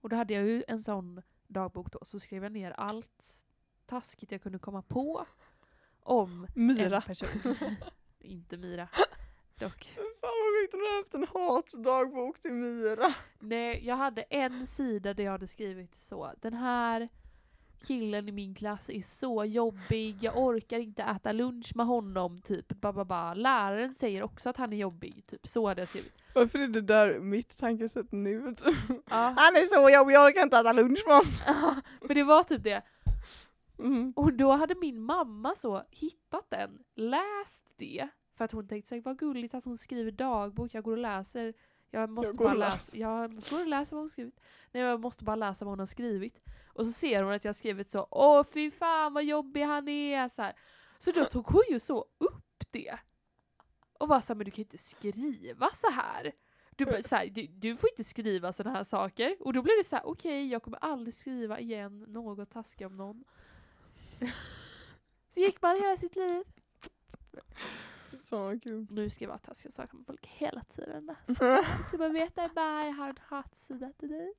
Och 0.01 0.09
då 0.09 0.17
hade 0.17 0.35
jag 0.35 0.45
ju 0.45 0.65
en 0.69 0.79
sån 0.79 1.23
dagbok 1.47 1.93
då 1.93 1.99
så 2.03 2.19
skrev 2.19 2.43
jag 2.43 2.53
ner 2.53 2.71
allt 2.71 3.47
taskigt 3.87 4.33
jag 4.33 4.43
kunde 4.43 4.59
komma 4.59 4.83
på 4.83 5.27
om 6.01 6.47
Mira. 6.55 6.97
en 6.97 7.03
person. 7.03 7.55
Inte 8.19 8.57
Mira. 8.57 8.89
Dock. 9.59 9.99
Om 10.73 10.79
du 10.79 10.97
haft 10.99 11.15
en 11.15 11.27
hatdagbok 11.35 12.43
till 12.43 12.53
Mira. 12.53 13.15
Nej, 13.39 13.87
jag 13.87 13.97
hade 13.97 14.23
en 14.23 14.67
sida 14.67 15.15
där 15.15 15.25
jag 15.25 15.33
hade 15.33 15.47
skrivit 15.47 15.95
så. 15.95 16.31
Den 16.41 16.55
här 16.55 17.09
killen 17.85 18.29
i 18.29 18.33
min 18.33 18.55
klass 18.55 18.91
är 18.91 19.01
så 19.01 19.45
jobbig, 19.45 20.17
jag 20.21 20.37
orkar 20.37 20.79
inte 20.79 21.03
äta 21.03 21.33
lunch 21.33 21.73
med 21.77 21.87
honom, 21.87 22.41
typ. 22.41 22.69
Ba, 22.69 22.93
ba, 22.93 23.05
ba. 23.05 23.35
Läraren 23.35 23.95
säger 23.95 24.23
också 24.23 24.51
att 24.51 24.57
han 24.57 24.73
är 24.73 24.77
jobbig, 24.77 25.25
typ. 25.27 25.47
Så 25.47 25.69
hade 25.69 25.81
jag 25.81 25.89
skrivit. 25.89 26.13
Varför 26.35 26.59
är 26.59 26.69
det 26.69 26.81
där 26.81 27.19
mitt 27.19 27.59
tankesätt 27.59 28.13
nu? 28.13 28.55
Ja. 28.89 29.35
Han 29.37 29.57
är 29.57 29.67
så 29.67 29.91
jobbig, 29.91 30.15
jag 30.15 30.27
orkar 30.27 30.43
inte 30.43 30.59
äta 30.59 30.73
lunch 30.73 31.03
med 31.07 31.17
honom. 31.17 31.33
Men 32.01 32.15
det 32.15 32.25
var 32.25 32.43
typ 32.43 32.63
det. 32.63 32.83
Mm. 33.79 34.13
Och 34.17 34.33
då 34.33 34.53
hade 34.53 34.75
min 34.75 35.01
mamma 35.01 35.55
så 35.55 35.83
hittat 35.91 36.51
den, 36.51 36.79
läst 36.95 37.65
det. 37.77 38.09
För 38.35 38.45
att 38.45 38.53
hon 38.53 38.69
tänkte 38.69 38.89
sig 38.89 39.01
vad 39.01 39.19
gulligt 39.19 39.55
att 39.55 39.65
hon 39.65 39.77
skriver 39.79 40.11
dagbok, 40.11 40.75
jag 40.75 40.85
går 40.85 40.93
och 40.93 40.99
läser. 40.99 41.55
Jag 41.91 42.11
måste 42.11 42.37
går 42.37 42.45
bara 42.45 42.55
läsa. 42.55 42.97
Jag 42.97 43.35
går 43.51 43.61
och 43.61 43.67
läser 43.67 43.97
vad 43.97 44.03
hon 44.03 44.09
skrivit. 44.09 44.41
Nej 44.73 44.83
jag 44.83 45.01
måste 45.01 45.25
bara 45.25 45.37
läsa 45.37 45.65
vad 45.65 45.73
hon 45.73 45.79
har 45.79 45.87
skrivit. 45.87 46.43
Och 46.67 46.87
så 46.87 46.93
ser 46.93 47.23
hon 47.23 47.33
att 47.33 47.45
jag 47.45 47.49
har 47.49 47.55
skrivit 47.55 47.91
så 47.91 48.09
Åh 48.11 48.45
fy 48.55 48.71
fan 48.71 49.15
vad 49.15 49.25
jobbig 49.25 49.63
han 49.63 49.89
är! 49.89 50.29
Så, 50.29 50.43
här. 50.43 50.53
så 50.99 51.11
då 51.11 51.25
tog 51.25 51.47
hon 51.47 51.63
ju 51.71 51.79
så 51.81 52.07
upp 52.19 52.65
det. 52.71 52.99
Och 53.99 54.09
var 54.09 54.21
såhär, 54.21 54.37
men 54.37 54.45
du 54.45 54.51
kan 54.51 54.57
ju 54.57 54.65
inte 54.65 54.79
skriva 54.79 55.71
så 55.73 55.91
här. 55.91 56.33
Du, 56.77 57.03
så 57.03 57.17
här, 57.17 57.27
du, 57.27 57.47
du 57.47 57.77
får 57.77 57.91
inte 57.91 58.05
skriva 58.05 58.53
sådana 58.53 58.77
här 58.77 58.85
saker. 58.85 59.37
Och 59.41 59.53
då 59.53 59.63
blir 59.63 59.79
det 59.79 59.85
så 59.85 59.97
här: 59.97 60.07
okej 60.07 60.49
jag 60.49 60.63
kommer 60.63 60.79
aldrig 60.79 61.15
skriva 61.15 61.61
igen 61.61 62.05
något 62.09 62.51
taskigt 62.51 62.87
om 62.87 62.97
någon. 62.97 63.25
Så 65.35 65.41
gick 65.41 65.63
man 65.63 65.77
hela 65.77 65.97
sitt 65.97 66.17
liv. 66.17 66.45
Fan 68.33 68.45
vad 68.45 68.63
kul. 68.63 68.87
Nu 68.91 69.11
ska 69.11 69.25
jag 69.25 69.29
vara 69.29 69.39
taskig 69.39 69.69
och 69.69 69.73
söka 69.73 69.97
med 69.97 70.07
folk 70.07 70.27
hela 70.27 70.63
tiden. 70.65 71.15
Så 71.91 71.99
man 71.99 72.13
vet 72.13 72.39
att 72.39 72.51
jag 72.55 72.93
har 72.93 73.09
en 73.09 73.17
hatsida 73.21 73.93
till 73.99 74.09
dig. 74.09 74.35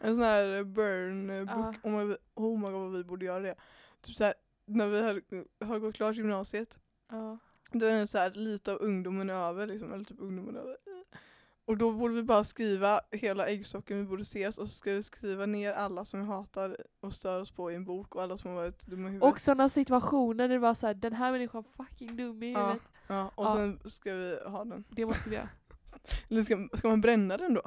En 0.00 0.16
sån 0.16 0.24
här 0.24 0.64
burn 0.64 1.30
eh, 1.30 1.36
Ja. 1.36 1.74
Oh, 1.82 1.90
my, 1.90 2.16
oh 2.34 2.58
my 2.58 2.66
god 2.66 2.72
vad 2.72 2.92
vi 2.92 3.04
borde 3.04 3.24
göra 3.24 3.40
det. 3.40 3.54
Typ 4.00 4.16
så 4.16 4.24
här, 4.24 4.34
när 4.64 4.86
vi 4.86 5.00
har, 5.02 5.22
har 5.64 5.78
gått 5.78 5.94
klart 5.94 6.16
gymnasiet. 6.16 6.78
Ja. 7.10 7.38
Då 7.72 7.86
är 7.86 7.98
det 7.98 8.06
så 8.06 8.18
här 8.18 8.30
lite 8.30 8.72
av 8.72 8.78
ungdomen 8.82 9.30
över 9.30 9.66
liksom. 9.66 9.92
Eller 9.92 10.04
typ 10.04 10.20
ungdomen 10.20 10.56
över. 10.56 10.76
Och 11.66 11.76
då 11.76 11.92
borde 11.92 12.14
vi 12.14 12.22
bara 12.22 12.44
skriva 12.44 13.00
hela 13.10 13.46
äggstocken 13.46 13.98
vi 13.98 14.04
borde 14.04 14.22
ses 14.22 14.58
och 14.58 14.68
så 14.68 14.74
ska 14.74 14.92
vi 14.92 15.02
skriva 15.02 15.46
ner 15.46 15.72
alla 15.72 16.04
som 16.04 16.20
vi 16.20 16.26
hatar 16.26 16.76
och 17.00 17.14
stör 17.14 17.40
oss 17.40 17.50
på 17.50 17.72
i 17.72 17.74
en 17.74 17.84
bok 17.84 18.14
och 18.14 18.22
alla 18.22 18.36
som 18.36 18.50
har 18.50 18.56
varit 18.56 18.86
dumma 18.86 19.02
i 19.08 19.12
huvudet. 19.12 19.32
Och 19.32 19.40
sådana 19.40 19.68
situationer 19.68 20.34
där 20.34 20.48
det 20.48 20.58
var 20.58 20.74
såhär, 20.74 20.94
den 20.94 21.12
här 21.12 21.32
människan 21.32 21.64
fucking 21.64 22.16
dum 22.16 22.42
i 22.42 22.52
Ja. 22.52 22.60
huvudet. 22.66 22.82
ja, 23.06 23.30
och 23.34 23.44
Ja. 23.44 23.54
sen 23.54 23.80
ska 23.90 24.14
vi 24.14 24.38
ha 24.46 24.64
den. 24.64 24.84
Det 24.90 25.06
måste 25.06 25.28
vi 25.30 25.36
göra. 25.36 25.48
Eller 26.30 26.42
ska, 26.42 26.68
ska 26.78 26.88
man 26.88 27.00
bränna 27.00 27.36
den 27.36 27.54
då? 27.54 27.62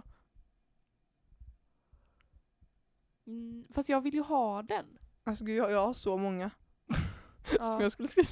Mm, 3.28 3.66
fast 3.74 3.90
jag 3.90 4.02
vill 4.02 4.14
ju 4.14 4.22
ha 4.22 4.62
den. 4.62 4.86
Alltså 5.24 5.44
gud, 5.46 5.58
jag, 5.58 5.72
jag 5.72 5.86
har 5.86 5.94
så 5.94 6.18
många. 6.18 6.50
som 7.46 7.58
Ja. 7.60 7.82
jag 7.82 7.92
skulle 7.92 8.08
skriva. 8.08 8.30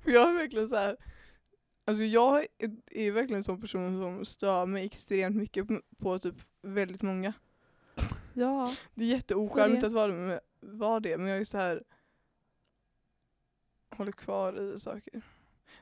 För 0.00 0.10
jag 0.10 0.28
är 0.30 0.34
verkligen 0.34 0.68
så 0.68 0.76
här. 0.76 0.96
Alltså 1.88 2.04
jag 2.04 2.46
är, 2.58 2.70
är 2.86 3.12
verkligen 3.12 3.36
en 3.38 3.44
sån 3.44 3.60
person 3.60 4.00
som 4.00 4.24
stör 4.24 4.66
mig 4.66 4.86
extremt 4.86 5.36
mycket 5.36 5.66
på, 5.98 6.18
typ 6.18 6.34
väldigt 6.62 7.02
många. 7.02 7.32
Ja. 8.34 8.74
Det 8.94 9.04
är 9.04 9.08
jätteocharmigt 9.08 9.80
det- 9.80 9.86
att 9.86 9.92
vara, 9.92 10.12
med, 10.12 10.40
vara 10.60 11.00
det 11.00 11.18
men 11.18 11.26
jag 11.26 11.38
är 11.40 11.44
så 11.44 11.58
här 11.58 11.82
håller 13.90 14.12
kvar 14.12 14.60
i 14.74 14.80
saker. 14.80 15.22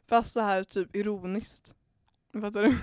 Fast 0.06 0.32
så 0.32 0.40
här 0.40 0.64
typ 0.64 0.96
ironiskt. 0.96 1.74
Fattar 2.32 2.62
du? 2.62 2.76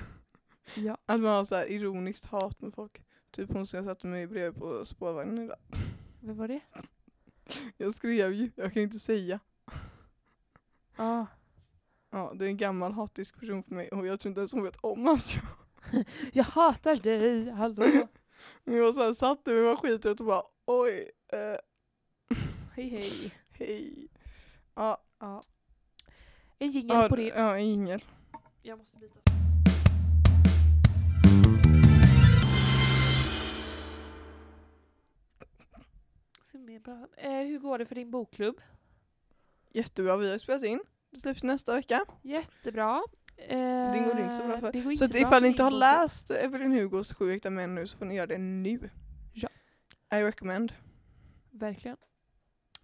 ja. 0.81 0.97
Att 1.05 1.19
man 1.19 1.31
har 1.31 1.45
så 1.45 1.55
här 1.55 1.71
ironiskt 1.71 2.25
hat 2.25 2.61
med 2.61 2.73
folk. 2.73 3.03
Typ 3.31 3.53
hon 3.53 3.67
som 3.67 3.77
jag 3.77 3.85
satte 3.85 4.07
mig 4.07 4.27
bredvid 4.27 4.61
på 4.61 4.85
spårvagnen 4.85 5.37
idag. 5.45 5.57
Vem 6.19 6.37
var 6.37 6.47
det? 6.47 6.59
Jag 7.77 7.93
skrev 7.93 8.33
ju, 8.33 8.51
jag 8.55 8.73
kan 8.73 8.79
ju 8.81 8.85
inte 8.85 8.99
säga. 8.99 9.39
Ja. 10.95 11.25
Ja, 12.13 12.33
det 12.35 12.45
är 12.45 12.49
en 12.49 12.57
gammal 12.57 12.91
hatisk 12.91 13.39
person 13.39 13.63
för 13.63 13.75
mig 13.75 13.89
och 13.89 14.07
jag 14.07 14.19
tror 14.19 14.29
inte 14.29 14.39
ens 14.39 14.53
hon 14.53 14.63
vet 14.63 14.77
om 14.77 15.07
att 15.07 15.35
jag... 15.35 15.43
Jag 16.33 16.43
hatar 16.43 16.95
dig, 16.95 17.49
hallå. 17.49 17.85
Jag 18.63 18.93
så 18.93 19.03
här, 19.03 19.13
satt 19.13 19.45
där 19.45 19.53
med 19.53 19.63
var 19.63 19.75
skiträtt 19.75 20.19
och 20.19 20.25
bara 20.25 20.43
oj, 20.65 21.11
eh, 21.27 21.37
hej 22.75 22.89
hej. 22.89 23.33
hej. 23.51 24.07
Ja, 24.75 24.97
Ja. 25.19 25.43
En 26.59 26.69
jingel 26.69 26.95
ja, 26.95 27.09
på 27.09 27.15
det. 27.15 27.27
ja 27.27 27.57
en 27.57 27.69
jingel. 27.69 28.03
Jag 28.61 28.77
måste 28.77 28.97
byta. 28.97 29.19
Bra. 36.83 37.07
Eh, 37.17 37.31
hur 37.31 37.59
går 37.59 37.77
det 37.77 37.85
för 37.85 37.95
din 37.95 38.11
bokklubb? 38.11 38.61
Jättebra, 39.71 40.17
vi 40.17 40.31
har 40.31 40.37
spelat 40.37 40.63
in. 40.63 40.79
Det 41.13 41.19
släpps 41.19 41.43
nästa 41.43 41.75
vecka. 41.75 42.05
Jättebra. 42.21 43.01
Eh, 43.37 43.57
Det 43.93 43.99
går 44.05 44.19
inte 44.19 44.35
så 44.37 44.43
bra 44.47 44.59
för. 44.59 44.71
det 44.71 44.81
går 44.81 44.95
Så 44.95 45.07
bra 45.07 45.17
ifall 45.17 45.31
för 45.33 45.41
ni 45.41 45.47
inte 45.47 45.63
har 45.63 45.71
läst 45.71 46.31
Evelyn 46.31 46.71
Hugos 46.71 47.13
Sju 47.13 47.31
äkta 47.31 47.49
män 47.49 47.75
nu 47.75 47.87
så 47.87 47.97
får 47.97 48.05
ni 48.05 48.15
göra 48.15 48.27
det 48.27 48.37
nu. 48.37 48.89
Ja. 49.33 49.49
I 50.17 50.23
recommend. 50.23 50.73
Verkligen. 51.51 51.97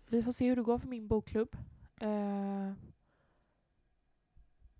Vi 0.07 0.23
får 0.23 0.31
se 0.31 0.47
hur 0.49 0.55
det 0.55 0.61
går 0.61 0.77
för 0.77 0.87
min 0.87 1.07
bokklubb. 1.07 1.55
Eh, 2.01 2.71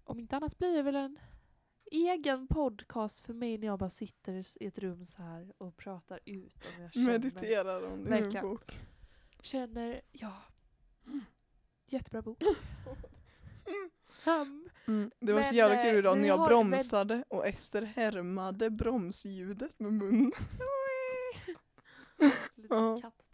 om 0.04 0.20
inte 0.20 0.36
annat 0.36 0.58
blir 0.58 0.76
det 0.76 0.82
väl 0.84 0.96
en 0.96 1.20
egen 1.92 2.48
podcast 2.48 3.26
för 3.26 3.34
mig 3.34 3.58
när 3.58 3.68
jag 3.68 3.80
bara 3.80 3.90
sitter 3.90 4.34
i 4.64 4.66
ett 4.68 4.80
rum 4.80 5.06
så 5.06 5.22
här 5.22 5.54
och 5.58 5.78
pratar 5.78 6.20
ut 6.26 6.66
om 6.76 6.82
jag 6.84 6.94
känner. 6.94 7.08
Mediterar 7.08 7.84
om 7.86 8.04
din 8.06 8.42
bok. 8.42 8.80
Känner, 9.42 10.02
ja. 10.12 10.34
Jättebra 11.88 12.22
bok. 12.22 12.44
Um, 14.26 14.69
Mm. 14.89 15.12
Det 15.19 15.34
var 15.34 15.41
så 15.41 15.56
jävla 15.56 15.76
eh, 15.76 15.84
kul 15.84 16.00
idag 16.00 16.17
när 16.17 16.28
jag 16.28 16.48
bromsade 16.48 17.24
och 17.28 17.48
Ester 17.48 17.82
härmade 17.82 18.69
bromsljudet 18.69 19.80
med 19.80 19.93
munnen. 19.93 20.32
lite 22.56 22.67
Ja. 22.69 22.98
katt. 23.02 23.30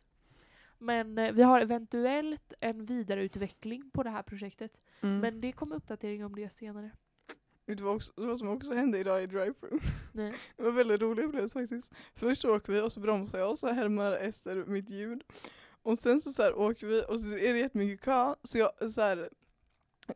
Men 0.77 1.17
eh, 1.17 1.31
vi 1.31 1.41
har 1.43 1.61
eventuellt 1.61 2.53
en 2.59 2.85
vidareutveckling 2.85 3.91
på 3.91 4.03
det 4.03 4.09
här 4.09 4.23
projektet. 4.23 4.81
Mm. 5.01 5.19
Men 5.19 5.41
det 5.41 5.51
kommer 5.51 5.75
uppdatering 5.75 6.25
om 6.25 6.35
det 6.35 6.49
senare. 6.49 6.91
Vet 7.65 7.77
du 7.77 7.83
vad, 7.83 7.95
också, 7.95 8.11
vad 8.15 8.39
som 8.39 8.47
också 8.49 8.73
hände 8.73 8.99
idag 8.99 9.23
i 9.23 9.27
drive-thru? 9.27 9.79
Nej. 10.11 10.35
Det 10.57 10.63
var 10.63 10.71
väldigt 10.71 11.01
rolig 11.01 11.23
upplevelse 11.23 11.59
faktiskt. 11.59 11.93
Först 12.15 12.45
åker 12.45 12.73
vi 12.73 12.81
och 12.81 12.91
så 12.91 12.99
bromsar 12.99 13.39
jag 13.39 13.49
och 13.49 13.59
så 13.59 13.67
härmar 13.67 14.11
Ester 14.11 14.55
mitt 14.55 14.89
ljud. 14.89 15.23
Och 15.81 15.99
sen 15.99 16.21
så, 16.21 16.33
så 16.33 16.53
åker 16.53 16.87
vi 16.87 17.03
och 17.07 17.19
så 17.19 17.31
är 17.31 17.53
det 17.53 17.59
jättemycket 17.59 18.01
kö. 18.05 18.35
Så 18.43 18.57
jag 18.57 18.91
så 18.91 19.01
här, 19.01 19.29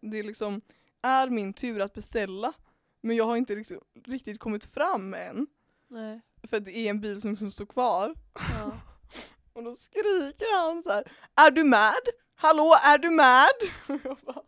det 0.02 0.19
är 0.19 0.23
liksom 0.23 0.62
är 1.02 1.30
min 1.30 1.54
tur 1.54 1.82
att 1.82 1.93
beställa. 1.93 2.54
Men 3.02 3.15
jag 3.15 3.25
har 3.25 3.36
inte 3.38 3.56
liksom, 3.56 3.80
riktigt 4.06 4.39
kommit 4.39 4.65
fram 4.65 5.13
än. 5.13 5.47
Nej. 5.88 6.21
För 6.49 6.60
det 6.60 6.78
är 6.78 6.89
en 6.89 7.02
bil 7.02 7.21
som, 7.21 7.38
som 7.38 7.52
står 7.52 7.65
kvar. 7.65 8.15
Ja. 8.34 8.71
Och 9.54 9.63
då 9.63 9.75
skriker 9.75 10.58
han 10.65 10.84
så 10.84 10.91
här. 10.91 11.12
Är 11.36 11.52
du 11.52 11.63
med? 11.63 11.93
Hallå, 12.36 12.75
är 12.84 12.97
du 12.97 13.10
med? 13.10 13.47
Och 13.88 13.99
jag 14.04 14.17
bara, 14.25 14.41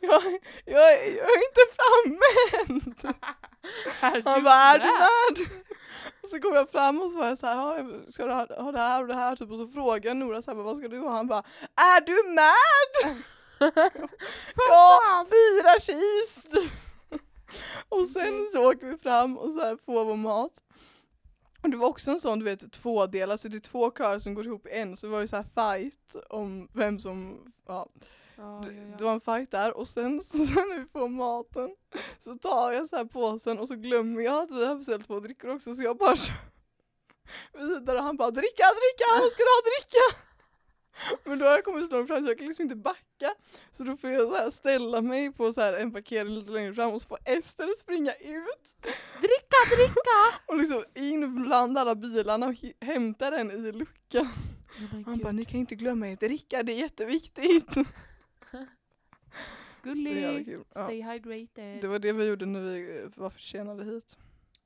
jag, 0.00 0.22
jag, 0.64 0.92
är- 0.92 1.16
jag 1.16 1.26
är 1.26 1.48
inte 1.48 1.64
framme 1.76 2.20
än. 2.58 2.94
Han 4.24 4.44
bara, 4.44 4.54
är 4.54 4.78
du 4.78 4.84
med? 4.84 5.62
Och 6.22 6.28
så 6.28 6.40
kom 6.40 6.54
jag 6.54 6.70
fram 6.70 7.00
och 7.02 7.10
så 7.10 7.18
var 7.18 7.26
jag 7.26 7.38
så 7.38 7.46
här, 7.46 7.54
"Ja, 7.54 7.78
jag 7.78 8.14
ska 8.14 8.24
du 8.26 8.32
ha, 8.32 8.62
ha 8.62 8.72
det 8.72 8.78
här 8.78 9.02
och 9.02 9.08
det 9.08 9.14
här? 9.14 9.36
Typ, 9.36 9.50
och 9.50 9.58
så 9.58 9.68
frågade 9.68 10.14
Nora 10.14 10.42
så 10.42 10.50
här, 10.50 10.58
vad 10.62 10.76
ska 10.78 10.88
du 10.88 10.98
ha? 10.98 11.10
Han 11.10 11.26
bara, 11.26 11.42
är 11.76 12.00
du 12.00 12.30
med? 12.32 13.22
Ja, 14.68 15.26
fyra 15.30 15.78
kist! 15.80 16.72
och 17.88 18.06
sen 18.06 18.48
så 18.52 18.70
åker 18.70 18.86
vi 18.86 18.98
fram 18.98 19.38
och 19.38 19.50
så 19.50 19.60
här 19.60 19.76
får 19.76 20.04
vår 20.04 20.16
mat. 20.16 20.62
Och 21.62 21.70
det 21.70 21.76
var 21.76 21.88
också 21.88 22.10
en 22.10 22.20
sån 22.20 22.38
du 22.38 22.44
vet 22.44 22.72
tvådelad, 22.72 23.40
så 23.40 23.48
det 23.48 23.56
är 23.56 23.60
två 23.60 23.90
körer 23.90 24.18
som 24.18 24.34
går 24.34 24.46
ihop 24.46 24.66
i 24.66 24.70
en. 24.70 24.96
Så 24.96 25.06
det 25.06 25.12
var 25.12 25.20
ju 25.20 25.28
så 25.28 25.36
här 25.36 25.78
fight 25.78 26.16
om 26.28 26.68
vem 26.72 27.00
som, 27.00 27.38
ja. 27.66 27.88
Ja, 28.36 28.64
Det, 28.66 28.74
ja, 28.74 28.80
det 28.82 28.96
ja. 28.98 29.04
var 29.04 29.12
en 29.12 29.20
fight 29.20 29.50
där 29.50 29.76
och 29.76 29.88
sen 29.88 30.22
så 30.22 30.36
när 30.38 30.78
vi 30.78 30.86
får 30.92 31.08
maten 31.08 31.76
så 32.24 32.34
tar 32.34 32.72
jag 32.72 32.88
så 32.88 32.96
här 32.96 33.04
påsen 33.04 33.58
och 33.58 33.68
så 33.68 33.74
glömmer 33.74 34.22
jag 34.22 34.42
att 34.42 34.50
vi 34.50 34.66
har 34.66 34.74
beställt 34.74 35.06
två 35.06 35.20
drickor 35.20 35.54
också 35.54 35.74
så 35.74 35.82
jag 35.82 35.96
bara 35.96 36.14
vidare 37.52 37.98
och 37.98 38.04
han 38.04 38.16
bara 38.16 38.30
dricka, 38.30 38.64
dricka, 38.64 39.04
nu 39.22 39.30
ska 39.30 39.42
du 39.42 39.48
ha 39.48 39.62
dricka! 39.62 40.27
Men 41.24 41.38
då 41.38 41.44
har 41.44 41.52
jag 41.52 41.64
kommit 41.64 41.88
så 41.88 41.96
långt 41.96 42.08
fram 42.08 42.24
så 42.24 42.30
jag 42.30 42.38
kan 42.38 42.46
liksom 42.46 42.62
inte 42.62 42.76
backa. 42.76 43.34
Så 43.72 43.84
då 43.84 43.96
får 43.96 44.10
jag 44.10 44.44
så 44.44 44.50
ställa 44.50 45.00
mig 45.00 45.32
på 45.32 45.52
så 45.52 45.60
en 45.60 45.92
parkering 45.92 46.34
lite 46.34 46.50
längre 46.50 46.74
fram 46.74 46.92
och 46.92 47.02
så 47.02 47.08
får 47.08 47.18
Ester 47.24 47.78
springa 47.78 48.12
ut 48.12 48.76
Dricka, 49.20 49.76
dricka! 49.76 50.40
och 50.46 50.56
liksom 50.58 50.84
in 50.94 51.42
bland 51.42 51.78
alla 51.78 51.94
bilarna 51.94 52.46
och 52.46 52.54
hämta 52.80 53.30
den 53.30 53.50
i 53.50 53.72
luckan. 53.72 54.28
Oh 54.78 55.02
Han 55.06 55.18
bara, 55.18 55.32
ni 55.32 55.44
kan 55.44 55.60
inte 55.60 55.74
glömma 55.74 56.08
er 56.08 56.16
dricka, 56.16 56.62
det 56.62 56.72
är 56.72 56.76
jätteviktigt. 56.76 57.74
Gullig. 59.82 60.44
kul. 60.44 60.64
Ja. 60.74 60.84
Stay 60.84 61.02
hydrated. 61.02 61.80
Det 61.80 61.86
var 61.86 61.98
det 61.98 62.12
vi 62.12 62.24
gjorde 62.24 62.46
när 62.46 62.60
vi 62.60 62.98
eh, 62.98 63.08
var 63.14 63.30
försenade 63.30 63.84
hit. 63.84 64.16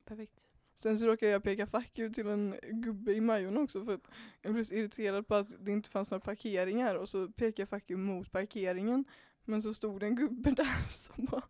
Perfekt. 0.04 0.51
Sen 0.83 0.99
så 0.99 1.07
råkade 1.07 1.33
jag 1.33 1.42
peka 1.42 1.66
fuck 1.66 1.99
you 1.99 2.12
till 2.12 2.27
en 2.29 2.57
gubbe 2.62 3.12
i 3.12 3.21
Majorna 3.21 3.61
också 3.61 3.85
för 3.85 3.95
att 3.95 4.09
jag 4.42 4.53
blev 4.53 4.64
så 4.64 4.75
irriterad 4.75 5.29
på 5.29 5.35
att 5.35 5.64
det 5.64 5.73
inte 5.73 5.90
fanns 5.90 6.11
några 6.11 6.21
parkeringar 6.21 6.95
och 6.95 7.09
så 7.09 7.29
pekade 7.29 7.62
jag 7.62 7.68
fuck 7.68 7.90
you 7.90 8.01
mot 8.01 8.33
parkeringen. 8.33 9.05
Men 9.45 9.62
så 9.62 9.75
stod 9.75 10.01
det 10.01 10.07
en 10.07 10.16
gubbe 10.16 10.51
där 10.57 10.92
som 10.92 11.25
bara... 11.25 11.42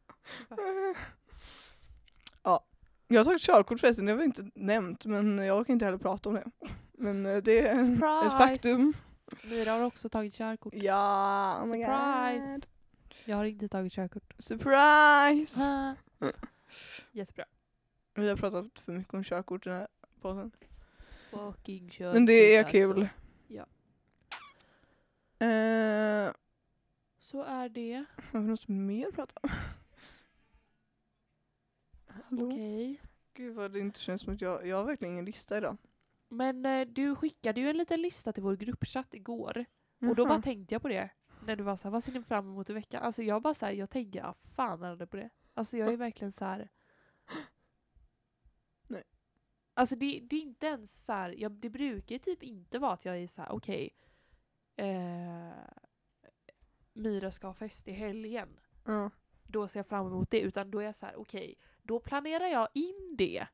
ja. 2.42 2.66
Jag 3.08 3.20
har 3.20 3.24
tagit 3.24 3.42
körkort 3.42 3.80
förresten, 3.80 4.06
det 4.06 4.12
har 4.12 4.18
vi 4.18 4.24
inte 4.24 4.50
nämnt 4.54 5.04
men 5.04 5.38
jag 5.38 5.66
kan 5.66 5.72
inte 5.72 5.84
heller 5.84 5.98
prata 5.98 6.28
om 6.28 6.34
det. 6.34 6.50
Men 6.92 7.26
eh, 7.26 7.36
det 7.36 7.68
är 7.68 7.74
ett 7.74 7.84
Surprise! 7.84 8.36
faktum. 8.38 8.94
Mira 9.42 9.70
har 9.70 9.84
också 9.84 10.08
tagit 10.08 10.34
körkort. 10.34 10.74
Ja, 10.76 11.58
oh 11.58 11.64
Surprise! 11.64 12.66
Jag 13.24 13.36
har 13.36 13.44
inte 13.44 13.68
tagit 13.68 13.92
körkort. 13.92 14.34
Surprise! 14.38 15.60
Ah. 15.60 15.94
Jättebra. 17.12 17.44
Vi 18.14 18.28
har 18.28 18.36
pratat 18.36 18.78
för 18.80 18.92
mycket 18.92 19.14
om 19.14 19.24
körkort 19.24 19.66
i 19.66 19.68
den 19.70 19.78
här 19.78 19.88
podden. 20.20 20.50
Fucking 21.30 21.88
körkort 21.90 22.14
Men 22.14 22.26
det 22.26 22.54
är 22.54 22.58
alltså. 22.58 22.72
kul. 22.72 23.08
Ja. 23.48 23.66
Eh, 25.46 26.32
Så 27.18 27.42
är 27.42 27.68
det. 27.68 28.04
har 28.32 28.40
vi 28.40 28.46
något 28.46 28.68
mer 28.68 29.08
att 29.08 29.14
prata 29.14 29.40
om? 29.42 29.50
Hallå? 32.06 32.46
Okej. 32.46 33.00
Gud 33.34 33.54
vad 33.54 33.72
det 33.72 33.78
inte 33.80 34.00
känns 34.00 34.20
som 34.22 34.34
att 34.34 34.40
jag, 34.40 34.66
jag 34.66 34.76
har 34.76 34.84
verkligen 34.84 35.12
ingen 35.14 35.24
lista 35.24 35.56
idag. 35.58 35.76
Men 36.28 36.66
eh, 36.66 36.86
du 36.88 37.14
skickade 37.14 37.60
ju 37.60 37.70
en 37.70 37.76
liten 37.76 38.02
lista 38.02 38.32
till 38.32 38.42
vår 38.42 38.56
gruppchatt 38.56 39.14
igår. 39.14 39.64
Och 40.00 40.14
då 40.14 40.26
bara 40.26 40.42
tänkte 40.42 40.74
jag 40.74 40.82
på 40.82 40.88
det. 40.88 41.10
När 41.46 41.56
du 41.56 41.62
var 41.62 41.76
så 41.76 41.88
här, 41.88 41.92
vad 41.92 42.04
ser 42.04 42.12
ni 42.12 42.22
fram 42.22 42.46
emot 42.48 42.70
i 42.70 42.72
veckan? 42.72 43.02
Alltså 43.02 43.22
jag 43.22 43.42
bara 43.42 43.54
så 43.54 43.66
här, 43.66 43.72
jag 43.72 43.90
tänker, 43.90 44.24
ah, 44.24 44.34
fan 44.34 44.82
hade 44.82 45.06
på 45.06 45.16
det. 45.16 45.30
Alltså 45.54 45.76
jag 45.76 45.92
är 45.92 45.96
verkligen 45.96 46.32
så 46.32 46.44
här. 46.44 46.68
Alltså 49.74 49.96
det, 49.96 50.20
det 50.30 50.36
är 50.36 50.40
inte 50.40 50.66
ens 50.66 51.04
så 51.04 51.12
här, 51.12 51.34
jag, 51.38 51.52
det 51.52 51.70
brukar 51.70 52.18
typ 52.18 52.42
inte 52.42 52.78
vara 52.78 52.92
att 52.92 53.04
jag 53.04 53.18
är 53.18 53.26
så 53.26 53.42
här, 53.42 53.52
okej. 53.52 53.90
eh, 54.76 55.52
Mira 56.92 57.30
ska 57.30 57.46
ha 57.46 57.54
fest 57.54 57.88
i 57.88 57.92
helgen. 57.92 58.60
Ja. 58.84 59.10
Då 59.42 59.68
ser 59.68 59.78
jag 59.78 59.86
fram 59.86 60.06
emot 60.06 60.30
det. 60.30 60.40
Utan 60.40 60.70
då 60.70 60.78
är 60.80 60.84
jag 60.84 60.94
så 60.94 61.06
här, 61.06 61.16
okej, 61.16 61.54
då 61.82 62.00
planerar 62.00 62.46
jag 62.46 62.68
in 62.74 63.14
det. 63.18 63.46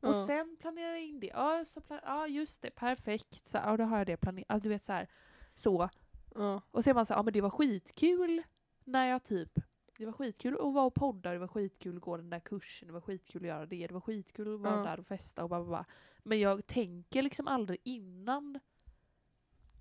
Och 0.00 0.16
sen 0.16 0.56
planerar 0.60 0.90
jag 0.90 1.02
in 1.02 1.20
det. 1.20 1.26
Ja, 1.26 1.64
så 1.64 1.80
plan- 1.80 2.00
ja 2.02 2.26
just 2.26 2.62
det, 2.62 2.70
perfekt. 2.70 3.46
Så, 3.46 3.56
ja, 3.58 3.76
då 3.76 3.84
har 3.84 3.98
jag 3.98 4.06
det 4.06 4.16
planerat. 4.16 4.46
Alltså, 4.50 4.62
du 4.62 4.68
vet 4.68 4.82
så 4.84 4.92
här, 4.92 5.08
så. 5.54 5.88
Ja. 6.34 6.60
Och 6.70 6.84
så 6.84 6.90
är 6.90 6.94
man 6.94 7.06
så 7.06 7.14
här, 7.14 7.18
ja 7.18 7.22
men 7.22 7.32
det 7.32 7.40
var 7.40 7.50
skitkul 7.50 8.42
när 8.84 9.06
jag 9.06 9.24
typ 9.24 9.58
det 9.98 10.06
var 10.06 10.12
skitkul 10.12 10.54
att 10.54 10.60
vara 10.74 10.84
och 10.84 10.94
podda, 10.94 11.32
det 11.32 11.38
var 11.38 11.48
skitkul 11.48 11.96
att 11.96 12.02
gå 12.02 12.16
den 12.16 12.30
där 12.30 12.40
kursen, 12.40 12.86
det 12.88 12.94
var 12.94 13.00
skitkul 13.00 13.42
att 13.42 13.48
göra 13.48 13.66
det, 13.66 13.86
det 13.86 13.94
var 13.94 14.00
skitkul 14.00 14.54
att 14.54 14.60
vara 14.60 14.76
Ja. 14.76 14.82
där 14.82 15.00
och 15.00 15.06
festa 15.06 15.42
och 15.42 15.48
bara, 15.50 15.64
bara. 15.64 15.84
Men 16.22 16.40
jag 16.40 16.66
tänker 16.66 17.22
liksom 17.22 17.46
aldrig 17.48 17.80
innan 17.82 18.60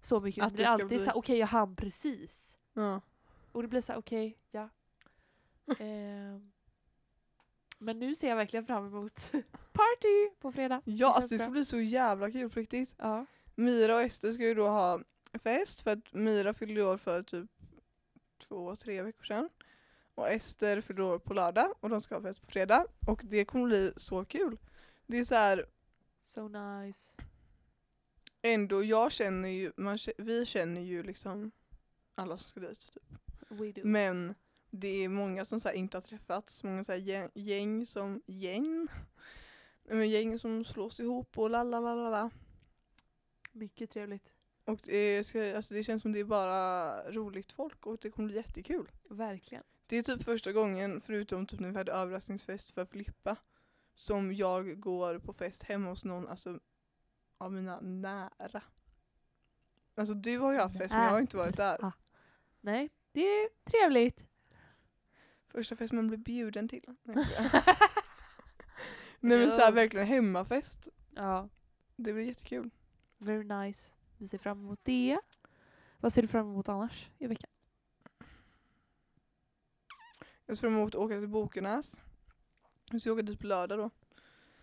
så 0.01 0.19
mycket. 0.19 0.43
Att 0.43 0.51
det 0.51 0.58
det 0.58 0.63
är 0.63 0.67
alltid 0.69 0.88
bli- 0.88 0.99
så 0.99 1.06
här, 1.06 1.17
okej 1.17 1.38
jag 1.38 1.47
hann 1.47 1.75
precis. 1.75 2.58
Ja. 2.73 3.01
Och 3.51 3.62
det 3.62 3.67
blir 3.67 3.82
så 3.82 3.91
här, 3.91 3.99
okej, 3.99 4.38
ja. 4.51 4.69
Ehm. 5.80 6.51
men 7.80 7.99
nu 7.99 8.15
ser 8.15 8.30
jag 8.30 8.36
verkligen 8.36 8.65
fram 8.65 8.86
emot 8.88 9.32
party 9.73 10.30
på 10.39 10.51
fredag. 10.51 10.82
Ja, 10.86 11.08
känns 11.13 11.15
alltså 11.15 11.30
det 11.30 11.38
bra. 11.38 11.45
ska 11.45 11.51
bli 11.51 11.65
så 11.65 11.80
jävla 11.80 12.32
kul 12.32 12.49
på 12.49 12.60
riktigt. 12.60 12.95
Ja. 12.97 13.25
Mira 13.56 13.95
och 13.95 14.01
Ester 14.01 14.32
ska 14.32 14.43
ju 14.43 14.54
då 14.54 14.67
ha 14.67 14.99
fest 15.43 15.82
för 15.82 15.91
att 15.91 16.13
Mira 16.13 16.54
fyllde 16.54 16.84
år 16.86 16.97
för 16.97 17.23
typ 17.23 17.51
två, 18.38 18.75
tre 18.75 19.01
veckor 19.01 19.23
sedan. 19.23 19.49
Och 20.15 20.30
Ester 20.30 20.82
fyllde 20.82 21.04
år 21.04 21.19
på 21.19 21.34
lördag 21.34 21.73
och 21.80 21.89
de 21.89 22.01
ska 22.01 22.15
ha 22.15 22.21
fest 22.21 22.41
på 22.41 22.47
fredag. 22.47 22.86
Och 23.08 23.21
det 23.23 23.45
kommer 23.45 23.65
bli 23.65 23.93
så 23.95 24.25
kul. 24.25 24.58
Det 25.08 25.17
är 25.17 25.23
så 25.23 25.36
här, 25.36 25.65
So 26.23 26.47
nice. 26.47 27.13
ändå, 28.41 28.84
jag 28.84 29.12
känner 29.12 29.49
ju, 29.49 29.71
man, 29.78 29.97
vi 30.17 30.45
känner 30.45 30.82
ju 30.82 31.04
liksom 31.04 31.51
alla 32.15 32.38
som 32.38 32.49
ska 32.49 32.60
dit. 32.60 32.91
Typ. 32.93 33.04
We 33.49 33.71
do. 33.71 33.82
Men 33.84 34.36
det 34.69 34.88
är 35.04 35.10
många 35.10 35.45
som 35.45 35.60
så 35.60 35.67
här 35.67 35.75
inte 35.75 35.97
har 35.97 36.01
träffats, 36.01 36.63
många 36.63 36.84
så 36.84 36.91
här 36.91 36.99
gäng, 36.99 37.30
gäng 37.34 37.86
som, 37.86 38.21
gäng? 38.25 38.88
Nej, 39.84 39.97
Men 39.97 40.10
gäng 40.10 40.39
som 40.39 40.63
slås 40.63 40.99
ihop 40.99 41.38
och 41.38 41.49
la 41.49 41.63
la 41.63 41.80
la 41.80 41.95
la 41.95 42.10
la. 42.10 42.30
Mycket 43.51 43.89
trevligt. 43.89 44.34
Och 44.65 44.80
det, 44.84 45.23
ska, 45.23 45.56
alltså 45.56 45.73
det 45.73 45.84
känns 45.84 46.01
som 46.01 46.12
det 46.12 46.19
är 46.19 46.23
bara 46.23 47.12
roligt 47.12 47.51
folk 47.51 47.86
och 47.86 47.97
det 48.01 48.12
kommer 48.12 48.28
bli 48.28 48.38
jättekul. 48.38 48.91
Verkligen. 49.10 49.63
Det 49.88 49.98
är 49.98 50.04
typ 50.04 50.24
första 50.24 50.52
gången, 50.52 51.02
förutom 51.02 51.45
typ 51.45 51.60
när 51.60 51.71
vi 51.71 51.78
hade 51.78 51.91
överraskningsfest 51.91 52.71
för 52.71 52.86
Filippa, 52.86 53.36
som 53.95 54.34
jag 54.34 54.80
går 54.80 55.19
på 55.19 55.34
fest 55.34 55.63
hemma 55.63 55.89
hos 55.89 56.06
någon 56.06 56.28
alltså, 56.28 56.60
av 57.38 57.54
mina 57.54 57.80
nära. 57.82 58.62
Alltså 59.95 60.13
du 60.13 60.38
har 60.38 60.52
ju 60.54 60.60
haft 60.60 60.78
fest 60.78 60.93
men 60.93 61.04
jag 61.04 61.12
har 61.12 61.19
inte 61.19 61.38
varit 61.38 61.58
där. 61.58 61.91
Nej, 62.62 62.89
det 63.12 63.21
är 63.21 63.50
trevligt. 63.63 64.30
Första 65.48 65.76
fest 65.76 65.93
man 65.93 66.08
blir 66.08 66.17
bjuden 66.17 66.67
till. 66.67 66.95
Nej 67.04 67.26
men 69.39 69.52
såhär 69.52 69.71
verkligen 69.71 70.08
hemmafest. 70.08 70.88
ja, 71.15 71.50
Det 71.95 72.13
blir 72.13 72.24
jättekul. 72.24 72.69
very 73.17 73.43
nice. 73.43 73.93
Vi 74.17 74.28
ser 74.28 74.38
fram 74.38 74.60
emot 74.60 74.80
det. 74.84 75.19
Vad 76.00 76.13
ser 76.13 76.21
du 76.21 76.28
fram 76.28 76.48
emot 76.48 76.69
annars 76.69 77.10
i 77.17 77.28
veckan? 77.28 77.50
Jag 80.45 80.58
ser 80.58 80.62
fram 80.62 80.75
emot 80.75 80.95
att 80.95 81.01
åka 81.01 81.19
till 81.19 81.27
Bokenäs. 81.27 81.99
Jag 82.91 83.01
ska 83.01 83.12
åka 83.12 83.21
dit 83.21 83.39
på 83.39 83.47
lördag 83.47 83.79
då. 83.79 83.89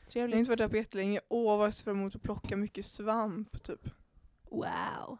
Jag 0.00 0.08
Trevligt. 0.08 0.34
har 0.34 0.38
inte 0.38 0.48
varit 0.50 0.58
där 0.58 0.68
på 0.68 0.76
jättelänge. 0.76 1.20
Åh 1.28 1.58
vad 1.58 1.66
jag 1.66 1.74
ser 1.74 1.84
fram 1.84 2.00
emot 2.00 2.14
att 2.14 2.22
plocka 2.22 2.56
mycket 2.56 2.86
svamp 2.86 3.62
typ. 3.62 3.88
Wow. 4.50 5.18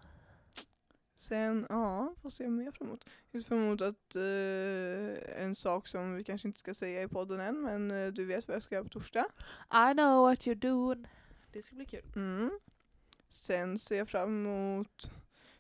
Sen, 1.14 1.66
ja, 1.68 2.14
vad 2.22 2.33
ser 2.33 2.44
jag 2.44 2.53
mer 2.53 2.70
fram 2.70 2.88
emot? 2.88 3.09
Jag 3.31 3.42
ser 3.42 3.48
fram 3.48 3.59
emot 3.59 3.81
att 3.81 4.16
eh, 4.16 5.42
en 5.44 5.55
sak 5.55 5.87
som 5.87 6.14
vi 6.14 6.25
kanske 6.25 6.48
inte 6.48 6.61
ska 6.61 6.75
säga 6.75 7.03
i 7.03 7.09
podden 7.09 7.40
än, 7.40 7.61
men 7.61 7.90
eh, 7.90 8.12
du 8.12 8.25
vet 8.25 8.48
vad 8.48 8.55
jag 8.55 8.62
ska 8.62 8.75
göra 8.75 8.85
på 8.85 8.90
torsdag. 8.90 9.27
I 9.90 9.94
know 9.94 10.22
what 10.22 10.46
you're 10.46 10.55
doing. 10.55 11.07
Det 11.53 11.62
ska 11.62 11.77
bli 11.77 11.85
kul. 11.85 12.12
Mm. 12.16 12.51
Sen 13.29 13.79
ser 13.79 13.98
jag 13.98 14.09
fram 14.09 14.46
emot, 14.46 15.11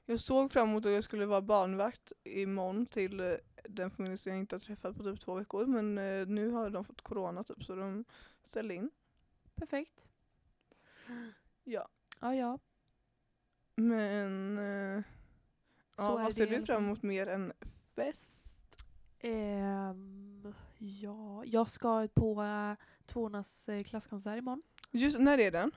jag 0.04 0.20
såg 0.20 0.50
fram 0.50 0.68
emot 0.68 0.86
att 0.86 0.92
jag 0.92 1.04
skulle 1.04 1.26
vara 1.26 1.42
barnvakt 1.42 2.12
imorgon 2.24 2.86
till 2.86 3.20
eh, 3.20 3.34
den 3.68 3.90
familj 3.90 4.16
som 4.18 4.32
jag 4.32 4.38
inte 4.38 4.54
har 4.54 4.60
träffat 4.60 4.96
på 4.96 5.02
typ 5.02 5.20
två 5.20 5.34
veckor, 5.34 5.66
men 5.66 5.98
eh, 5.98 6.26
nu 6.26 6.50
har 6.50 6.70
de 6.70 6.84
fått 6.84 7.00
corona 7.02 7.44
typ 7.44 7.64
så 7.64 7.74
de 7.74 8.04
ställde 8.44 8.74
in. 8.74 8.90
Perfekt. 9.54 10.08
Ja. 11.64 11.88
Ja, 12.20 12.34
ja. 12.34 12.58
Men, 13.74 14.58
eh, 14.58 15.02
ja, 15.96 16.08
är 16.08 16.12
vad 16.12 16.26
det 16.26 16.32
ser 16.32 16.46
i 16.46 16.50
du 16.50 16.56
alla 16.56 16.66
fram 16.66 16.76
fall. 16.76 16.84
emot 16.84 17.02
mer 17.02 17.26
än 17.26 17.52
fest? 17.94 18.32
Ehm, 19.18 20.54
ja. 20.78 21.44
Jag 21.44 21.68
ska 21.68 22.08
på 22.14 22.42
uh, 22.42 22.74
Tvåornas 23.06 23.68
eh, 23.68 23.82
klasskonsert 23.82 24.38
imorgon. 24.38 24.62
Just, 24.90 25.18
när 25.18 25.38
är 25.38 25.50
den? 25.50 25.70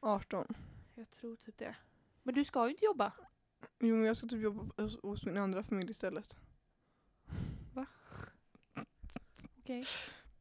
18. 0.00 0.54
Jag 0.94 1.10
tror 1.10 1.36
typ 1.36 1.58
det. 1.58 1.76
Men 2.22 2.34
du 2.34 2.44
ska 2.44 2.64
ju 2.64 2.70
inte 2.70 2.84
jobba. 2.84 3.12
Jo 3.78 3.96
men 3.96 4.04
jag 4.04 4.16
ska 4.16 4.26
typ 4.26 4.42
jobba 4.42 4.82
hos, 4.82 5.02
hos 5.02 5.24
min 5.24 5.36
andra 5.36 5.62
familj 5.62 5.90
istället. 5.90 6.36
Okej. 9.66 9.84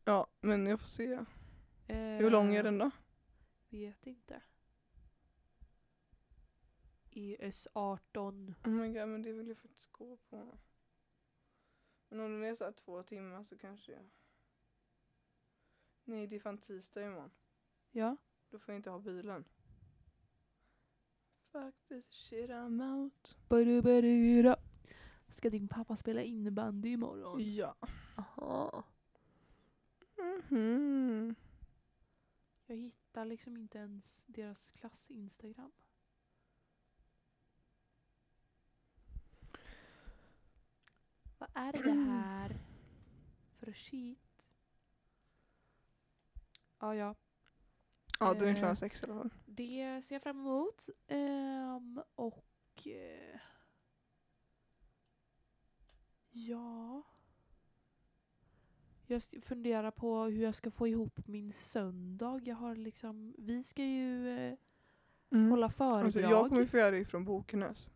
Ja 0.03 0.27
men 0.41 0.65
jag 0.65 0.79
får 0.79 0.87
se. 0.87 1.13
Eh, 1.87 1.97
Hur 1.97 2.31
lång 2.31 2.55
är 2.55 2.63
den 2.63 2.77
då? 2.77 2.91
Vet 3.69 4.07
inte. 4.07 4.41
ES18. 7.11 8.53
Oh 8.63 8.69
my 8.69 8.87
god 8.87 9.07
men 9.07 9.21
det 9.21 9.31
vill 9.31 9.47
jag 9.47 9.57
faktiskt 9.57 9.91
gå 9.91 10.17
på. 10.17 10.57
Men 12.09 12.19
om 12.19 12.31
den 12.31 12.43
är 12.43 12.55
såhär 12.55 12.71
två 12.71 13.03
timmar 13.03 13.43
så 13.43 13.57
kanske 13.57 13.91
jag... 13.91 14.09
Nej 16.03 16.27
det 16.27 16.35
är 16.35 16.39
fan 16.39 16.57
tisdag 16.57 17.05
imorgon. 17.05 17.31
Ja. 17.91 18.17
Då 18.49 18.59
får 18.59 18.73
jag 18.73 18.79
inte 18.79 18.89
ha 18.89 18.99
bilen. 18.99 19.45
Fuck 21.51 21.75
this 21.87 22.05
shit 22.11 22.49
I'm 22.49 23.01
out. 23.01 23.37
Ska 25.27 25.49
din 25.49 25.67
pappa 25.67 25.95
spela 25.95 26.21
innebandy 26.21 26.89
imorgon? 26.89 27.55
Ja. 27.55 27.75
Aha. 28.17 28.83
Mhm. 30.17 31.35
Jag 32.65 32.75
hittar 32.75 33.25
liksom 33.25 33.57
inte 33.57 33.77
ens 33.77 34.23
deras 34.27 34.71
klass-instagram. 34.71 35.71
Vad 41.37 41.49
är 41.53 41.71
det 41.73 41.91
här 42.11 42.59
för 43.59 43.73
shit? 43.73 44.19
Ja, 46.79 46.95
ja. 46.95 47.15
Ja 48.19 48.33
den 48.33 48.47
är 48.47 48.51
Eh. 48.51 48.55
klockan 48.57 48.75
sex 48.77 49.03
i 49.03 49.05
alla 49.05 49.13
fall. 49.15 49.33
Det 49.45 50.01
ser 50.03 50.15
jag 50.15 50.21
fram 50.23 50.39
emot. 50.39 50.89
Ehm, 51.07 52.01
och... 52.15 52.87
Eh, 52.87 53.39
ja... 56.29 57.03
Jag 59.07 59.23
funderar 59.41 59.91
på 59.91 60.23
hur 60.23 60.43
jag 60.43 60.55
ska 60.55 60.71
få 60.71 60.87
ihop 60.87 61.27
min 61.27 61.51
söndag. 61.53 62.41
Jag 62.43 62.55
har 62.55 62.75
liksom... 62.75 63.35
Vi 63.37 63.63
ska 63.63 63.83
ju 63.83 64.29
eh, 64.37 64.53
Mm. 65.31 65.49
hålla 65.49 65.69
föredrag. 65.69 66.05
Alltså, 66.05 66.19
jag 66.19 66.49
kommer 66.49 66.65
få 66.65 66.77
göra 66.77 66.91
det 66.91 66.97
ifrån 66.97 67.25
Bokenäs. 67.25 67.89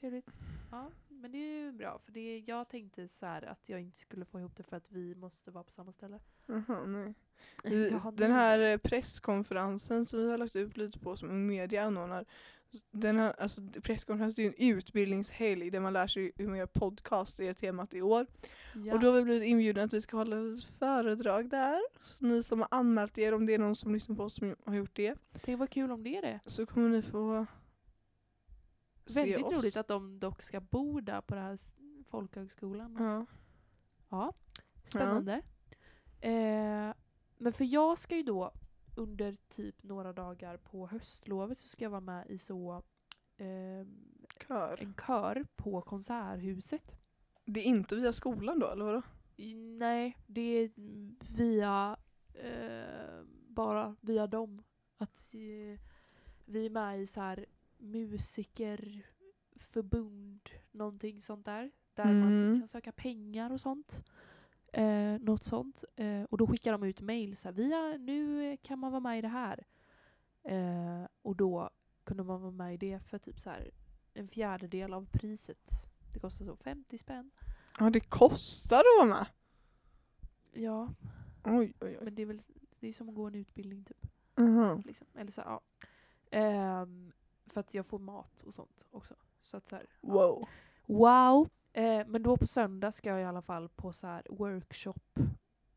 Trevligt. 0.00 0.30
Ja, 0.70 0.90
men 1.08 1.32
det 1.32 1.38
är 1.38 1.58
ju 1.64 1.72
bra. 1.72 1.98
För 1.98 2.12
det, 2.12 2.38
jag 2.38 2.68
tänkte 2.68 3.08
så 3.08 3.26
här 3.26 3.42
att 3.42 3.68
jag 3.68 3.80
inte 3.80 3.98
skulle 3.98 4.24
få 4.24 4.38
ihop 4.40 4.56
det 4.56 4.62
för 4.62 4.76
att 4.76 4.90
vi 4.90 5.14
måste 5.14 5.50
vara 5.50 5.64
på 5.64 5.70
samma 5.70 5.92
ställe. 5.92 6.20
Jaha, 6.46 6.84
nej. 6.86 7.14
Vi, 7.64 7.90
Ja, 7.90 8.10
den 8.10 8.32
här 8.32 8.58
eh, 8.72 8.76
presskonferensen 8.78 10.04
som 10.06 10.20
vi 10.20 10.30
har 10.30 10.38
lagt 10.38 10.56
ut 10.56 10.76
lite 10.76 10.98
på 10.98 11.16
som 11.16 11.46
Media 11.46 11.82
anordnar. 11.84 12.24
Den 12.90 13.16
här, 13.16 13.34
alltså, 13.40 13.62
presskonferensen 13.82 14.44
är 14.44 14.48
ju 14.48 14.54
en 14.54 14.76
utbildningshelg 14.76 15.70
där 15.70 15.80
man 15.80 15.92
lär 15.92 16.06
sig 16.06 16.32
hur 16.36 16.48
man 16.48 16.58
gör 16.58 16.66
podcast, 16.66 17.36
det 17.36 17.48
är 17.48 17.54
temat 17.54 17.94
i 17.94 18.02
år. 18.02 18.26
Ja. 18.74 18.94
Och 18.94 19.00
då 19.00 19.06
har 19.06 19.14
vi 19.16 19.22
blivit 19.24 19.42
inbjudna 19.42 19.82
att 19.82 19.92
vi 19.92 20.00
ska 20.00 20.16
hålla 20.16 20.36
ett 20.36 20.64
föredrag 20.64 21.48
där. 21.50 21.80
Så 22.04 22.24
ni 22.24 22.42
som 22.42 22.60
har 22.60 22.68
anmält 22.70 23.18
er, 23.18 23.34
om 23.34 23.46
det 23.46 23.54
är 23.54 23.58
någon 23.58 23.76
som 23.76 23.92
lyssnar 23.94 24.16
på 24.16 24.22
oss 24.24 24.34
som 24.34 24.56
har 24.66 24.74
gjort 24.74 24.96
det, 24.96 25.14
Tänk 25.42 25.58
vad 25.58 25.70
kul 25.70 25.90
om 25.90 26.02
det 26.02 26.16
är 26.16 26.22
det. 26.22 26.40
så 26.46 26.66
kommer 26.66 26.88
ni 26.88 27.02
få 27.02 27.46
se 29.06 29.20
Väldigt 29.20 29.46
oss. 29.46 29.52
roligt 29.52 29.76
att 29.76 29.88
de 29.88 30.18
dock 30.18 30.42
ska 30.42 30.60
bo 30.60 31.00
där 31.00 31.20
på 31.20 31.34
den 31.34 31.44
här 31.44 31.58
folkhögskolan. 32.06 32.96
Ja. 32.98 33.26
Ja, 34.10 34.32
spännande. 34.84 35.42
Eh, 36.20 36.94
men 37.38 37.52
för 37.52 37.64
jag 37.64 37.98
ska 37.98 38.16
ju 38.16 38.22
då 38.22 38.52
under 39.00 39.36
typ 39.48 39.82
några 39.82 40.12
dagar 40.12 40.56
på 40.56 40.86
höstlovet 40.86 41.58
så 41.58 41.68
ska 41.68 41.84
jag 41.84 41.90
vara 41.90 42.00
med 42.00 42.26
i 42.30 42.38
så 42.38 42.82
ehm, 43.36 44.04
Kör. 44.48 44.78
en 44.82 44.94
kör 45.06 45.44
på 45.56 45.82
Konserthuset. 45.82 46.96
Det 47.44 47.60
är 47.60 47.64
inte 47.64 47.96
via 47.96 48.12
skolan 48.12 48.58
då 48.58 48.66
eller 48.70 48.84
vadå? 48.84 49.02
Nej, 49.78 50.16
det 50.26 50.40
är 50.40 50.70
via 51.36 51.96
eh, 52.34 53.22
bara 53.48 53.96
via 54.00 54.26
dem. 54.26 54.62
Att 54.96 55.34
eh, 55.34 55.80
vi 56.44 56.66
är 56.66 56.70
med 56.70 57.00
i 57.02 57.06
så 57.06 57.20
här 57.20 57.46
musikerförbund, 57.78 60.50
någonting 60.70 61.22
sånt 61.22 61.44
där. 61.44 61.70
Där 61.94 62.04
man 62.04 62.22
Mm. 62.38 62.54
typ 62.54 62.60
kan 62.62 62.68
söka 62.68 62.92
pengar 62.92 63.52
och 63.52 63.60
sånt. 63.60 64.04
Eh, 64.72 65.18
något 65.20 65.44
sånt. 65.44 65.84
Eh, 65.96 66.22
och 66.22 66.38
då 66.38 66.46
skickar 66.46 66.72
de 66.72 66.82
ut 66.82 67.00
mail 67.00 67.36
så 67.36 67.48
här, 67.48 67.52
vi 67.52 67.72
har, 67.72 67.98
nu 67.98 68.56
kan 68.56 68.78
man 68.78 68.92
vara 68.92 69.00
med 69.00 69.18
i 69.18 69.22
det 69.22 69.28
här. 69.28 69.66
Eh, 70.42 71.06
och 71.22 71.36
då 71.36 71.70
kunde 72.04 72.22
man 72.22 72.40
vara 72.40 72.52
med 72.52 72.74
i 72.74 72.76
det 72.76 73.00
för 73.00 73.18
typ 73.18 73.40
så 73.40 73.50
här 73.50 73.70
en 74.14 74.26
fjärdedel 74.26 74.94
av 74.94 75.06
priset. 75.12 75.70
Det 76.12 76.18
kostar 76.18 76.44
så 76.44 76.56
50 76.56 76.98
spänn. 76.98 77.30
Ja 77.78 77.90
det 77.90 78.00
kostar 78.00 78.78
att 78.78 79.08
vara 79.08 79.18
med. 79.18 79.26
Ja, 80.52 80.94
Oj 81.44 81.74
oj 81.80 81.96
oj. 81.98 81.98
Men 82.02 82.14
det 82.14 82.22
är 82.22 82.26
väl 82.26 82.42
det 82.80 82.88
är 82.88 82.92
som 82.92 83.08
att 83.08 83.14
gå 83.14 83.26
en 83.26 83.34
utbildning 83.34 83.84
typ. 83.84 84.06
Mhm. 84.36 84.82
Liksom. 84.86 85.06
Eller 85.14 85.32
så, 85.32 85.40
ja. 85.40 85.60
Ehm, 86.30 87.12
för 87.46 87.60
att 87.60 87.74
jag 87.74 87.86
får 87.86 87.98
mat 87.98 88.42
och 88.42 88.54
sånt 88.54 88.84
också. 88.90 89.14
Så 89.42 89.56
att 89.56 89.68
så 89.68 89.76
här, 89.76 89.86
ja. 90.00 90.12
Wow. 90.12 90.48
Wow! 90.86 91.48
Eh, 91.72 92.06
men 92.06 92.22
då 92.22 92.36
på 92.36 92.46
söndag 92.46 92.92
ska 92.92 93.08
jag 93.10 93.20
i 93.20 93.24
alla 93.24 93.42
fall 93.42 93.68
på 93.68 93.92
så 93.92 94.06
här 94.06 94.26
workshop, 94.30 95.00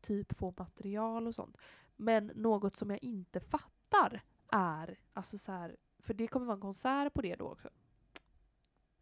typ 0.00 0.36
få 0.38 0.54
material 0.58 1.26
och 1.26 1.34
sånt. 1.34 1.58
Men 1.96 2.26
något 2.26 2.76
som 2.76 2.90
jag 2.90 3.02
inte 3.04 3.40
fattar 3.40 4.22
är, 4.52 4.98
alltså 5.12 5.38
så 5.38 5.52
här, 5.52 5.76
för 5.98 6.14
det 6.14 6.26
kommer 6.26 6.46
vara 6.46 6.54
en 6.54 6.60
konsert 6.60 7.14
på 7.14 7.22
det 7.22 7.34
då 7.36 7.48
också. 7.52 7.68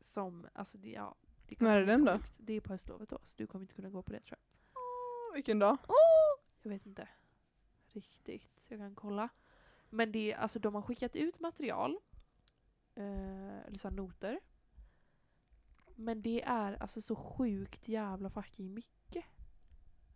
Som, 0.01 0.47
alltså 0.53 0.79
det, 0.79 0.91
ja. 0.91 1.15
Det 1.49 1.61
När 1.61 1.77
är 1.79 1.87
den 1.87 2.05
då? 2.05 2.21
Det 2.39 2.53
är 2.53 2.61
på 2.61 2.73
höstlovet 2.73 3.09
då, 3.09 3.19
så 3.23 3.35
du 3.37 3.47
kommer 3.47 3.63
inte 3.63 3.75
kunna 3.75 3.91
gå 3.91 4.03
på 4.03 4.13
det 4.13 4.21
tror 4.21 4.39
jag. 4.41 5.35
Vilken 5.35 5.59
dag? 5.59 5.77
Jag 6.63 6.71
vet 6.71 6.87
inte 6.87 7.09
riktigt. 7.87 8.67
Jag 8.71 8.79
kan 8.81 8.95
kolla. 8.95 9.29
Men 9.91 10.13
det, 10.13 10.33
är- 10.33 10.37
alltså, 10.39 10.59
de 10.59 10.75
har 10.75 10.83
skickat 10.83 11.17
ut 11.17 11.41
material. 11.41 11.99
Eh, 12.95 13.59
eller 13.67 13.79
så 13.79 13.89
här 13.89 13.95
noter. 13.97 14.41
Men 16.05 16.23
det 16.23 16.43
är 16.43 16.83
alltså 16.83 17.01
så 17.01 17.17
sjukt 17.17 17.89
jävla 17.89 18.31
fucking 18.31 18.75
mycket. 18.75 19.25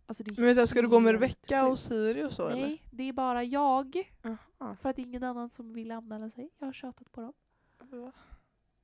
Alltså 0.05 0.23
det 0.23 0.31
är 0.31 0.35
Men 0.35 0.45
vänta, 0.45 0.67
ska 0.67 0.81
du 0.81 0.87
gå 0.87 0.99
med 0.99 1.11
Rebecca 1.11 1.67
och. 1.67 1.79
Siri 1.79 2.23
och 2.23 2.33
så 2.33 2.47
eller? 2.47 2.61
Nej, 2.61 2.83
det 2.91 3.03
är 3.03 3.13
bara 3.13 3.43
jag. 3.43 4.13
Jaha. 4.21 4.75
För 4.75 4.89
att 4.89 4.97
ingen 4.99 5.23
annan 5.23 5.49
som 5.49 5.73
vill 5.73 5.91
anmäla 5.91 6.29
sig. 6.29 6.49
Jag 6.57 6.67
har 6.67 6.73
tjatat 6.73 7.11
på 7.11 7.21
dem. 7.21 7.33
Va? 7.79 8.11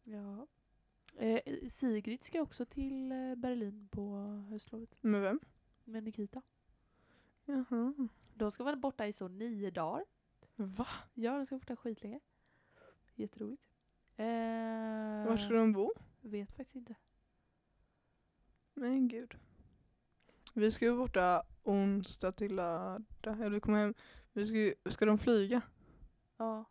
Ja. 0.04 0.48
Eh, 1.18 1.68
Sigrid 1.70 2.24
ska 2.24 2.42
också 2.42 2.66
till 2.66 3.12
eh, 3.12 3.36
Berlin 3.36 3.88
på 3.92 4.16
höstlovet. 4.50 4.90
Med 5.02 5.22
vem? 5.22 5.40
Med 5.84 6.04
Nikita. 6.04 6.42
Jaha. 7.46 7.94
De 8.34 8.52
ska 8.52 8.64
vara 8.64 8.76
borta 8.76 9.08
i 9.08 9.14
så 9.14 9.28
nio 9.28 9.72
dagar. 9.72 10.06
Va? 10.56 10.88
Ja, 11.14 11.38
de 11.38 11.46
ska 11.46 11.56
vara 11.56 11.60
borta 11.60 11.76
skitlänge. 11.76 12.20
Jätteroligt. 13.16 13.64
Eh, 14.16 14.26
Var 15.28 15.38
ska 15.38 15.54
de 15.54 15.74
bo? 15.74 15.94
Vet 16.24 16.52
faktiskt 16.52 16.76
inte. 16.76 16.96
Men 18.74 19.08
gud. 19.08 19.36
Vi 20.54 20.72
ska 20.72 20.86
ju 20.86 20.92
vara 20.92 21.00
borta 21.08 21.44
onsdag 21.64 22.32
till 22.32 22.56
lördag. 22.56 23.06
Eller 23.40 23.50
vi 23.50 23.60
kommer 23.60 23.80
hem. 23.80 23.94
Vi 24.34 24.46
ska, 24.46 24.58
ju- 24.58 24.76
ska 24.90 25.06
de 25.06 25.18
flyga? 25.18 25.62
Ja. 26.38 26.66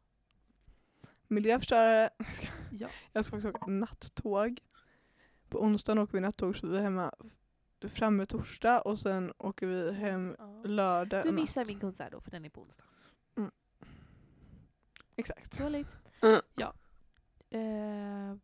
Miljöförstörare. 1.29 2.11
ja. 2.73 2.89
Jag 3.13 3.25
ska 3.25 3.37
faktiskt 3.37 3.55
åka 3.57 3.67
nattåg. 3.71 4.61
På 5.49 5.63
onsdagen 5.63 5.99
åker 5.99 6.13
vi 6.13 6.21
nattåg 6.21 6.57
så 6.57 6.67
vi 6.67 6.77
är 6.77 6.83
hemma 6.83 7.13
f- 7.25 7.93
framme 7.93 8.27
torsdag 8.27 8.81
och 8.81 8.99
sen 8.99 9.33
åker 9.39 9.67
vi 9.67 9.93
hem 9.93 10.37
ja. 10.39 10.63
lördag 10.65 11.25
Du 11.25 11.33
missar 11.33 11.61
natt. 11.61 11.69
min 11.69 11.81
konsert 11.81 12.13
då 12.13 12.21
för 12.21 12.31
den 12.31 12.45
är 12.45 12.49
på 12.51 12.63
onsdag. 12.63 12.85
Exakt. 15.17 15.55
Så 15.55 15.69
lite. 15.69 15.91
Mm. 16.23 16.41
Ja. 16.55 16.75
Eh, 17.51 18.37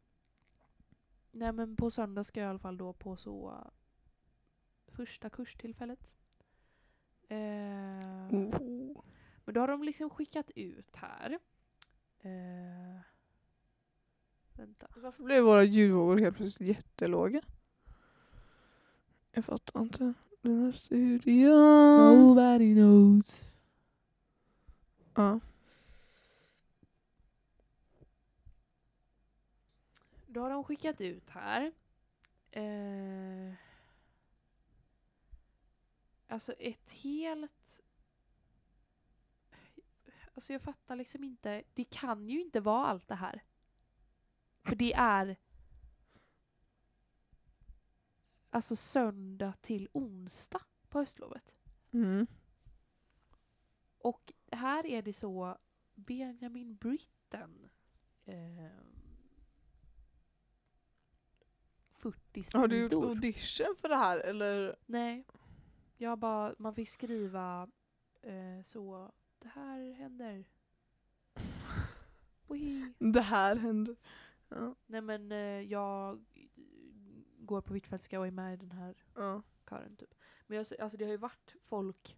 nej 1.31 1.53
men 1.53 1.77
på 1.77 1.91
söndag 1.91 2.25
ska 2.25 2.41
jag 2.41 2.47
i 2.47 2.51
alla 2.51 2.59
fall 2.59 2.77
då 2.79 2.93
på 2.93 3.17
så 3.17 3.65
första 4.87 5.31
kurstillfället. 5.31 6.17
Eh, 7.29 7.39
Oh. 8.31 9.03
Men 9.45 9.55
då 9.55 9.61
har 9.61 9.69
de 9.69 9.83
liksom 9.83 10.11
skickat 10.11 10.51
ut 10.55 10.97
här. 10.97 11.39
Eh, 12.21 13.01
vänta. 14.53 14.87
Varför 14.97 15.23
blev 15.23 15.45
våra 15.45 15.63
ljudvågor 15.63 16.19
helt 16.19 16.37
plötsligt 16.37 16.69
jättelåga? 16.69 17.43
Jag 19.33 19.45
fattar 19.45 19.81
inte. 19.81 20.15
Den 20.43 20.65
här 20.65 20.73
studion. 20.73 22.15
Nobody 22.15 22.75
knows. 22.75 23.51
Ja. 25.15 25.41
Då 30.39 30.43
har 30.43 30.51
de 30.51 30.65
skickat 30.65 31.01
ut 31.01 31.31
här. 31.31 31.73
Eh, 32.51 33.55
alltså 36.27 36.53
ett 36.53 36.91
helt... 36.91 37.81
Alltså 40.35 40.53
jag 40.53 40.63
fattar 40.63 40.97
liksom 40.97 41.25
inte. 41.25 41.63
Det 41.75 41.85
kan 41.85 42.29
ju 42.29 42.41
inte 42.41 42.61
vara 42.61 42.87
allt 42.87 43.09
det 43.09 43.15
här. 43.15 43.43
För 44.63 44.77
det 44.77 44.93
är... 44.93 45.37
Alltså 48.51 48.77
söndag 48.77 49.53
till 49.61 49.89
onsdag 49.93 50.63
på 50.89 50.99
höstlovet. 50.99 51.55
Mm. 51.93 52.27
Och 53.99 54.33
här 54.53 54.87
är 54.87 55.03
det 55.03 55.13
så 55.13 55.59
Benjamin 55.95 56.77
Britten. 56.77 57.69
Eh, 58.25 59.08
40 61.99 62.43
sidor. 62.43 62.59
Har 62.59 62.69
du 62.69 62.81
gjort 62.81 62.93
audition 62.93 63.75
för 63.81 63.89
det 63.89 63.97
här 63.97 64.19
eller? 64.19 64.77
Nej. 64.87 65.25
Jag 65.97 66.19
bara, 66.19 66.55
man 66.59 66.75
fick 66.75 66.89
skriva 66.89 67.69
eh, 68.23 68.63
så. 68.65 69.13
Det 69.39 69.49
här 69.49 69.93
händer. 69.93 70.49
Det 72.99 73.21
här 73.21 73.57
händer. 73.57 73.97
Ja. 74.49 74.75
Nej 74.87 75.01
men 75.01 75.33
eh, 75.33 75.61
jag 75.61 76.25
går 77.39 77.61
på 77.61 77.73
Hvitfeldtska 77.73 78.21
och 78.21 78.27
är 78.27 78.31
med 78.31 78.55
i 78.55 78.57
den 78.57 78.73
här 78.73 79.05
ja. 79.15 79.43
kören 79.69 79.97
typ. 79.97 80.15
Men 80.47 80.57
jag, 80.57 80.67
alltså 80.81 80.99
det 80.99 81.05
har 81.05 81.13
ju 81.13 81.19
varit 81.19 81.55
folk 81.63 82.17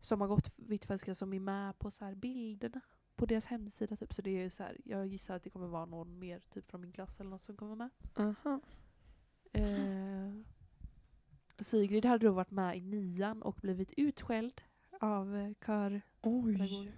som 0.00 0.20
har 0.20 0.28
gått 0.28 0.58
Hvitfeldtska 0.58 1.14
som 1.14 1.32
är 1.32 1.40
med 1.40 1.78
på 1.78 1.90
så 1.90 2.04
här 2.04 2.14
bilderna 2.14 2.80
på 3.16 3.26
deras 3.26 3.46
hemsida 3.46 3.96
typ. 3.96 4.12
Så 4.12 4.22
det 4.22 4.42
är 4.42 4.48
så 4.48 4.62
här, 4.62 4.76
jag 4.84 5.06
gissar 5.06 5.36
att 5.36 5.42
det 5.42 5.50
kommer 5.50 5.66
vara 5.66 5.86
någon 5.86 6.18
mer 6.18 6.40
typ 6.40 6.70
från 6.70 6.80
min 6.80 6.92
klass 6.92 7.20
eller 7.20 7.30
något 7.30 7.44
som 7.44 7.56
kommer 7.56 7.76
med. 7.76 7.90
Aha. 8.16 8.60
Eh, 9.52 10.32
Sigrid 11.58 12.04
hade 12.04 12.26
då 12.26 12.32
varit 12.32 12.50
med 12.50 12.76
i 12.76 12.80
nian 12.80 13.42
och 13.42 13.54
blivit 13.54 13.92
utskälld 13.96 14.62
av 15.00 15.36
eh, 15.36 15.52
kör. 15.66 16.02
Oj. 16.22 16.92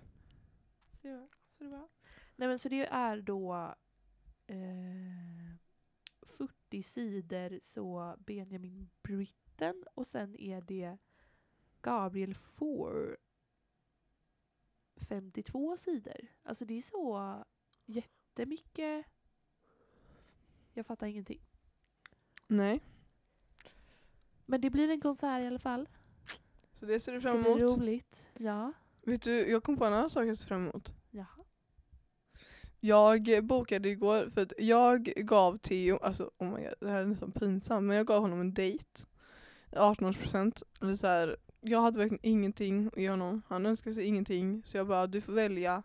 Så 0.92 1.28
så 1.50 1.64
det 1.64 1.70
var. 1.70 1.88
Nej 2.36 2.48
men 2.48 2.58
så 2.58 2.68
det 2.68 2.86
är 2.86 3.20
då 3.20 3.74
eh, 4.46 5.54
40 6.22 6.82
sidor 6.82 7.58
så 7.62 8.16
Benjamin 8.18 8.90
Britten 9.02 9.84
och 9.94 10.06
sen 10.06 10.36
är 10.36 10.60
det 10.60 10.98
Gabriel 11.82 12.34
Four 12.34 13.16
52 14.98 15.76
sidor. 15.76 16.26
Alltså 16.42 16.64
det 16.64 16.74
är 16.78 16.82
så 16.82 17.44
jättemycket. 17.86 19.06
Jag 20.72 20.86
fattar 20.86 21.06
ingenting. 21.06 21.40
Nej. 22.46 22.80
Men 24.46 24.60
det 24.60 24.70
blir 24.70 24.90
en 24.90 25.00
konsert 25.00 25.42
i 25.42 25.46
alla 25.46 25.58
fall. 25.58 25.88
Så 26.72 26.86
det 26.86 27.00
ser 27.00 27.12
Det 27.12 27.16
du 27.18 27.20
ska 27.20 27.30
fram 27.32 27.42
bli 27.42 27.50
emot? 27.50 27.78
roligt. 27.78 28.30
Ja. 28.38 28.72
Vet 29.02 29.22
du, 29.22 29.50
jag 29.50 29.64
kom 29.64 29.76
på 29.76 29.84
en 29.84 29.92
annan 29.92 30.10
sak 30.10 30.24
jag 30.24 30.38
ser 30.38 30.46
fram 30.46 30.62
emot. 30.68 30.92
Jaha. 31.10 31.44
Jag 32.80 33.44
bokade 33.44 33.88
igår 33.88 34.30
för 34.30 34.42
att 34.42 34.52
jag 34.58 35.04
gav 35.04 35.56
Theo, 35.56 35.96
alltså 35.96 36.30
oh 36.38 36.50
my 36.54 36.62
God, 36.64 36.74
det 36.80 36.90
här 36.90 37.00
är 37.00 37.06
nästan 37.06 37.32
pinsamt, 37.32 37.86
men 37.86 37.96
jag 37.96 38.06
gav 38.06 38.20
honom 38.20 38.40
en 38.40 38.54
dejt. 38.54 39.04
18-årspresent. 39.70 40.62
Eller 40.80 40.94
så 40.94 41.06
här, 41.06 41.36
jag 41.70 41.80
hade 41.80 41.98
verkligen 41.98 42.26
ingenting 42.26 42.86
att 42.86 42.98
ge 42.98 43.10
honom. 43.10 43.42
Han 43.48 43.66
önskade 43.66 43.94
sig 43.94 44.04
ingenting. 44.04 44.62
Så 44.66 44.76
jag 44.76 44.86
bara, 44.86 45.06
du 45.06 45.20
får 45.20 45.32
välja 45.32 45.82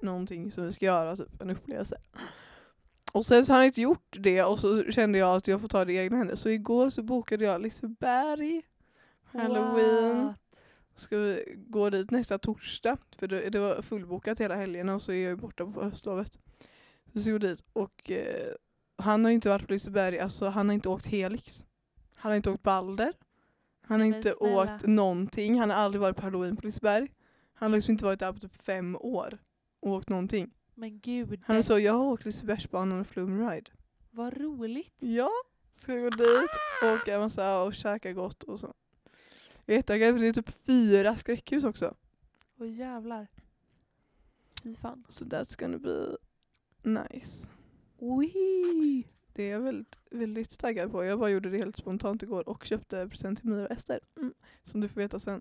någonting 0.00 0.52
som 0.52 0.64
vi 0.64 0.72
ska 0.72 0.86
göra, 0.86 1.16
typ 1.16 1.42
en 1.42 1.50
upplevelse. 1.50 1.96
Och 3.12 3.26
sen 3.26 3.46
så 3.46 3.52
har 3.52 3.56
han 3.56 3.66
inte 3.66 3.80
gjort 3.80 4.16
det 4.20 4.42
och 4.42 4.58
så 4.58 4.84
kände 4.84 5.18
jag 5.18 5.36
att 5.36 5.48
jag 5.48 5.60
får 5.60 5.68
ta 5.68 5.84
det 5.84 5.92
i 5.92 5.96
egna 5.96 6.16
händer. 6.16 6.36
Så 6.36 6.48
igår 6.48 6.90
så 6.90 7.02
bokade 7.02 7.44
jag 7.44 7.62
Liseberg. 7.62 8.62
Halloween. 9.24 10.26
What? 10.26 10.36
Ska 10.96 11.18
vi 11.18 11.54
gå 11.56 11.90
dit 11.90 12.10
nästa 12.10 12.38
torsdag. 12.38 12.98
För 13.18 13.28
det, 13.28 13.50
det 13.50 13.58
var 13.58 13.82
fullbokat 13.82 14.40
hela 14.40 14.54
helgen 14.54 14.88
och 14.88 15.02
så 15.02 15.12
är 15.12 15.28
jag 15.28 15.38
borta 15.38 15.66
på 15.66 15.82
höstlovet. 15.82 16.32
Så 16.32 16.38
vi 17.12 17.22
ska 17.22 17.32
gå 17.32 17.38
dit 17.38 17.64
och 17.72 18.10
eh, 18.10 18.52
han 18.96 19.24
har 19.24 19.32
inte 19.32 19.48
varit 19.48 19.66
på 19.66 19.72
Liseberg, 19.72 20.18
alltså 20.18 20.48
han 20.48 20.68
har 20.68 20.74
inte 20.74 20.88
åkt 20.88 21.06
Helix. 21.06 21.64
Han 22.14 22.30
har 22.30 22.36
inte 22.36 22.50
åkt 22.50 22.62
Balder. 22.62 23.12
Han 23.92 24.00
har 24.00 24.16
inte 24.16 24.30
snälla. 24.30 24.74
åkt 24.74 24.86
någonting. 24.86 25.58
Han 25.60 25.70
har 25.70 25.76
aldrig 25.76 26.00
varit 26.00 26.16
på 26.16 26.22
halloween 26.22 26.56
på 26.56 26.66
Liseberg. 26.66 27.12
Han 27.54 27.70
har 27.70 27.76
liksom 27.78 27.92
inte 27.92 28.04
varit 28.04 28.20
där 28.20 28.32
på 28.32 28.38
typ 28.38 28.62
fem 28.62 28.96
år 29.00 29.38
och 29.80 29.90
åkt 29.90 30.08
någonting. 30.08 30.50
Men 30.74 31.00
gud, 31.00 31.40
Han 31.44 31.62
så, 31.62 31.78
jag 31.78 31.92
har 31.92 32.04
åkt 32.04 32.24
Lisebergsbanan 32.24 33.00
och 33.00 33.06
Flume 33.06 33.50
Ride. 33.50 33.70
vad 34.10 34.36
roligt. 34.36 34.94
Ja, 34.98 35.30
ska 35.74 35.94
gå 35.96 36.10
dit 36.10 36.50
och 36.82 36.88
åka 36.92 37.18
massa 37.18 37.62
och 37.62 37.74
käka 37.74 38.12
gott 38.12 38.42
och 38.42 38.60
så. 38.60 38.74
Jag 39.64 39.74
är 39.74 39.76
jättetaggad 39.78 40.14
för 40.14 40.20
det 40.20 40.26
är 40.28 40.32
typ 40.32 40.64
fyra 40.66 41.16
skräckhus 41.16 41.64
också. 41.64 41.94
Åh 42.58 42.70
jävlar. 42.70 43.26
Fy 44.62 44.74
fan. 44.74 45.04
Så 45.08 45.24
that's 45.24 45.60
gonna 45.60 45.78
be 45.78 46.16
nice. 46.82 47.48
Oj. 47.98 49.08
Det 49.34 49.42
är 49.42 49.52
jag 49.52 49.60
väldigt, 49.60 49.96
väldigt 50.10 50.58
taggad 50.58 50.90
på. 50.92 51.04
Jag 51.04 51.18
bara 51.18 51.30
gjorde 51.30 51.50
det 51.50 51.58
helt 51.58 51.76
spontant 51.76 52.22
igår 52.22 52.48
och 52.48 52.64
köpte 52.64 53.08
present 53.08 53.38
till 53.40 53.48
Mira 53.48 53.64
och 53.64 53.70
Ester. 53.70 54.00
Mm. 54.16 54.34
Som 54.62 54.80
du 54.80 54.88
får 54.88 55.00
veta 55.00 55.18
sen. 55.18 55.40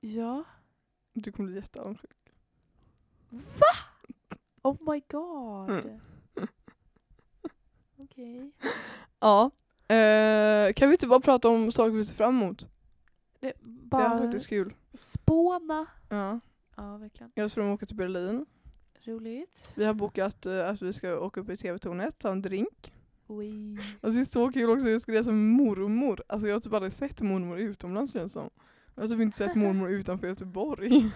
Ja. 0.00 0.44
Du 1.12 1.32
kommer 1.32 1.48
bli 1.50 1.60
jätteavundsjuk. 1.60 2.32
Va? 3.28 3.38
Oh 4.62 4.92
my 4.92 5.02
god. 5.08 5.70
Mm. 5.70 6.00
Okej. 7.96 8.52
Ja. 9.20 9.50
Eh, 9.94 10.72
kan 10.72 10.88
vi 10.88 10.94
inte 10.94 11.06
bara 11.06 11.20
prata 11.20 11.48
om 11.48 11.72
saker 11.72 11.90
vi 11.90 12.04
ser 12.04 12.14
fram 12.14 12.42
emot? 12.42 12.60
Det, 12.60 12.66
Det 13.40 13.48
är 13.48 13.54
bara 13.64 14.18
faktiskt 14.18 14.48
kul. 14.48 14.74
spåna. 14.92 15.86
Ja. 16.08 16.40
Ja, 16.76 16.96
verkligen. 16.96 17.32
Jag 17.34 17.44
att 17.44 17.58
åka 17.58 17.86
till 17.86 17.96
Berlin. 17.96 18.46
Roligt. 19.04 19.72
Vi 19.76 19.84
har 19.84 19.94
bokat 19.94 20.46
eh, 20.46 20.68
att 20.68 20.82
vi 20.82 20.92
ska 20.92 21.18
åka 21.18 21.40
upp 21.40 21.50
i 21.50 21.56
TV-tornet, 21.56 22.18
ta 22.18 22.30
en 22.30 22.42
drink. 22.42 22.92
Oj. 23.26 23.78
Alltså 23.78 24.10
det 24.10 24.20
är 24.20 24.24
så 24.24 24.52
kul 24.52 24.70
också, 24.70 24.88
jag 24.88 25.00
ska 25.00 25.12
resa 25.12 25.30
med 25.32 25.66
mormor. 25.66 26.22
Alltså 26.28 26.48
jag 26.48 26.54
har 26.54 26.60
typ 26.60 26.72
aldrig 26.72 26.92
sett 26.92 27.20
mormor 27.20 27.58
utomlands 27.58 28.12
känns 28.12 28.32
som. 28.32 28.50
Jag 28.94 29.02
har 29.02 29.08
typ 29.08 29.20
inte 29.20 29.36
sett 29.36 29.54
mormor 29.54 29.90
utanför 29.90 30.26
Göteborg. 30.26 31.12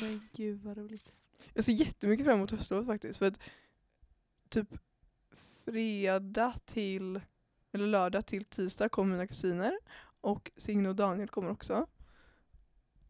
Men 0.00 0.28
gud 0.32 0.62
vad 0.62 0.76
roligt. 0.76 1.14
Jag 1.54 1.64
ser 1.64 1.72
jättemycket 1.72 2.26
fram 2.26 2.36
emot 2.36 2.50
höstlovet 2.50 2.86
faktiskt. 2.86 3.18
För 3.18 3.26
att 3.26 3.40
typ 4.48 4.68
fredag 5.64 6.54
till, 6.64 7.20
eller 7.72 7.86
lördag 7.86 8.26
till 8.26 8.44
tisdag 8.44 8.88
kommer 8.88 9.12
mina 9.12 9.26
kusiner. 9.26 9.78
Och 10.20 10.50
Signe 10.56 10.88
och 10.88 10.96
Daniel 10.96 11.28
kommer 11.28 11.50
också. 11.50 11.86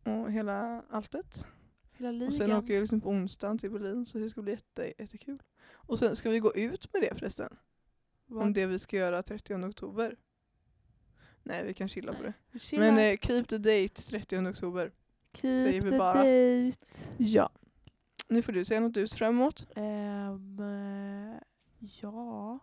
Och 0.04 0.32
hela 0.32 0.82
alltet. 0.90 1.46
Hela 1.92 2.12
ligan. 2.12 2.28
Och 2.28 2.34
sen 2.34 2.52
åker 2.52 2.74
jag 2.74 2.80
liksom 2.80 3.00
på 3.00 3.08
onsdagen 3.08 3.58
till 3.58 3.70
Berlin 3.70 4.06
så 4.06 4.18
det 4.18 4.30
ska 4.30 4.42
bli 4.42 4.52
jätte, 4.52 4.92
jättekul. 4.98 5.42
Och 5.72 5.98
sen 5.98 6.16
ska 6.16 6.30
vi 6.30 6.38
gå 6.38 6.54
ut 6.54 6.92
med 6.92 7.02
det 7.02 7.14
förresten. 7.18 7.56
Vad- 8.30 8.42
Om 8.42 8.52
det 8.52 8.66
vi 8.66 8.78
ska 8.78 8.96
göra 8.96 9.22
30 9.22 9.54
oktober. 9.54 10.16
Nej 11.42 11.64
vi 11.64 11.74
kan 11.74 11.88
chilla 11.88 12.12
på 12.12 12.22
det. 12.22 12.58
Chilla. 12.58 12.82
Men 12.82 12.98
eh, 13.12 13.18
keep 13.18 13.44
the 13.44 13.58
date 13.58 13.88
30 14.02 14.38
oktober. 14.48 14.92
säger 15.34 15.72
Keep 15.72 15.84
vi 15.84 15.90
the 15.90 15.98
bara. 15.98 16.14
date. 16.14 17.12
Ja. 17.18 17.50
Nu 18.28 18.42
får 18.42 18.52
du 18.52 18.64
säga 18.64 18.80
något 18.80 18.94
du 18.94 19.08
ser 19.08 19.16
fram 19.18 19.34
emot. 19.40 19.66
Eh, 19.76 21.38
ja. 22.02 22.58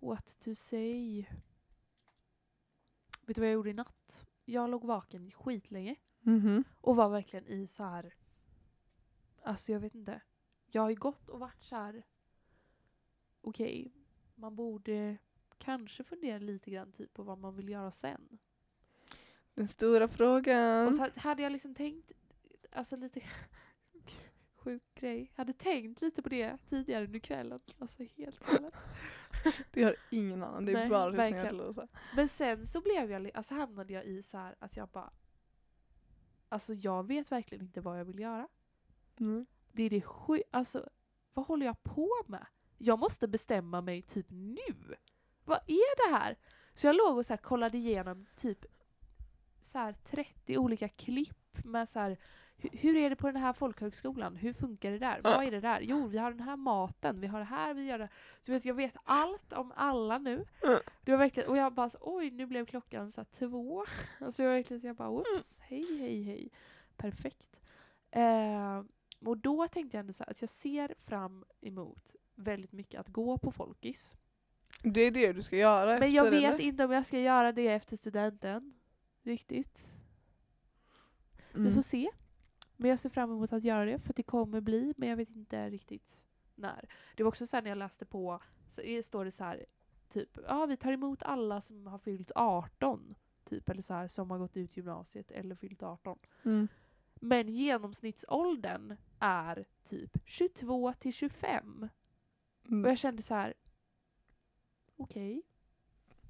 What 0.00 0.38
to 0.40 0.54
say. 0.54 1.24
Vet 3.26 3.34
du 3.36 3.40
vad 3.40 3.48
jag 3.48 3.54
gjorde 3.54 3.70
i 3.70 3.74
natt? 3.74 4.26
Jag 4.44 4.70
låg 4.70 4.84
vaken 4.84 5.30
skitlänge. 5.30 5.96
Mhm. 6.20 6.64
Och 6.80 6.96
var 6.96 7.08
verkligen 7.08 7.46
i 7.46 7.66
så 7.66 7.84
här. 7.84 8.14
Alltså 9.42 9.72
jag 9.72 9.80
vet 9.80 9.94
inte. 9.94 10.20
Jag 10.70 10.82
har 10.82 10.90
ju 10.90 10.96
gått 10.96 11.28
och 11.28 11.40
varit 11.40 11.62
så 11.62 11.76
här. 11.76 12.02
Okej, 13.40 13.92
man 14.36 14.56
borde 14.56 15.16
kanske 15.58 16.04
fundera 16.04 16.38
lite 16.38 16.70
grann 16.70 16.92
typ 16.92 17.14
på 17.14 17.22
vad 17.22 17.38
man 17.38 17.56
vill 17.56 17.68
göra 17.68 17.90
sen. 17.90 18.38
Den 19.54 19.68
stora 19.68 20.08
frågan. 20.08 20.88
Och 20.88 20.94
så 20.94 21.08
hade 21.16 21.42
jag 21.42 21.52
liksom 21.52 21.74
tänkt, 21.74 22.12
alltså 22.72 22.96
lite 22.96 23.20
sjuk 24.56 24.82
grej. 24.94 25.32
Jag 25.34 25.40
hade 25.40 25.52
tänkt 25.52 26.02
lite 26.02 26.22
på 26.22 26.28
det 26.28 26.58
tidigare 26.68 27.04
under 27.04 27.18
kvällen. 27.18 27.60
Alltså 27.78 28.02
helt 28.16 28.46
galet. 28.46 28.74
Det 29.70 29.82
har 29.82 29.96
ingen 30.10 30.42
annan. 30.42 30.64
Det 30.64 30.72
är 30.72 30.76
Nej, 30.76 30.88
bara 30.88 31.08
lyssningar. 31.08 31.88
Men 32.16 32.28
sen 32.28 32.66
så 32.66 32.80
blev 32.80 33.10
jag, 33.10 33.30
alltså 33.34 33.54
hamnade 33.54 33.92
jag 33.92 34.04
i 34.04 34.22
så 34.22 34.38
här 34.38 34.56
att 34.58 34.76
jag 34.76 34.88
bara, 34.88 35.12
alltså 36.48 36.74
jag 36.74 37.06
vet 37.06 37.32
verkligen 37.32 37.64
inte 37.64 37.80
vad 37.80 38.00
jag 38.00 38.04
vill 38.04 38.18
göra. 38.18 38.48
Mm. 39.20 39.46
Det 39.72 39.82
är 39.82 39.90
det 39.90 40.00
sju, 40.00 40.42
alltså 40.50 40.88
vad 41.34 41.46
håller 41.46 41.66
jag 41.66 41.82
på 41.82 42.10
med? 42.26 42.46
Jag 42.78 42.98
måste 42.98 43.28
bestämma 43.28 43.80
mig 43.80 44.02
typ 44.02 44.26
nu. 44.30 44.94
Vad 45.44 45.58
är 45.66 46.08
det 46.10 46.16
här? 46.16 46.36
Så 46.74 46.86
jag 46.86 46.96
låg 46.96 47.16
och 47.16 47.26
så 47.26 47.32
här 47.32 47.38
kollade 47.38 47.78
igenom 47.78 48.26
typ 48.36 48.64
så 49.62 49.78
här 49.78 49.92
30 49.92 50.58
olika 50.58 50.88
klipp 50.88 51.64
med 51.64 51.88
så 51.88 51.98
här 51.98 52.16
hu- 52.58 52.76
hur 52.78 52.96
är 52.96 53.10
det 53.10 53.16
på 53.16 53.26
den 53.26 53.36
här 53.42 53.52
folkhögskolan? 53.52 54.36
Hur 54.36 54.52
funkar 54.52 54.90
det 54.90 54.98
där? 54.98 55.20
Vad 55.22 55.44
är 55.44 55.50
det 55.50 55.60
där? 55.60 55.80
Jo, 55.80 56.06
vi 56.06 56.18
har 56.18 56.30
den 56.30 56.40
här 56.40 56.56
maten, 56.56 57.20
vi 57.20 57.26
har 57.26 57.38
det 57.38 57.44
här, 57.44 57.74
vi 57.74 57.84
gör 57.84 57.98
det. 57.98 58.08
Så 58.42 58.52
vet, 58.52 58.64
jag 58.64 58.74
vet 58.74 58.94
allt 59.04 59.52
om 59.52 59.72
alla 59.76 60.18
nu. 60.18 60.44
Det 61.04 61.10
var 61.10 61.18
verkligen, 61.18 61.48
och 61.50 61.56
jag 61.56 61.72
bara 61.74 61.88
så, 61.88 61.98
oj 62.00 62.30
nu 62.30 62.46
blev 62.46 62.66
klockan 62.66 63.10
så 63.10 63.24
två. 63.24 63.84
Alltså 64.20 64.42
jag 64.42 64.50
var 64.50 64.56
verkligen 64.56 64.80
så 64.80 64.86
jag 64.86 64.96
bara 64.96 65.10
whoops, 65.10 65.60
hej 65.60 65.98
hej 65.98 66.22
hej. 66.22 66.50
Perfekt. 66.96 67.60
Eh, 68.10 68.82
och 69.20 69.38
då 69.38 69.68
tänkte 69.68 69.96
jag 69.96 70.00
ändå 70.00 70.12
så 70.12 70.24
här 70.24 70.30
att 70.30 70.40
jag 70.40 70.50
ser 70.50 70.94
fram 70.98 71.44
emot 71.60 72.14
väldigt 72.36 72.72
mycket 72.72 73.00
att 73.00 73.08
gå 73.08 73.38
på 73.38 73.52
folkis. 73.52 74.16
Det 74.82 75.00
är 75.00 75.10
det 75.10 75.32
du 75.32 75.42
ska 75.42 75.56
göra 75.56 75.84
Men 75.86 75.94
efter, 76.02 76.16
jag 76.16 76.30
vet 76.30 76.54
eller? 76.54 76.60
inte 76.60 76.84
om 76.84 76.90
jag 76.92 77.06
ska 77.06 77.18
göra 77.20 77.52
det 77.52 77.68
efter 77.68 77.96
studenten. 77.96 78.74
Riktigt. 79.22 79.98
Vi 81.52 81.60
Mm. 81.60 81.72
får 81.74 81.82
se. 81.82 82.08
Men 82.76 82.90
jag 82.90 82.98
ser 82.98 83.08
fram 83.08 83.30
emot 83.30 83.52
att 83.52 83.62
göra 83.64 83.84
det 83.84 83.98
för 83.98 84.10
att 84.10 84.16
det 84.16 84.22
kommer 84.22 84.60
bli, 84.60 84.94
men 84.96 85.08
jag 85.08 85.16
vet 85.16 85.30
inte 85.30 85.70
riktigt 85.70 86.24
när. 86.54 86.88
Det 87.16 87.22
var 87.22 87.28
också 87.28 87.46
så 87.46 87.56
här 87.56 87.62
när 87.62 87.70
jag 87.70 87.78
läste 87.78 88.04
på, 88.04 88.40
så 88.68 88.80
står 89.02 89.24
det 89.24 89.30
så 89.30 89.44
här, 89.44 89.66
typ, 90.08 90.38
ja 90.46 90.66
vi 90.66 90.76
tar 90.76 90.92
emot 90.92 91.22
alla 91.22 91.60
som 91.60 91.86
har 91.86 91.98
fyllt 91.98 92.30
18, 92.34 93.14
typ, 93.44 93.68
eller 93.68 93.82
så 93.82 93.94
här, 93.94 94.08
som 94.08 94.30
har 94.30 94.38
gått 94.38 94.56
ut 94.56 94.76
gymnasiet 94.76 95.30
eller 95.30 95.54
fyllt 95.54 95.82
18. 95.82 96.18
Mm. 96.44 96.68
Men 97.14 97.48
genomsnittsåldern 97.48 98.96
är 99.18 99.64
typ 99.82 100.16
22 100.24 100.92
till 100.92 101.12
25. 101.12 101.88
Och 102.66 102.72
Mm. 102.72 102.88
jag 102.88 102.98
kände 102.98 103.22
så 103.22 103.34
här. 103.34 103.54
okej, 104.96 105.42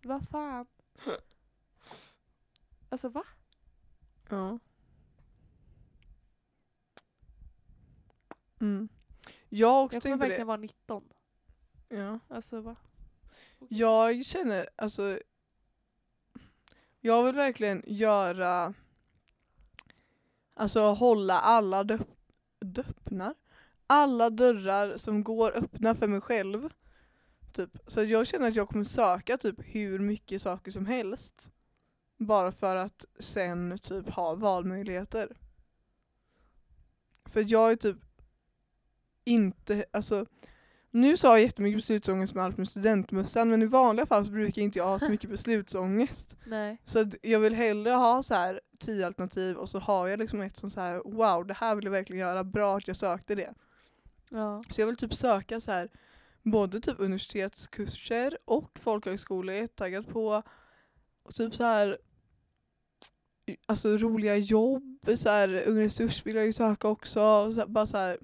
vad 0.02 0.28
fan? 0.28 0.66
Alltså 2.88 3.08
va? 3.08 3.24
Ja. 4.28 4.58
Mm. 8.60 8.88
Jag 9.48 9.84
också 9.84 9.96
Jag 9.96 10.02
kommer 10.02 10.16
verkligen 10.16 10.40
det. 10.40 10.44
vara 10.44 10.56
19. 10.56 11.04
Ja. 11.88 12.18
Alltså 12.28 12.60
va? 12.60 12.76
Okej. 13.58 13.78
Jag 13.78 14.24
känner, 14.26 14.68
alltså 14.76 15.18
jag 17.00 17.24
vill 17.24 17.34
verkligen 17.34 17.82
göra 17.86 18.74
Alltså 20.54 20.80
hålla 20.80 21.40
alla 21.40 21.84
döp, 21.84 22.08
döppnar 22.60 23.34
Alla 23.86 24.30
dörrar 24.30 24.96
som 24.96 25.24
går 25.24 25.56
öppna 25.56 25.94
för 25.94 26.08
mig 26.08 26.20
själv 26.20 26.68
typ. 27.52 27.78
Så 27.86 28.02
jag 28.02 28.26
känner 28.26 28.48
att 28.48 28.56
jag 28.56 28.68
kommer 28.68 28.84
söka 28.84 29.36
typ 29.36 29.56
hur 29.58 29.98
mycket 29.98 30.42
saker 30.42 30.70
som 30.70 30.86
helst 30.86 31.50
Bara 32.16 32.52
för 32.52 32.76
att 32.76 33.04
sen 33.18 33.78
typ 33.82 34.08
ha 34.08 34.34
valmöjligheter 34.34 35.36
För 37.24 37.44
jag 37.52 37.72
är 37.72 37.76
typ 37.76 37.96
inte, 39.24 39.84
alltså 39.90 40.26
nu 40.90 41.16
så 41.16 41.28
har 41.28 41.36
jag 41.36 41.42
jättemycket 41.42 41.78
beslutsångest 41.78 42.34
med 42.34 42.44
allt 42.44 42.56
med 42.56 42.68
studentmössan 42.68 43.50
men 43.50 43.62
i 43.62 43.66
vanliga 43.66 44.06
fall 44.06 44.24
så 44.24 44.30
brukar 44.30 44.62
inte 44.62 44.78
jag 44.78 44.86
ha 44.86 44.98
så 44.98 45.08
mycket 45.08 45.30
beslutsångest. 45.36 46.36
Nej. 46.46 46.80
Så 46.84 47.10
jag 47.22 47.40
vill 47.40 47.54
hellre 47.54 47.90
ha 47.90 48.22
så 48.22 48.34
här 48.34 48.60
tio 48.78 49.06
alternativ 49.06 49.56
och 49.56 49.68
så 49.68 49.78
har 49.78 50.08
jag 50.08 50.18
liksom 50.18 50.40
ett 50.40 50.56
som 50.56 50.70
så 50.70 50.80
här 50.80 51.02
wow 51.04 51.46
det 51.46 51.54
här 51.54 51.74
vill 51.74 51.84
jag 51.84 51.92
verkligen 51.92 52.20
göra, 52.20 52.44
bra 52.44 52.76
att 52.76 52.86
jag 52.86 52.96
sökte 52.96 53.34
det. 53.34 53.54
Ja. 54.36 54.62
Så 54.70 54.80
jag 54.80 54.86
vill 54.86 54.96
typ 54.96 55.14
söka 55.14 55.60
så 55.60 55.70
här 55.70 55.90
både 56.42 56.80
typ 56.80 57.00
universitetskurser 57.00 58.38
och 58.44 58.78
folkhögskolor 58.78 59.54
jag 59.54 59.62
är 59.62 59.66
taggad 59.66 60.08
på. 60.08 60.42
Och 61.22 61.34
typ 61.34 61.54
så 61.54 61.64
här 61.64 61.98
alltså 63.66 63.96
roliga 63.96 64.36
jobb, 64.36 65.08
så 65.14 65.28
här 65.28 65.62
Ung 65.66 65.80
Resurs 65.80 66.26
vill 66.26 66.36
jag 66.36 66.46
ju 66.46 66.52
söka 66.52 66.88
också. 66.88 67.22
Och 67.22 67.54
så 67.54 67.60
här, 67.60 67.68
bara 67.68 67.86
så 67.86 67.96
här 67.96 68.18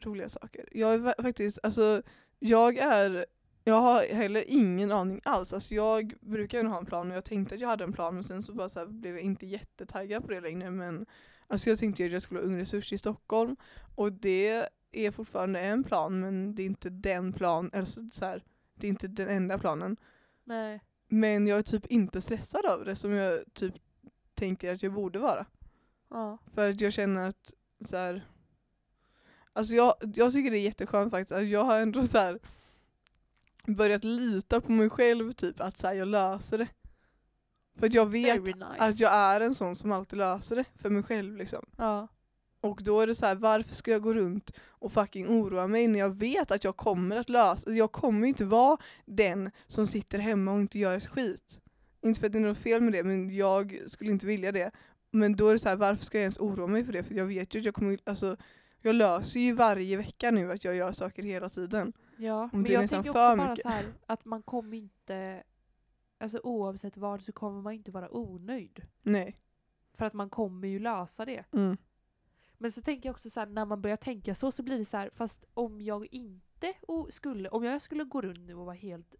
roliga 0.00 0.28
saker. 0.28 0.68
Jag 0.72 0.94
är 0.94 1.22
faktiskt, 1.22 1.58
alltså 1.62 2.02
jag 2.38 2.78
är 2.78 3.26
jag 3.64 3.78
har 3.78 4.14
heller 4.14 4.44
ingen 4.46 4.92
aning 4.92 5.20
alls. 5.24 5.52
Alltså 5.52 5.74
jag 5.74 6.14
brukar 6.20 6.58
ju 6.58 6.66
ha 6.66 6.78
en 6.78 6.86
plan 6.86 7.10
och 7.10 7.16
jag 7.16 7.24
tänkte 7.24 7.54
att 7.54 7.60
jag 7.60 7.68
hade 7.68 7.84
en 7.84 7.92
plan 7.92 8.14
men 8.14 8.24
sen 8.24 8.42
så, 8.42 8.52
bara 8.52 8.68
så 8.68 8.78
här 8.78 8.86
blev 8.86 9.14
jag 9.14 9.22
inte 9.22 9.46
jättetaggad 9.46 10.22
på 10.22 10.30
det 10.30 10.40
längre. 10.40 10.70
Men 10.70 11.06
alltså 11.46 11.70
jag 11.70 11.78
tänkte 11.78 12.04
att 12.04 12.12
jag 12.12 12.22
skulle 12.22 12.40
ha 12.40 12.46
Ung 12.46 12.58
Resurs 12.58 12.92
i 12.92 12.98
Stockholm 12.98 13.56
och 13.94 14.12
det 14.12 14.68
är 14.92 15.10
fortfarande 15.10 15.60
en 15.60 15.84
plan 15.84 16.20
men 16.20 16.54
det 16.54 16.62
är 16.62 16.66
inte 16.66 16.90
den 16.90 17.32
plan, 17.32 17.70
eller 17.72 18.10
så, 18.10 18.24
här, 18.24 18.44
det 18.74 18.86
är 18.86 18.88
inte 18.88 19.08
den 19.08 19.28
enda 19.28 19.58
planen. 19.58 19.96
Nej. 20.44 20.80
Men 21.08 21.46
jag 21.46 21.58
är 21.58 21.62
typ 21.62 21.86
inte 21.86 22.20
stressad 22.20 22.64
över 22.64 22.84
det 22.84 22.96
som 22.96 23.12
jag 23.12 23.40
typ 23.52 23.74
tänker 24.34 24.74
att 24.74 24.82
jag 24.82 24.92
borde 24.92 25.18
vara. 25.18 25.46
Ja. 26.10 26.38
För 26.54 26.70
att 26.70 26.80
jag 26.80 26.92
känner 26.92 27.28
att 27.28 27.54
så 27.80 27.96
här, 27.96 28.26
alltså 29.52 29.74
jag, 29.74 29.94
jag 30.14 30.32
tycker 30.32 30.50
det 30.50 30.58
är 30.58 30.62
jätteskönt 30.62 31.10
faktiskt 31.10 31.32
att 31.32 31.48
jag 31.48 31.64
har 31.64 31.80
ändå 31.80 32.06
så 32.06 32.18
här 32.18 32.38
börjat 33.66 34.04
lita 34.04 34.60
på 34.60 34.72
mig 34.72 34.90
själv 34.90 35.32
typ 35.32 35.60
att 35.60 35.76
så 35.76 35.86
här, 35.86 35.94
jag 35.94 36.08
löser 36.08 36.58
det. 36.58 36.68
För 37.78 37.86
att 37.86 37.94
jag 37.94 38.06
vet 38.06 38.44
nice. 38.44 38.76
att 38.78 39.00
jag 39.00 39.14
är 39.14 39.40
en 39.40 39.54
sån 39.54 39.76
som 39.76 39.92
alltid 39.92 40.18
löser 40.18 40.56
det 40.56 40.64
för 40.74 40.90
mig 40.90 41.02
själv 41.02 41.36
liksom. 41.36 41.66
Ja. 41.76 42.08
Och 42.60 42.82
då 42.82 43.00
är 43.00 43.06
det 43.06 43.14
så 43.14 43.26
här, 43.26 43.34
varför 43.34 43.74
ska 43.74 43.90
jag 43.90 44.02
gå 44.02 44.14
runt 44.14 44.50
och 44.68 44.92
fucking 44.92 45.28
oroa 45.28 45.66
mig 45.66 45.88
när 45.88 45.98
jag 45.98 46.18
vet 46.18 46.50
att 46.50 46.64
jag 46.64 46.76
kommer 46.76 47.16
att 47.16 47.28
lösa 47.28 47.70
Jag 47.70 47.92
kommer 47.92 48.26
inte 48.26 48.44
vara 48.44 48.78
den 49.04 49.50
som 49.66 49.86
sitter 49.86 50.18
hemma 50.18 50.52
och 50.52 50.60
inte 50.60 50.78
gör 50.78 50.96
ett 50.96 51.06
skit. 51.06 51.60
Inte 52.02 52.20
för 52.20 52.26
att 52.26 52.32
det 52.32 52.38
är 52.38 52.40
något 52.40 52.58
fel 52.58 52.80
med 52.80 52.92
det, 52.92 53.04
men 53.04 53.36
jag 53.36 53.78
skulle 53.86 54.10
inte 54.10 54.26
vilja 54.26 54.52
det. 54.52 54.70
Men 55.10 55.36
då 55.36 55.48
är 55.48 55.52
det 55.52 55.58
så 55.58 55.68
här, 55.68 55.76
varför 55.76 56.04
ska 56.04 56.18
jag 56.18 56.22
ens 56.22 56.38
oroa 56.38 56.66
mig 56.66 56.84
för 56.84 56.92
det? 56.92 57.02
För 57.02 57.14
jag 57.14 57.26
vet 57.26 57.54
ju 57.54 57.58
att 57.58 57.64
jag 57.64 57.74
kommer, 57.74 57.98
alltså 58.04 58.36
jag 58.82 58.94
löser 58.94 59.40
ju 59.40 59.52
varje 59.52 59.96
vecka 59.96 60.30
nu 60.30 60.52
att 60.52 60.64
jag 60.64 60.74
gör 60.74 60.92
saker 60.92 61.22
hela 61.22 61.48
tiden. 61.48 61.92
Ja, 62.16 62.50
men 62.52 62.64
jag 62.64 62.90
tänker 62.90 62.98
också 62.98 63.12
bara 63.12 63.36
mycket. 63.36 63.62
så 63.62 63.68
här 63.68 63.84
att 64.06 64.24
man 64.24 64.42
kommer 64.42 64.76
inte, 64.76 65.42
alltså 66.18 66.40
oavsett 66.42 66.96
vad 66.96 67.22
så 67.22 67.32
kommer 67.32 67.62
man 67.62 67.72
inte 67.72 67.90
vara 67.90 68.16
onöjd. 68.16 68.82
Nej. 69.02 69.36
För 69.94 70.06
att 70.06 70.12
man 70.12 70.30
kommer 70.30 70.68
ju 70.68 70.78
lösa 70.78 71.24
det. 71.24 71.44
Mm. 71.52 71.76
Men 72.62 72.72
så 72.72 72.82
tänker 72.82 73.08
jag 73.08 73.14
också 73.14 73.30
så 73.30 73.40
här, 73.40 73.46
när 73.46 73.64
man 73.64 73.82
börjar 73.82 73.96
tänka 73.96 74.34
så 74.34 74.50
så 74.50 74.62
blir 74.62 74.78
det 74.78 74.84
så 74.84 74.96
här, 74.96 75.10
fast 75.12 75.44
om 75.54 75.80
jag 75.80 76.06
inte 76.14 76.74
skulle, 77.10 77.48
om 77.48 77.64
jag 77.64 77.82
skulle 77.82 78.04
gå 78.04 78.20
runt 78.20 78.46
nu 78.46 78.54
och 78.54 78.64
vara 78.66 78.76
helt 78.76 79.16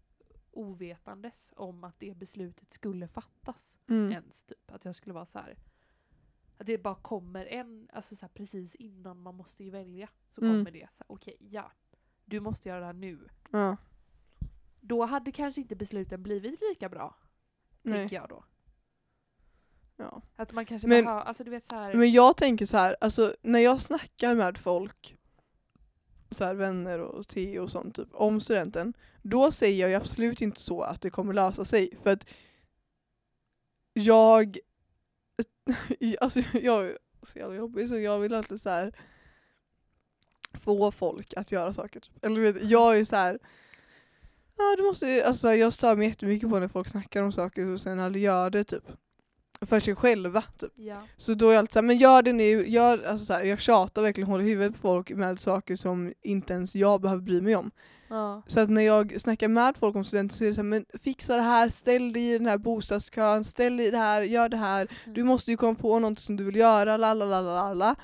ovetandes 0.50 1.52
om 1.56 1.84
att 1.84 2.00
det 2.00 2.14
beslutet 2.16 2.72
skulle 2.72 3.08
fattas 3.08 3.78
Mm. 3.88 4.12
ens 4.12 4.42
typ. 4.42 4.70
Att 4.70 4.84
jag 4.84 4.94
skulle 4.94 5.14
vara 5.14 5.26
så 5.26 5.38
här. 5.38 5.58
Att 6.58 6.66
det 6.66 6.78
bara 6.78 6.94
kommer 6.94 7.46
en, 7.46 7.88
alltså 7.92 8.16
så 8.16 8.26
här, 8.26 8.32
precis 8.34 8.74
innan 8.74 9.22
man 9.22 9.34
måste 9.34 9.64
ju 9.64 9.70
välja. 9.70 10.08
Så 10.30 10.40
Mm. 10.40 10.52
kommer 10.52 10.70
det 10.70 10.88
så 10.92 11.04
här, 11.04 11.12
okej 11.14 11.36
ja. 11.40 11.72
Du 12.24 12.40
måste 12.40 12.68
göra 12.68 12.80
det 12.80 12.86
här 12.86 12.92
nu. 12.92 13.28
Ja. 13.50 13.76
Då 14.80 15.04
hade 15.04 15.32
kanske 15.32 15.60
inte 15.60 15.76
besluten 15.76 16.22
blivit 16.22 16.60
lika 16.70 16.88
bra. 16.88 17.14
Nej. 17.82 17.94
Tänker 17.98 18.16
jag 18.16 18.28
då. 18.28 18.44
Ja. 20.00 20.22
Att 20.36 20.52
man 20.52 20.66
kanske 20.66 20.88
Men- 20.88 21.04
behöver, 21.04 21.22
alltså 21.22 21.44
du 21.44 21.50
vet 21.50 21.64
så 21.64 21.74
här. 21.74 21.94
Men 21.94 22.12
jag 22.12 22.36
tänker 22.36 22.66
så 22.66 22.76
här, 22.76 22.96
alltså 23.00 23.36
när 23.42 23.60
jag 23.60 23.80
snackar 23.80 24.34
med 24.34 24.58
folk, 24.58 25.16
så 26.30 26.44
här, 26.44 26.54
vänner 26.54 27.00
och 27.00 27.28
Theo 27.28 27.62
och 27.62 27.70
sånt 27.70 27.94
typ, 27.96 28.08
om 28.12 28.40
studenten, 28.40 28.94
då 29.22 29.50
säger 29.50 29.88
jag 29.88 30.02
absolut 30.02 30.40
inte 30.42 30.60
så 30.60 30.80
att 30.82 31.00
det 31.00 31.10
kommer 31.10 31.34
lösa 31.34 31.64
sig. 31.64 31.90
För 32.02 32.12
att 32.12 32.26
jag, 33.92 34.58
alltså 36.20 36.40
jag 36.52 36.86
är 36.86 36.98
så 37.22 37.38
jävla 37.38 37.54
jobbig 37.56 37.88
så 37.88 37.98
jag 37.98 38.18
vill 38.18 38.34
alltid 38.34 38.60
så 38.60 38.70
här 38.70 38.92
få 40.54 40.90
folk 40.92 41.34
att 41.36 41.52
göra 41.52 41.72
saker. 41.72 42.00
typ. 42.00 42.24
Eller 42.24 42.40
vet, 42.52 42.70
jag 42.70 42.98
är 42.98 43.04
så 43.04 43.16
här. 43.16 43.38
Ja, 44.56 44.74
du 44.76 44.82
måste, 44.82 45.24
alltså, 45.26 45.54
jag 45.54 45.72
stör 45.72 45.96
mig 45.96 46.08
jättemycket 46.08 46.50
på 46.50 46.58
när 46.58 46.68
folk 46.68 46.88
snackar 46.88 47.22
om 47.22 47.32
saker 47.32 47.66
och 47.66 47.80
sen 47.80 48.00
aldrig 48.00 48.24
gör 48.24 48.50
det 48.50 48.64
typ. 48.64 48.84
För 49.66 49.80
sig 49.80 49.94
själva 49.94 50.44
typ. 50.58 50.72
ja. 50.76 50.96
Så 51.16 51.34
då 51.34 51.48
är 51.48 51.52
jag 51.52 51.58
alltid 51.58 51.72
såhär, 51.72 51.86
men 51.86 51.98
gör 51.98 52.22
det 52.22 52.32
nu, 52.32 52.68
gör, 52.68 53.02
alltså 53.04 53.26
så 53.26 53.32
här, 53.32 53.44
jag 53.44 53.60
tjatar 53.60 54.02
verkligen 54.02 54.28
håller 54.30 54.44
huvudet 54.44 54.72
på 54.74 54.80
folk 54.80 55.10
med 55.10 55.40
saker 55.40 55.76
som 55.76 56.12
inte 56.22 56.52
ens 56.52 56.74
jag 56.74 57.00
behöver 57.00 57.22
bry 57.22 57.40
mig 57.40 57.56
om. 57.56 57.70
Ja. 58.08 58.42
Så 58.46 58.60
att 58.60 58.70
när 58.70 58.82
jag 58.82 59.20
snackar 59.20 59.48
med 59.48 59.76
folk 59.76 59.96
om 59.96 60.04
studenter 60.04 60.36
så 60.36 60.44
är 60.44 60.48
det 60.48 60.54
såhär, 60.54 60.68
men 60.68 60.84
fixa 61.02 61.36
det 61.36 61.42
här, 61.42 61.68
ställ 61.68 62.12
dig 62.12 62.30
i 62.30 62.38
den 62.38 62.46
här 62.46 62.58
bostadskön, 62.58 63.44
ställ 63.44 63.76
dig 63.76 63.86
i 63.86 63.90
det 63.90 63.98
här, 63.98 64.22
gör 64.22 64.48
det 64.48 64.56
här. 64.56 64.88
Du 65.06 65.24
måste 65.24 65.50
ju 65.50 65.56
komma 65.56 65.74
på 65.74 65.98
något 65.98 66.18
som 66.18 66.36
du 66.36 66.44
vill 66.44 66.56
göra, 66.56 66.96
la 66.96 67.14
la 67.14 67.24
la 67.24 67.40
la 67.40 67.74
la. 67.74 67.96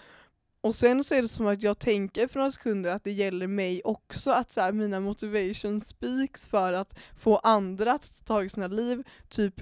Och 0.60 0.74
sen 0.74 1.04
så 1.04 1.14
är 1.14 1.22
det 1.22 1.28
som 1.28 1.46
att 1.46 1.62
jag 1.62 1.78
tänker 1.78 2.28
för 2.28 2.38
några 2.38 2.50
sekunder 2.50 2.90
att 2.90 3.04
det 3.04 3.12
gäller 3.12 3.46
mig 3.46 3.82
också, 3.84 4.30
att 4.30 4.52
så 4.52 4.60
här, 4.60 4.72
mina 4.72 5.00
motivation 5.00 5.80
speaks 5.80 6.48
för 6.48 6.72
att 6.72 6.98
få 7.18 7.36
andra 7.36 7.92
att 7.92 8.12
ta 8.18 8.34
tag 8.34 8.44
i 8.44 8.48
sina 8.48 8.66
liv, 8.66 9.02
typ 9.28 9.54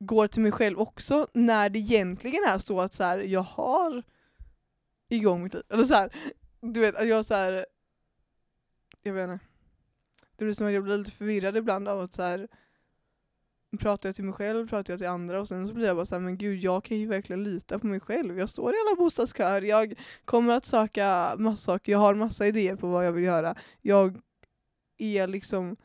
går 0.00 0.26
till 0.26 0.42
mig 0.42 0.52
själv 0.52 0.78
också, 0.78 1.28
när 1.32 1.70
det 1.70 1.78
egentligen 1.78 2.44
är 2.48 2.58
så 2.58 2.80
att 2.80 2.94
så 2.94 3.04
här, 3.04 3.18
jag 3.18 3.42
har 3.42 4.02
igång 5.08 5.42
mitt 5.42 5.54
liv. 5.54 5.62
Eller 5.68 5.84
så 5.84 5.94
här, 5.94 6.16
du 6.60 6.80
vet, 6.80 6.96
att 6.96 7.08
jag 7.08 7.24
så 7.24 7.34
här, 7.34 7.66
jag 9.02 9.14
vet 9.14 9.30
inte. 9.30 9.44
Det 10.36 10.44
blir 10.44 10.54
som 10.54 10.66
att 10.66 10.72
jag 10.72 10.84
blir 10.84 10.98
lite 10.98 11.10
förvirrad 11.10 11.56
ibland 11.56 11.88
av 11.88 12.00
att 12.00 12.14
så 12.14 12.22
här, 12.22 12.48
pratar 13.78 14.08
jag 14.08 14.16
till 14.16 14.24
mig 14.24 14.34
själv, 14.34 14.68
pratar 14.68 14.92
jag 14.92 14.98
till 15.00 15.08
andra 15.08 15.40
och 15.40 15.48
sen 15.48 15.68
så 15.68 15.74
blir 15.74 15.86
jag 15.86 15.96
bara 15.96 16.06
såhär, 16.06 16.22
men 16.22 16.38
gud 16.38 16.58
jag 16.58 16.84
kan 16.84 16.96
ju 16.96 17.06
verkligen 17.06 17.44
lita 17.44 17.78
på 17.78 17.86
mig 17.86 18.00
själv. 18.00 18.38
Jag 18.38 18.48
står 18.48 18.74
i 18.74 18.76
alla 18.76 18.96
bostadsköer, 18.96 19.62
jag 19.62 19.94
kommer 20.24 20.54
att 20.54 20.66
söka 20.66 21.34
massa 21.38 21.62
saker, 21.62 21.92
jag 21.92 21.98
har 21.98 22.14
massa 22.14 22.46
idéer 22.46 22.76
på 22.76 22.88
vad 22.88 23.06
jag 23.06 23.12
vill 23.12 23.24
göra. 23.24 23.54
Jag 23.80 24.20
är 24.98 25.26
liksom, 25.26 25.76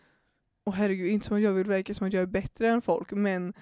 och 0.63 0.74
herregud, 0.74 1.11
inte 1.11 1.28
som 1.28 1.38
att 1.38 1.43
jag 1.43 1.53
vill 1.53 1.68
verka 1.68 1.93
som 1.93 2.07
att 2.07 2.13
jag 2.13 2.24
är 2.24 2.28
bättre 2.28 2.68
än 2.68 2.82
folk, 2.82 3.11
men 3.11 3.53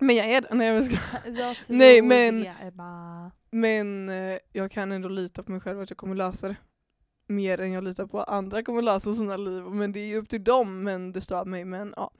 men 0.00 0.16
jag 0.16 0.26
är 0.30 0.40
det. 0.40 0.54
Nej, 0.54 0.68
jag 0.68 0.84
ska. 0.84 0.96
Jag 1.30 1.56
tror 1.56 1.76
Nej, 1.76 2.02
men- 2.02 2.40
det. 2.40 3.30
Men 3.50 4.08
eh, 4.08 4.38
jag 4.52 4.70
kan 4.70 4.92
ändå 4.92 5.08
lita 5.08 5.42
på 5.42 5.52
mig 5.52 5.60
själv 5.60 5.80
att 5.80 5.90
jag 5.90 5.96
kommer 5.96 6.14
lösa 6.14 6.48
det. 6.48 6.56
Mer 7.26 7.60
än 7.60 7.72
jag 7.72 7.84
litar 7.84 8.06
på 8.06 8.20
att 8.20 8.28
andra 8.28 8.62
kommer 8.62 8.82
lösa 8.82 9.12
sina 9.12 9.36
liv. 9.36 9.62
Men 9.62 9.92
det 9.92 10.00
är 10.00 10.06
ju 10.06 10.16
upp 10.16 10.28
till 10.28 10.44
dem, 10.44 10.82
men 10.82 11.12
det 11.12 11.20
stör 11.20 11.44
mig. 11.44 11.64
Men 11.64 11.94
ja, 11.96 12.10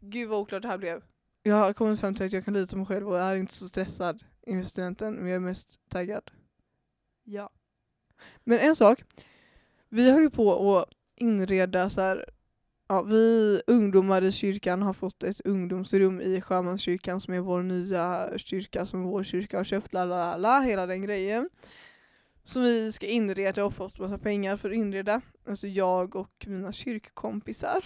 gud 0.00 0.28
vad 0.28 0.38
oklart 0.38 0.62
det 0.62 0.68
här 0.68 0.78
blev. 0.78 1.02
Jag 1.42 1.56
har 1.56 1.72
kommit 1.72 2.00
fram 2.00 2.14
till 2.14 2.26
att 2.26 2.32
jag 2.32 2.44
kan 2.44 2.54
lita 2.54 2.70
på 2.70 2.76
mig 2.76 2.86
själv 2.86 3.08
och 3.08 3.18
är 3.18 3.36
inte 3.36 3.52
så 3.54 3.68
stressad 3.68 4.22
inför 4.46 4.70
studenten. 4.70 5.14
Men 5.14 5.26
jag 5.26 5.36
är 5.36 5.40
mest 5.40 5.80
taggad. 5.88 6.30
Ja. 7.24 7.50
Men 8.44 8.58
en 8.58 8.76
sak. 8.76 9.04
Vi 9.88 10.10
höll 10.10 10.22
ju 10.22 10.30
på 10.30 10.78
att 10.78 10.88
inreda 11.16 11.90
så 11.90 12.00
här. 12.00 12.30
Ja, 12.88 13.02
vi 13.02 13.62
ungdomar 13.66 14.22
i 14.24 14.32
kyrkan 14.32 14.82
har 14.82 14.92
fått 14.92 15.22
ett 15.22 15.40
ungdomsrum 15.44 16.20
i 16.20 16.40
Sjömanskyrkan 16.40 17.20
som 17.20 17.34
är 17.34 17.40
vår 17.40 17.62
nya 17.62 18.30
kyrka 18.38 18.86
som 18.86 19.02
vår 19.02 19.22
kyrka 19.22 19.56
har 19.56 19.64
köpt, 19.64 19.92
la 19.92 20.04
la 20.04 20.16
la, 20.16 20.36
la 20.36 20.60
hela 20.60 20.86
den 20.86 21.02
grejen. 21.02 21.50
Som 22.44 22.62
vi 22.62 22.92
ska 22.92 23.06
inreda 23.06 23.64
och 23.64 23.74
fått 23.74 23.98
massa 23.98 24.18
pengar 24.18 24.56
för 24.56 24.70
att 24.70 24.76
inreda. 24.76 25.20
Alltså 25.48 25.66
jag 25.66 26.16
och 26.16 26.46
mina 26.46 26.72
kyrkkompisar. 26.72 27.84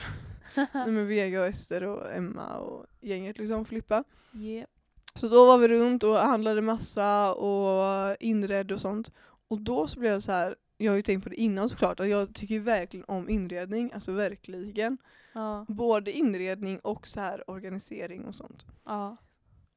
Med 0.86 1.06
Vega 1.06 1.40
och 1.40 1.46
Ester 1.46 1.84
och 1.84 2.12
Emma 2.12 2.58
och 2.58 2.86
gänget 3.00 3.38
liksom, 3.38 3.64
Filippa. 3.64 4.04
yeah. 4.34 4.66
Så 5.14 5.28
då 5.28 5.46
var 5.46 5.58
vi 5.58 5.68
runt 5.68 6.02
och 6.02 6.16
handlade 6.16 6.60
massa 6.60 7.34
och 7.34 8.16
inredde 8.20 8.74
och 8.74 8.80
sånt. 8.80 9.12
Och 9.48 9.60
då 9.60 9.88
så 9.88 10.00
blev 10.00 10.12
jag 10.12 10.22
så 10.22 10.32
här, 10.32 10.56
jag 10.80 10.92
har 10.92 10.96
ju 10.96 11.02
tänkt 11.02 11.22
på 11.22 11.28
det 11.28 11.40
innan 11.40 11.68
såklart, 11.68 12.00
att 12.00 12.08
jag 12.08 12.34
tycker 12.34 12.60
verkligen 12.60 13.04
om 13.08 13.28
inredning, 13.28 13.92
alltså 13.92 14.12
verkligen. 14.12 14.98
Ja. 15.32 15.66
Både 15.68 16.12
inredning 16.12 16.78
och 16.78 17.08
så 17.08 17.20
här 17.20 17.50
organisering 17.50 18.24
och 18.24 18.34
sånt. 18.34 18.66
Ja. 18.84 19.16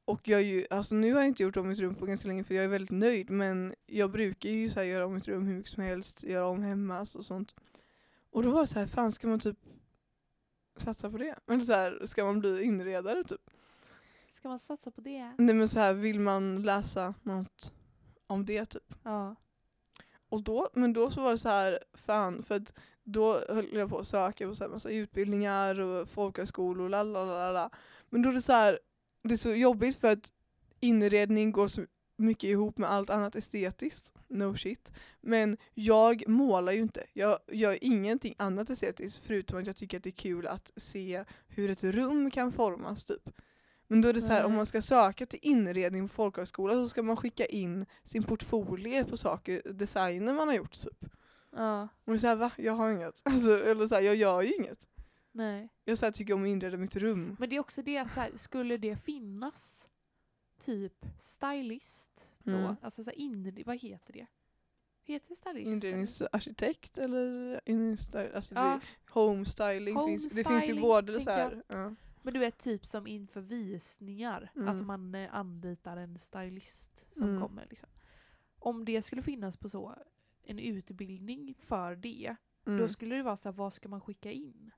Och 0.04 0.28
jag 0.28 0.42
ju, 0.42 0.66
alltså 0.70 0.94
nu 0.94 1.12
har 1.12 1.20
jag 1.20 1.28
inte 1.28 1.42
gjort 1.42 1.56
om 1.56 1.68
mitt 1.68 1.78
rum 1.78 1.94
på 1.94 2.06
ganska 2.06 2.28
länge 2.28 2.44
för 2.44 2.54
jag 2.54 2.64
är 2.64 2.68
väldigt 2.68 2.90
nöjd 2.90 3.30
men 3.30 3.74
jag 3.86 4.10
brukar 4.10 4.50
ju 4.50 4.70
så 4.70 4.80
här 4.80 4.86
göra 4.86 5.06
om 5.06 5.14
mitt 5.14 5.28
rum 5.28 5.46
hur 5.46 5.54
mycket 5.54 5.72
som 5.72 5.82
helst, 5.82 6.22
göra 6.22 6.46
om 6.46 6.62
hemma 6.62 7.00
och 7.00 7.24
sånt. 7.24 7.54
Och 8.30 8.42
då 8.42 8.50
var 8.50 8.58
jag 8.58 8.68
så 8.68 8.78
här, 8.78 8.86
fan 8.86 9.12
ska 9.12 9.28
man 9.28 9.40
typ 9.40 9.58
satsa 10.76 11.10
på 11.10 11.18
det? 11.18 11.34
Eller 11.46 11.60
så 11.60 11.72
här, 11.72 12.06
ska 12.06 12.24
man 12.24 12.40
bli 12.40 12.62
inredare 12.62 13.24
typ? 13.24 13.50
Ska 14.30 14.48
man 14.48 14.58
satsa 14.58 14.90
på 14.90 15.00
det? 15.00 15.32
Nej 15.38 15.54
men 15.54 15.68
så 15.68 15.78
här, 15.78 15.94
vill 15.94 16.20
man 16.20 16.62
läsa 16.62 17.14
något 17.22 17.72
om 18.26 18.44
det 18.44 18.64
typ? 18.64 18.94
Ja. 19.02 19.36
Och 20.34 20.42
då, 20.42 20.68
men 20.72 20.92
då 20.92 21.10
så 21.10 21.20
var 21.20 21.32
det 21.32 21.38
så 21.38 21.48
här, 21.48 21.78
fan, 21.94 22.42
för 22.42 22.54
att 22.54 22.72
då 23.04 23.40
höll 23.48 23.68
jag 23.72 23.90
på 23.90 23.98
att 23.98 24.08
söka 24.08 24.48
på 24.48 24.54
så 24.54 24.64
här 24.64 24.70
massa 24.70 24.90
utbildningar 24.90 25.80
och 25.80 26.08
folkhögskolor, 26.08 26.88
la. 26.88 27.70
Men 28.10 28.22
då 28.22 28.28
är 28.28 28.32
det 28.32 28.42
så 28.42 28.52
här, 28.52 28.78
det 29.22 29.34
är 29.34 29.38
så 29.38 29.50
jobbigt 29.50 29.96
för 29.96 30.12
att 30.12 30.32
inredning 30.80 31.52
går 31.52 31.68
så 31.68 31.84
mycket 32.16 32.44
ihop 32.44 32.78
med 32.78 32.90
allt 32.90 33.10
annat 33.10 33.36
estetiskt. 33.36 34.12
No 34.28 34.56
shit. 34.56 34.92
Men 35.20 35.56
jag 35.74 36.28
målar 36.28 36.72
ju 36.72 36.80
inte. 36.80 37.04
Jag 37.12 37.38
gör 37.48 37.78
ingenting 37.80 38.34
annat 38.38 38.70
estetiskt 38.70 39.22
förutom 39.26 39.58
att 39.58 39.66
jag 39.66 39.76
tycker 39.76 39.96
att 39.96 40.04
det 40.04 40.10
är 40.10 40.12
kul 40.12 40.46
att 40.46 40.72
se 40.76 41.24
hur 41.48 41.70
ett 41.70 41.84
rum 41.84 42.30
kan 42.30 42.52
formas 42.52 43.04
typ. 43.04 43.30
Men 43.86 44.00
då 44.00 44.08
är 44.08 44.12
det 44.12 44.20
så 44.20 44.32
här, 44.32 44.44
om 44.44 44.50
Nej. 44.50 44.56
man 44.56 44.66
ska 44.66 44.82
söka 44.82 45.26
till 45.26 45.38
inredning 45.42 46.08
på 46.08 46.14
folkhögskola 46.14 46.74
så 46.74 46.88
ska 46.88 47.02
man 47.02 47.16
skicka 47.16 47.46
in 47.46 47.86
sin 48.04 48.22
portfolio 48.22 49.04
på 49.04 49.16
saker, 49.16 49.62
designer 49.72 50.34
man 50.34 50.48
har 50.48 50.54
gjort 50.54 50.72
typ. 50.72 51.04
Ja. 51.50 51.88
Och 52.04 52.12
det 52.12 52.16
är 52.16 52.18
så 52.18 52.26
här, 52.26 52.36
va? 52.36 52.50
Jag 52.56 52.72
har 52.72 52.90
inget. 52.90 53.22
Alltså, 53.24 53.64
eller 53.64 53.86
så 53.86 53.94
här, 53.94 54.02
jag 54.02 54.16
gör 54.16 54.42
ju 54.42 54.54
inget. 54.54 54.88
Nej. 55.32 55.68
Jag 55.84 55.98
så 55.98 56.06
här, 56.06 56.12
tycker 56.12 56.34
om 56.34 56.42
att 56.42 56.48
inreda 56.48 56.76
mitt 56.76 56.96
rum. 56.96 57.36
Men 57.38 57.48
det 57.48 57.56
är 57.56 57.60
också 57.60 57.82
det 57.82 57.98
att 57.98 58.12
så 58.12 58.20
här, 58.20 58.30
skulle 58.36 58.76
det 58.76 58.96
finnas 58.96 59.88
typ 60.60 61.06
stylist 61.18 62.32
då? 62.38 62.52
Mm. 62.52 62.76
Alltså 62.82 63.02
så 63.02 63.10
här, 63.10 63.18
inre, 63.18 63.62
vad 63.66 63.80
heter 63.80 64.12
det? 64.12 64.26
Heter 65.02 65.28
det 65.28 65.34
stylist? 65.34 65.84
Inredningsarkitekt 65.84 66.98
eller 66.98 67.60
inredningsstyle, 67.64 68.30
alltså 68.34 68.54
Ja, 68.54 68.80
det, 68.80 69.12
homestyling. 69.12 70.06
finns, 70.06 70.36
det 70.36 70.44
finns 70.44 70.68
ju 70.68 70.80
både 70.80 71.20
så 71.20 71.30
här, 71.30 71.62
ja. 71.68 71.94
Men 72.24 72.34
du 72.34 72.40
vet 72.40 72.58
typ 72.58 72.86
som 72.86 73.06
inför 73.06 73.40
visningar. 73.40 74.50
Mm. 74.56 74.68
Att 74.68 74.86
man 74.86 75.14
eh, 75.14 75.34
anlitar 75.34 75.96
en 75.96 76.18
stylist 76.18 77.06
som 77.16 77.28
Mm. 77.28 77.42
kommer. 77.42 77.66
Liksom. 77.70 77.88
Om 78.58 78.84
det 78.84 79.02
skulle 79.02 79.22
finnas 79.22 79.56
på 79.56 79.68
så 79.68 79.94
en 80.42 80.58
utbildning 80.58 81.54
för 81.58 81.96
det. 81.96 82.36
mm, 82.66 82.78
Då 82.78 82.88
skulle 82.88 83.16
det 83.16 83.22
vara 83.22 83.36
så 83.36 83.48
här, 83.48 83.56
vad 83.56 83.72
ska 83.72 83.88
man 83.88 84.00
skicka 84.00 84.30
in? 84.32 84.70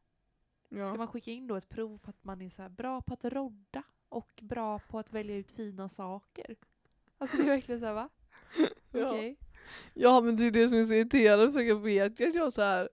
ja. 0.69 0.87
Ska 0.87 0.97
man 0.97 1.09
skicka 1.09 1.31
in 1.31 1.47
då 1.47 1.57
ett 1.57 1.69
prov 1.69 1.99
på 1.99 2.11
att 2.11 2.25
man 2.25 2.43
är 2.43 2.51
så 2.51 2.63
här 2.63 2.69
bra 2.69 3.01
på 3.03 3.15
att 3.15 3.25
rodda 3.25 3.83
och 4.09 4.41
bra 4.43 4.79
på 4.79 4.99
att 4.99 5.13
välja 5.13 5.37
ut 5.37 5.53
fina 5.53 5.89
saker? 5.89 6.57
Alltså 7.19 7.37
det 7.37 7.43
är 7.43 7.47
verkligen 7.47 7.81
så 7.81 7.87
här, 7.87 7.93
va? 7.95 8.09
Ja. 8.91 9.09
Okej. 9.11 9.37
ja 9.95 10.21
men 10.21 10.37
det 10.37 10.45
är 10.47 10.51
det 10.51 10.69
som 10.69 10.79
är 10.79 10.85
så 10.85 10.95
irriterande 10.95 11.53
för 11.53 11.61
jag 11.61 11.77
vet 11.81 12.21
ju 12.21 12.29
att 12.29 12.35
jag 12.35 12.53
så 12.53 12.63
här 12.63 12.89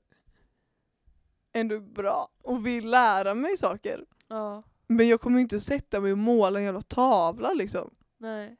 ändå 1.52 1.76
är 1.76 1.80
bra 1.80 2.30
och 2.42 2.66
vill 2.68 2.90
lära 2.90 3.34
mig 3.34 3.58
saker. 3.58 4.06
Ja, 4.28 4.64
Men 4.88 5.08
jag 5.08 5.22
kommer 5.22 5.38
ju 5.38 5.42
inte 5.42 5.60
sätta 5.60 6.02
mig 6.02 6.12
och 6.12 6.18
måla 6.18 6.60
en 6.60 6.66
jävla 6.66 6.82
tavla 6.82 7.54
liksom. 7.54 7.96
nej. 8.18 8.58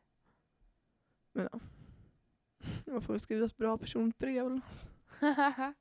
Men 1.32 1.50
ja. 1.52 1.60
Jag 2.86 3.04
får 3.04 3.14
väl 3.14 3.20
skriva 3.20 3.46
ett 3.46 3.58
bra 3.58 3.78
personligt 3.78 4.18
brev 4.18 4.46
eller 4.46 4.56
något. 4.56 4.90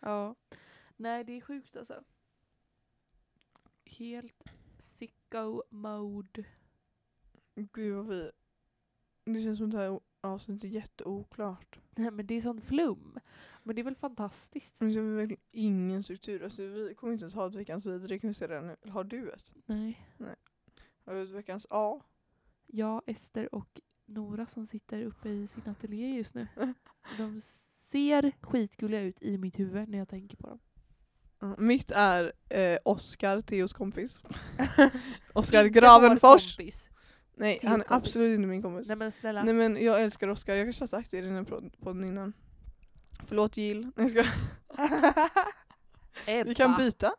ja. 0.00 0.34
Nej, 0.96 1.24
det 1.24 1.32
är 1.32 1.40
sjukt 1.40 1.76
alltså. 1.76 2.04
Helt 3.84 4.44
sicko 4.78 5.62
mode. 5.70 6.44
Gud 7.54 7.96
vad 7.96 8.06
vi... 8.06 8.30
Det 9.24 9.42
känns 9.42 9.58
som 9.58 9.66
att 9.66 9.72
det 9.72 9.78
här 9.78 10.00
avsnittet 10.20 10.64
är 10.64 10.68
jätteoklart. 10.68 11.80
Nej 11.90 12.10
men 12.10 12.26
det 12.26 12.34
är 12.34 12.40
sån 12.40 12.60
flum. 12.60 13.20
Men 13.62 13.74
det 13.76 13.82
är 13.82 13.84
väl 13.84 13.94
fantastiskt? 13.96 14.80
Men 14.80 14.92
jag 14.92 15.02
har 15.02 15.10
verkligen 15.10 15.42
ingen 15.50 16.02
struktur. 16.02 16.44
Alltså, 16.44 16.62
vi 16.62 16.94
kommer 16.94 17.12
inte 17.12 17.22
ens 17.22 17.34
ha 17.34 17.46
ett 17.46 17.54
veckans 17.54 17.86
vidare, 17.86 18.06
det 18.08 18.18
kan 18.18 18.28
vi 18.28 18.34
säga 18.34 18.48
redan 18.50 18.66
nu. 18.84 18.90
Har 18.90 19.04
du 19.04 19.30
ett? 19.30 19.52
Nej. 19.66 20.06
Har 21.04 21.14
du 21.14 21.22
ett 21.22 21.30
veckans 21.30 21.66
A? 21.70 22.00
Jag, 22.66 23.02
Ester 23.06 23.54
och 23.54 23.80
Nora 24.06 24.46
som 24.46 24.66
sitter 24.66 25.02
uppe 25.04 25.28
i 25.28 25.46
sin 25.46 25.62
ateljé 25.68 26.16
just 26.16 26.34
nu. 26.34 26.46
De 27.18 27.40
ser 27.40 28.32
skitgulliga 28.40 29.00
ut 29.00 29.22
i 29.22 29.38
mitt 29.38 29.58
huvud 29.58 29.88
när 29.88 29.98
jag 29.98 30.08
tänker 30.08 30.36
på 30.36 30.46
dem. 30.48 30.58
Ja, 31.40 31.56
Mitt 31.58 31.90
är 31.90 32.32
eh, 32.48 32.78
Oskar, 32.84 33.40
Theos 33.40 33.72
kompis. 33.72 34.20
Oskar 35.32 35.64
Gravenfors. 35.64 36.56
kompis. 36.56 36.90
Nej, 37.34 37.58
Theos 37.58 37.70
han 37.70 37.80
är 37.80 37.84
kompis. 37.84 38.08
absolut 38.08 38.36
inte 38.36 38.48
min 38.48 38.62
kompis. 38.62 38.88
Nej 38.88 38.96
men 38.96 39.12
snälla. 39.12 39.44
Nej 39.44 39.54
men 39.54 39.76
jag 39.84 40.02
älskar 40.02 40.28
Oskar, 40.28 40.54
jag 40.56 40.66
kanske 40.66 40.82
har 40.82 40.86
sagt 40.86 41.10
det 41.10 41.18
i 41.18 41.20
den 41.20 41.34
här 41.34 41.42
pod- 41.44 41.72
podden 41.80 42.04
innan. 42.04 42.32
Förlåt 43.28 43.56
Jill. 43.56 43.80
Nej, 43.82 43.92
jag 43.96 44.10
ska. 44.10 44.24
Vi 46.44 46.54
kan 46.54 46.76
byta. 46.76 47.12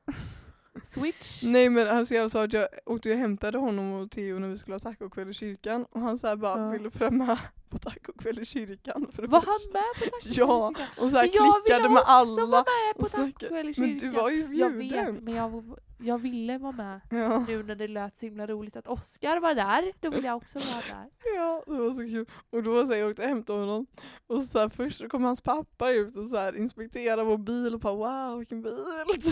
Switch. 0.84 1.44
Nej 1.44 1.70
men 1.70 1.88
alltså 1.88 2.16
jag 2.16 2.32
sa 2.32 2.44
att 2.44 2.54
jag 2.54 2.68
åkte 2.86 3.12
och 3.12 3.18
hämtade 3.18 3.58
honom 3.58 3.94
och 3.94 4.12
Theo 4.12 4.40
när 4.40 4.48
vi 4.48 4.58
skulle 4.58 4.74
ha 4.76 4.80
tacokväll 4.80 5.30
i 5.30 5.34
kyrkan 5.34 5.86
och 5.92 6.02
han 6.02 6.18
sa 6.18 6.36
bara 6.36 6.60
Ja. 6.60 6.70
ville 6.70 6.92
följa 6.92 7.12
med 7.12 7.38
på 7.70 7.78
tacokväll 7.78 8.40
i 8.40 8.46
kyrkan. 8.46 9.08
För 9.12 9.28
Var 9.28 9.42
han 9.42 9.60
med 9.74 9.84
på 10.00 10.06
tacokväll 10.06 10.34
Ja, 10.38 10.72
i 10.72 10.76
kyrkan? 10.76 10.88
och 11.06 11.12
så 11.12 11.18
här 11.18 11.24
Men 11.24 11.32
jag 11.34 11.56
klickade 11.66 11.84
ville 11.84 11.90
med 11.94 12.02
också 12.02 12.12
alla. 12.12 12.46
vara 12.46 12.64
med 12.64 12.96
på 13.00 13.06
tacokväll 13.10 13.70
i 13.70 13.74
Men 13.78 13.90
kyrkan. 14.00 14.12
du 14.12 14.18
var 14.18 14.30
ju 14.30 14.56
jag 14.56 14.78
bjuden. 14.78 15.06
vet, 15.14 15.24
men 15.24 15.34
jag, 15.36 15.78
jag 16.04 16.18
ville 16.18 16.58
vara 16.58 16.72
med. 16.72 17.02
Ja. 17.10 17.46
Nu 17.48 17.64
när 17.64 17.76
det 17.76 17.88
lät 17.88 18.18
så 18.18 18.26
himla 18.26 18.48
roligt 18.48 18.76
att 18.76 18.88
Oskar 18.88 19.40
var 19.40 19.56
där, 19.56 19.94
då 20.00 20.10
ville 20.10 20.28
jag 20.28 20.38
också 20.38 20.60
vara 20.60 20.84
där. 20.88 21.10
Ja, 21.36 21.64
det 21.68 21.80
var 21.80 21.94
så 21.94 22.02
kul. 22.02 22.26
Och 22.50 22.64
då 22.64 22.86
så 22.86 22.92
här, 22.92 23.00
jag 23.00 23.10
åkte 23.10 23.22
och 23.22 23.28
hämtade 23.28 23.60
honom 23.60 23.86
och 24.28 24.44
så 24.44 24.60
här, 24.60 24.70
först 24.70 25.10
kom 25.10 25.24
hans 25.24 25.42
pappa 25.42 25.92
ut 25.92 26.18
och 26.18 26.28
så 26.28 26.38
här, 26.38 26.58
inspekterade 26.58 27.24
vår 27.24 27.38
bil 27.38 27.74
och 27.74 27.80
bara 27.80 27.96
wow 27.96 28.38
vilken 28.38 28.62
bil. 28.62 28.86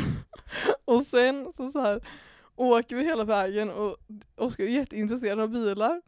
och 0.86 1.02
sen 1.02 1.54
så, 1.54 1.68
så 1.68 1.80
här 1.80 2.02
åker 2.56 2.96
vi 2.96 3.04
hela 3.04 3.24
vägen 3.24 3.70
och 3.70 3.98
Oskar 4.36 4.64
är 4.64 4.68
jätteintresserad 4.68 5.40
av 5.40 5.50
bilar. 5.50 6.02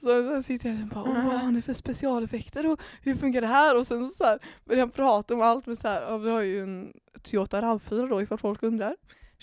Så, 0.00 0.30
så 0.30 0.42
sitter 0.42 0.68
jag 0.68 0.82
och 0.82 0.88
bara, 0.88 1.04
Åh, 1.04 1.26
vad 1.26 1.40
har 1.40 1.52
ni 1.52 1.62
för 1.62 1.72
specialeffekter 1.72 2.66
och 2.66 2.80
hur 3.02 3.14
funkar 3.14 3.40
det 3.40 3.46
här? 3.46 3.76
Och 3.76 3.86
sen 3.86 4.08
så, 4.08 4.14
så 4.14 4.24
här, 4.24 4.38
börjar 4.64 4.80
han 4.80 4.90
prata 4.90 5.34
om 5.34 5.40
allt 5.40 5.66
med 5.66 5.78
så 5.78 5.88
här, 5.88 6.02
ja, 6.02 6.18
vi 6.18 6.30
har 6.30 6.42
ju 6.42 6.62
en 6.62 6.92
Toyota 7.22 7.60
RAV4 7.60 8.08
då 8.08 8.22
ifall 8.22 8.38
folk 8.38 8.62
undrar. 8.62 8.96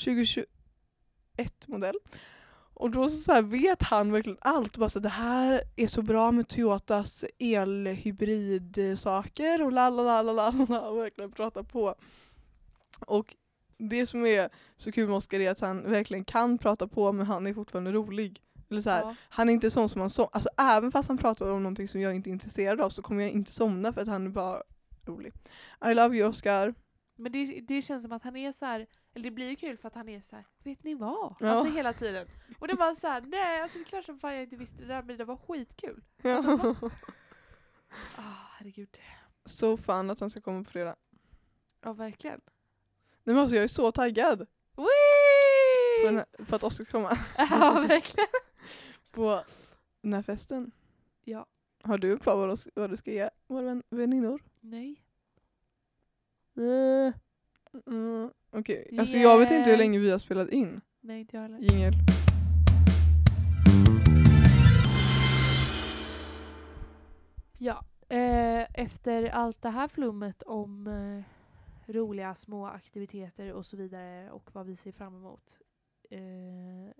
2020, 0.05 0.43
ett 1.37 1.67
modell. 1.67 1.95
Och 2.73 2.91
då 2.91 3.09
så, 3.09 3.23
så 3.23 3.41
vet 3.41 3.83
han 3.83 4.11
verkligen 4.11 4.37
allt. 4.41 4.77
Bara 4.77 4.89
så, 4.89 4.99
det 4.99 5.09
här 5.09 5.61
är 5.75 5.87
så 5.87 6.01
bra 6.01 6.31
med 6.31 6.47
Toyotas 6.47 7.25
elhybridsaker 7.39 9.61
och 9.61 9.71
la 9.71 9.87
och 9.87 10.05
verkligen 10.97 11.31
prata 11.31 11.63
på. 11.63 11.95
Och 12.99 13.35
det 13.77 14.05
som 14.05 14.25
är 14.25 14.49
så 14.77 14.91
kul 14.91 15.07
med 15.07 15.17
Oskar 15.17 15.39
är 15.39 15.51
att 15.51 15.59
han 15.59 15.91
verkligen 15.91 16.25
kan 16.25 16.57
prata 16.57 16.87
på 16.87 17.11
men 17.11 17.25
han 17.25 17.47
är 17.47 17.53
fortfarande 17.53 17.91
rolig. 17.91 18.41
Eller 18.69 18.81
så 18.81 18.89
här, 18.89 19.01
ja. 19.01 19.15
Han 19.29 19.49
är 19.49 19.53
inte 19.53 19.71
sån 19.71 19.89
som 19.89 19.99
man 19.99 20.09
somnar. 20.09 20.29
Alltså, 20.33 20.49
även 20.57 20.91
fast 20.91 21.07
han 21.07 21.17
pratar 21.17 21.51
om 21.51 21.63
någonting 21.63 21.87
som 21.87 22.01
jag 22.01 22.15
inte 22.15 22.29
är 22.29 22.31
intresserad 22.31 22.81
av 22.81 22.89
så 22.89 23.01
kommer 23.01 23.23
jag 23.23 23.31
inte 23.31 23.51
somna 23.51 23.93
för 23.93 24.01
att 24.01 24.07
han 24.07 24.25
är 24.25 24.29
bara 24.29 24.63
rolig. 25.05 25.33
I 25.85 25.93
love 25.93 26.17
you 26.17 26.29
Oskar. 26.29 26.73
Men 27.15 27.31
det, 27.31 27.61
det 27.61 27.81
känns 27.81 28.03
som 28.03 28.11
att 28.11 28.23
han 28.23 28.35
är 28.35 28.51
så 28.51 28.65
här, 28.65 28.87
eller 29.13 29.23
det 29.23 29.31
blir 29.31 29.49
ju 29.49 29.55
kul 29.55 29.77
för 29.77 29.87
att 29.87 29.95
han 29.95 30.09
är 30.09 30.21
så 30.21 30.35
här, 30.35 30.45
vet 30.63 30.83
ni 30.83 30.95
vad? 30.95 31.35
Ja. 31.39 31.49
Alltså 31.49 31.67
hela 31.73 31.93
tiden. 31.93 32.27
Och 32.59 32.67
det 32.67 32.73
var 32.75 32.93
så 32.95 33.07
här, 33.07 33.21
nej 33.21 33.61
alltså 33.61 33.77
det 33.77 33.83
är 33.83 33.85
klart 33.85 34.05
som 34.05 34.19
fan 34.19 34.33
jag 34.33 34.43
inte 34.43 34.55
visste 34.55 34.81
det 34.81 34.87
där 34.87 35.03
men 35.03 35.17
det 35.17 35.25
var 35.25 35.37
skitkul. 35.37 36.03
Alltså, 36.23 36.55
va? 36.57 36.75
Ah, 38.17 38.47
herregud. 38.57 38.97
så 39.45 39.77
fan 39.77 40.09
att 40.09 40.19
han 40.19 40.29
ska 40.29 40.41
komma 40.41 40.63
på 40.63 40.69
fredag. 40.71 40.95
Ja 41.81 41.93
verkligen. 41.93 42.41
Nej 43.23 43.33
men 43.35 43.37
alltså 43.37 43.55
jag 43.55 43.63
är 43.63 43.67
så 43.67 43.91
taggad 43.91 44.47
på, 44.75 44.81
Wee! 44.81 46.11
här, 46.15 46.25
på 46.45 46.55
att 46.55 46.63
Oscar 46.63 46.85
ska 46.85 46.91
komma 46.91 47.17
Ja 47.37 47.85
verkligen. 47.87 48.27
på 49.11 49.43
den 50.01 50.13
här 50.13 50.21
festen. 50.21 50.71
Ja. 51.23 51.45
Har 51.83 51.97
du 51.97 52.17
plan 52.17 52.39
vad 52.39 52.49
du- 52.49 52.71
vad 52.75 52.89
du 52.89 52.97
ska 52.97 53.11
ge 53.11 53.29
våra 53.47 53.61
vän, 53.61 53.83
väninnor? 53.89 54.43
Nej. 54.59 55.04
Mm, 56.57 58.31
Okej, 58.51 58.95
alltså 58.99 59.17
jag 59.17 59.37
vet 59.39 59.51
inte 59.51 59.69
hur 59.69 59.77
länge 59.77 59.99
vi 59.99 60.11
har 60.11 60.19
spelat 60.19 60.49
in. 60.49 60.81
Nej 61.01 61.19
inte 61.19 61.35
jag 61.37 61.41
heller. 61.43 61.59
Jingel. 61.59 61.93
Ja, 67.57 67.85
eh, 68.09 68.81
efter 68.81 69.29
allt 69.29 69.61
det 69.61 69.69
här 69.69 69.87
flummet 69.87 70.43
om 70.43 70.87
eh, 70.87 71.23
roliga 71.93 72.35
små 72.35 72.65
aktiviteter 72.67 73.53
och 73.53 73.65
så 73.65 73.77
vidare 73.77 74.31
och 74.31 74.49
vad 74.53 74.65
vi 74.65 74.75
ser 74.75 74.91
fram 74.91 75.15
emot 75.15 75.57
eh, 76.09 76.93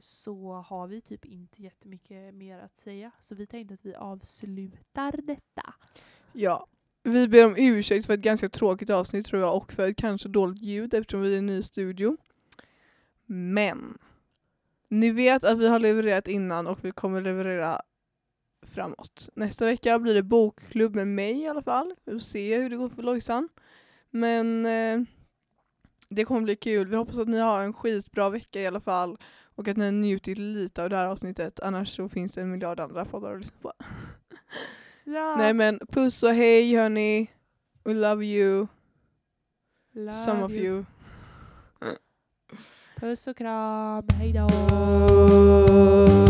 så 0.00 0.52
har 0.52 0.86
vi 0.86 1.00
typ 1.00 1.24
inte 1.24 1.62
jättemycket 1.62 2.34
mer 2.34 2.58
att 2.58 2.76
säga. 2.76 3.10
Så 3.20 3.34
vi 3.34 3.46
tänkte 3.46 3.74
att 3.74 3.84
vi 3.84 3.94
avslutar 3.94 5.12
detta. 5.22 5.74
Ja. 6.32 6.66
Vi 7.06 7.28
ber 7.28 7.46
om 7.46 7.54
ursäkt 7.56 8.06
för 8.06 8.14
ett 8.14 8.20
ganska 8.20 8.48
tråkigt 8.48 8.90
avsnitt 8.90 9.26
tror 9.26 9.42
jag 9.42 9.56
och 9.56 9.72
för 9.72 9.88
ett 9.88 9.96
kanske 9.96 10.28
dåligt 10.28 10.62
ljud 10.62 10.94
eftersom 10.94 11.20
vi 11.20 11.28
är 11.28 11.34
i 11.34 11.38
en 11.38 11.46
ny 11.46 11.62
studio. 11.62 12.16
Men 13.26 13.98
ni 14.88 15.10
vet 15.10 15.44
att 15.44 15.58
vi 15.58 15.68
har 15.68 15.78
levererat 15.78 16.28
innan 16.28 16.66
och 16.66 16.78
vi 16.82 16.92
kommer 16.92 17.20
leverera 17.20 17.82
framåt. 18.62 19.28
Nästa 19.34 19.64
vecka 19.64 19.98
blir 19.98 20.14
det 20.14 20.22
bokklubb 20.22 20.94
med 20.94 21.08
mig 21.08 21.40
i 21.40 21.46
alla 21.46 21.62
fall. 21.62 21.94
Vi 22.04 22.12
får 22.12 22.18
se 22.18 22.58
hur 22.58 22.70
det 22.70 22.76
går 22.76 22.88
för 22.88 23.02
Lojsan. 23.02 23.48
Men 24.10 24.66
eh, 24.66 25.00
det 26.08 26.24
kommer 26.24 26.40
bli 26.40 26.56
kul. 26.56 26.88
Vi 26.88 26.96
hoppas 26.96 27.18
att 27.18 27.28
ni 27.28 27.38
har 27.38 27.64
en 27.64 27.72
skitbra 27.72 28.30
vecka 28.30 28.60
i 28.60 28.66
alla 28.66 28.80
fall 28.80 29.18
och 29.54 29.68
att 29.68 29.76
ni 29.76 29.84
har 29.84 29.92
njutit 29.92 30.38
lite 30.38 30.82
av 30.82 30.90
det 30.90 30.96
här 30.96 31.06
avsnittet. 31.06 31.60
Annars 31.60 31.96
så 31.96 32.08
finns 32.08 32.34
det 32.34 32.40
en 32.40 32.50
miljard 32.50 32.80
andra 32.80 33.04
poddar 33.04 33.32
att 33.32 33.38
lyssna 33.38 33.56
på. 33.62 33.72
Ja. 35.08 35.36
Nej 35.36 35.54
men 35.54 35.80
puss 35.88 36.22
och 36.22 36.34
hej 36.34 36.76
hörni. 36.76 37.30
We 37.84 37.94
love 37.94 38.26
you. 38.26 38.66
Love 39.92 40.14
Some 40.14 40.42
of 40.42 40.52
you. 40.52 40.84
Puss 42.96 43.26
och 43.26 43.36
kram, 43.36 44.08
hejdå! 44.18 44.46
Oh. 44.46 46.25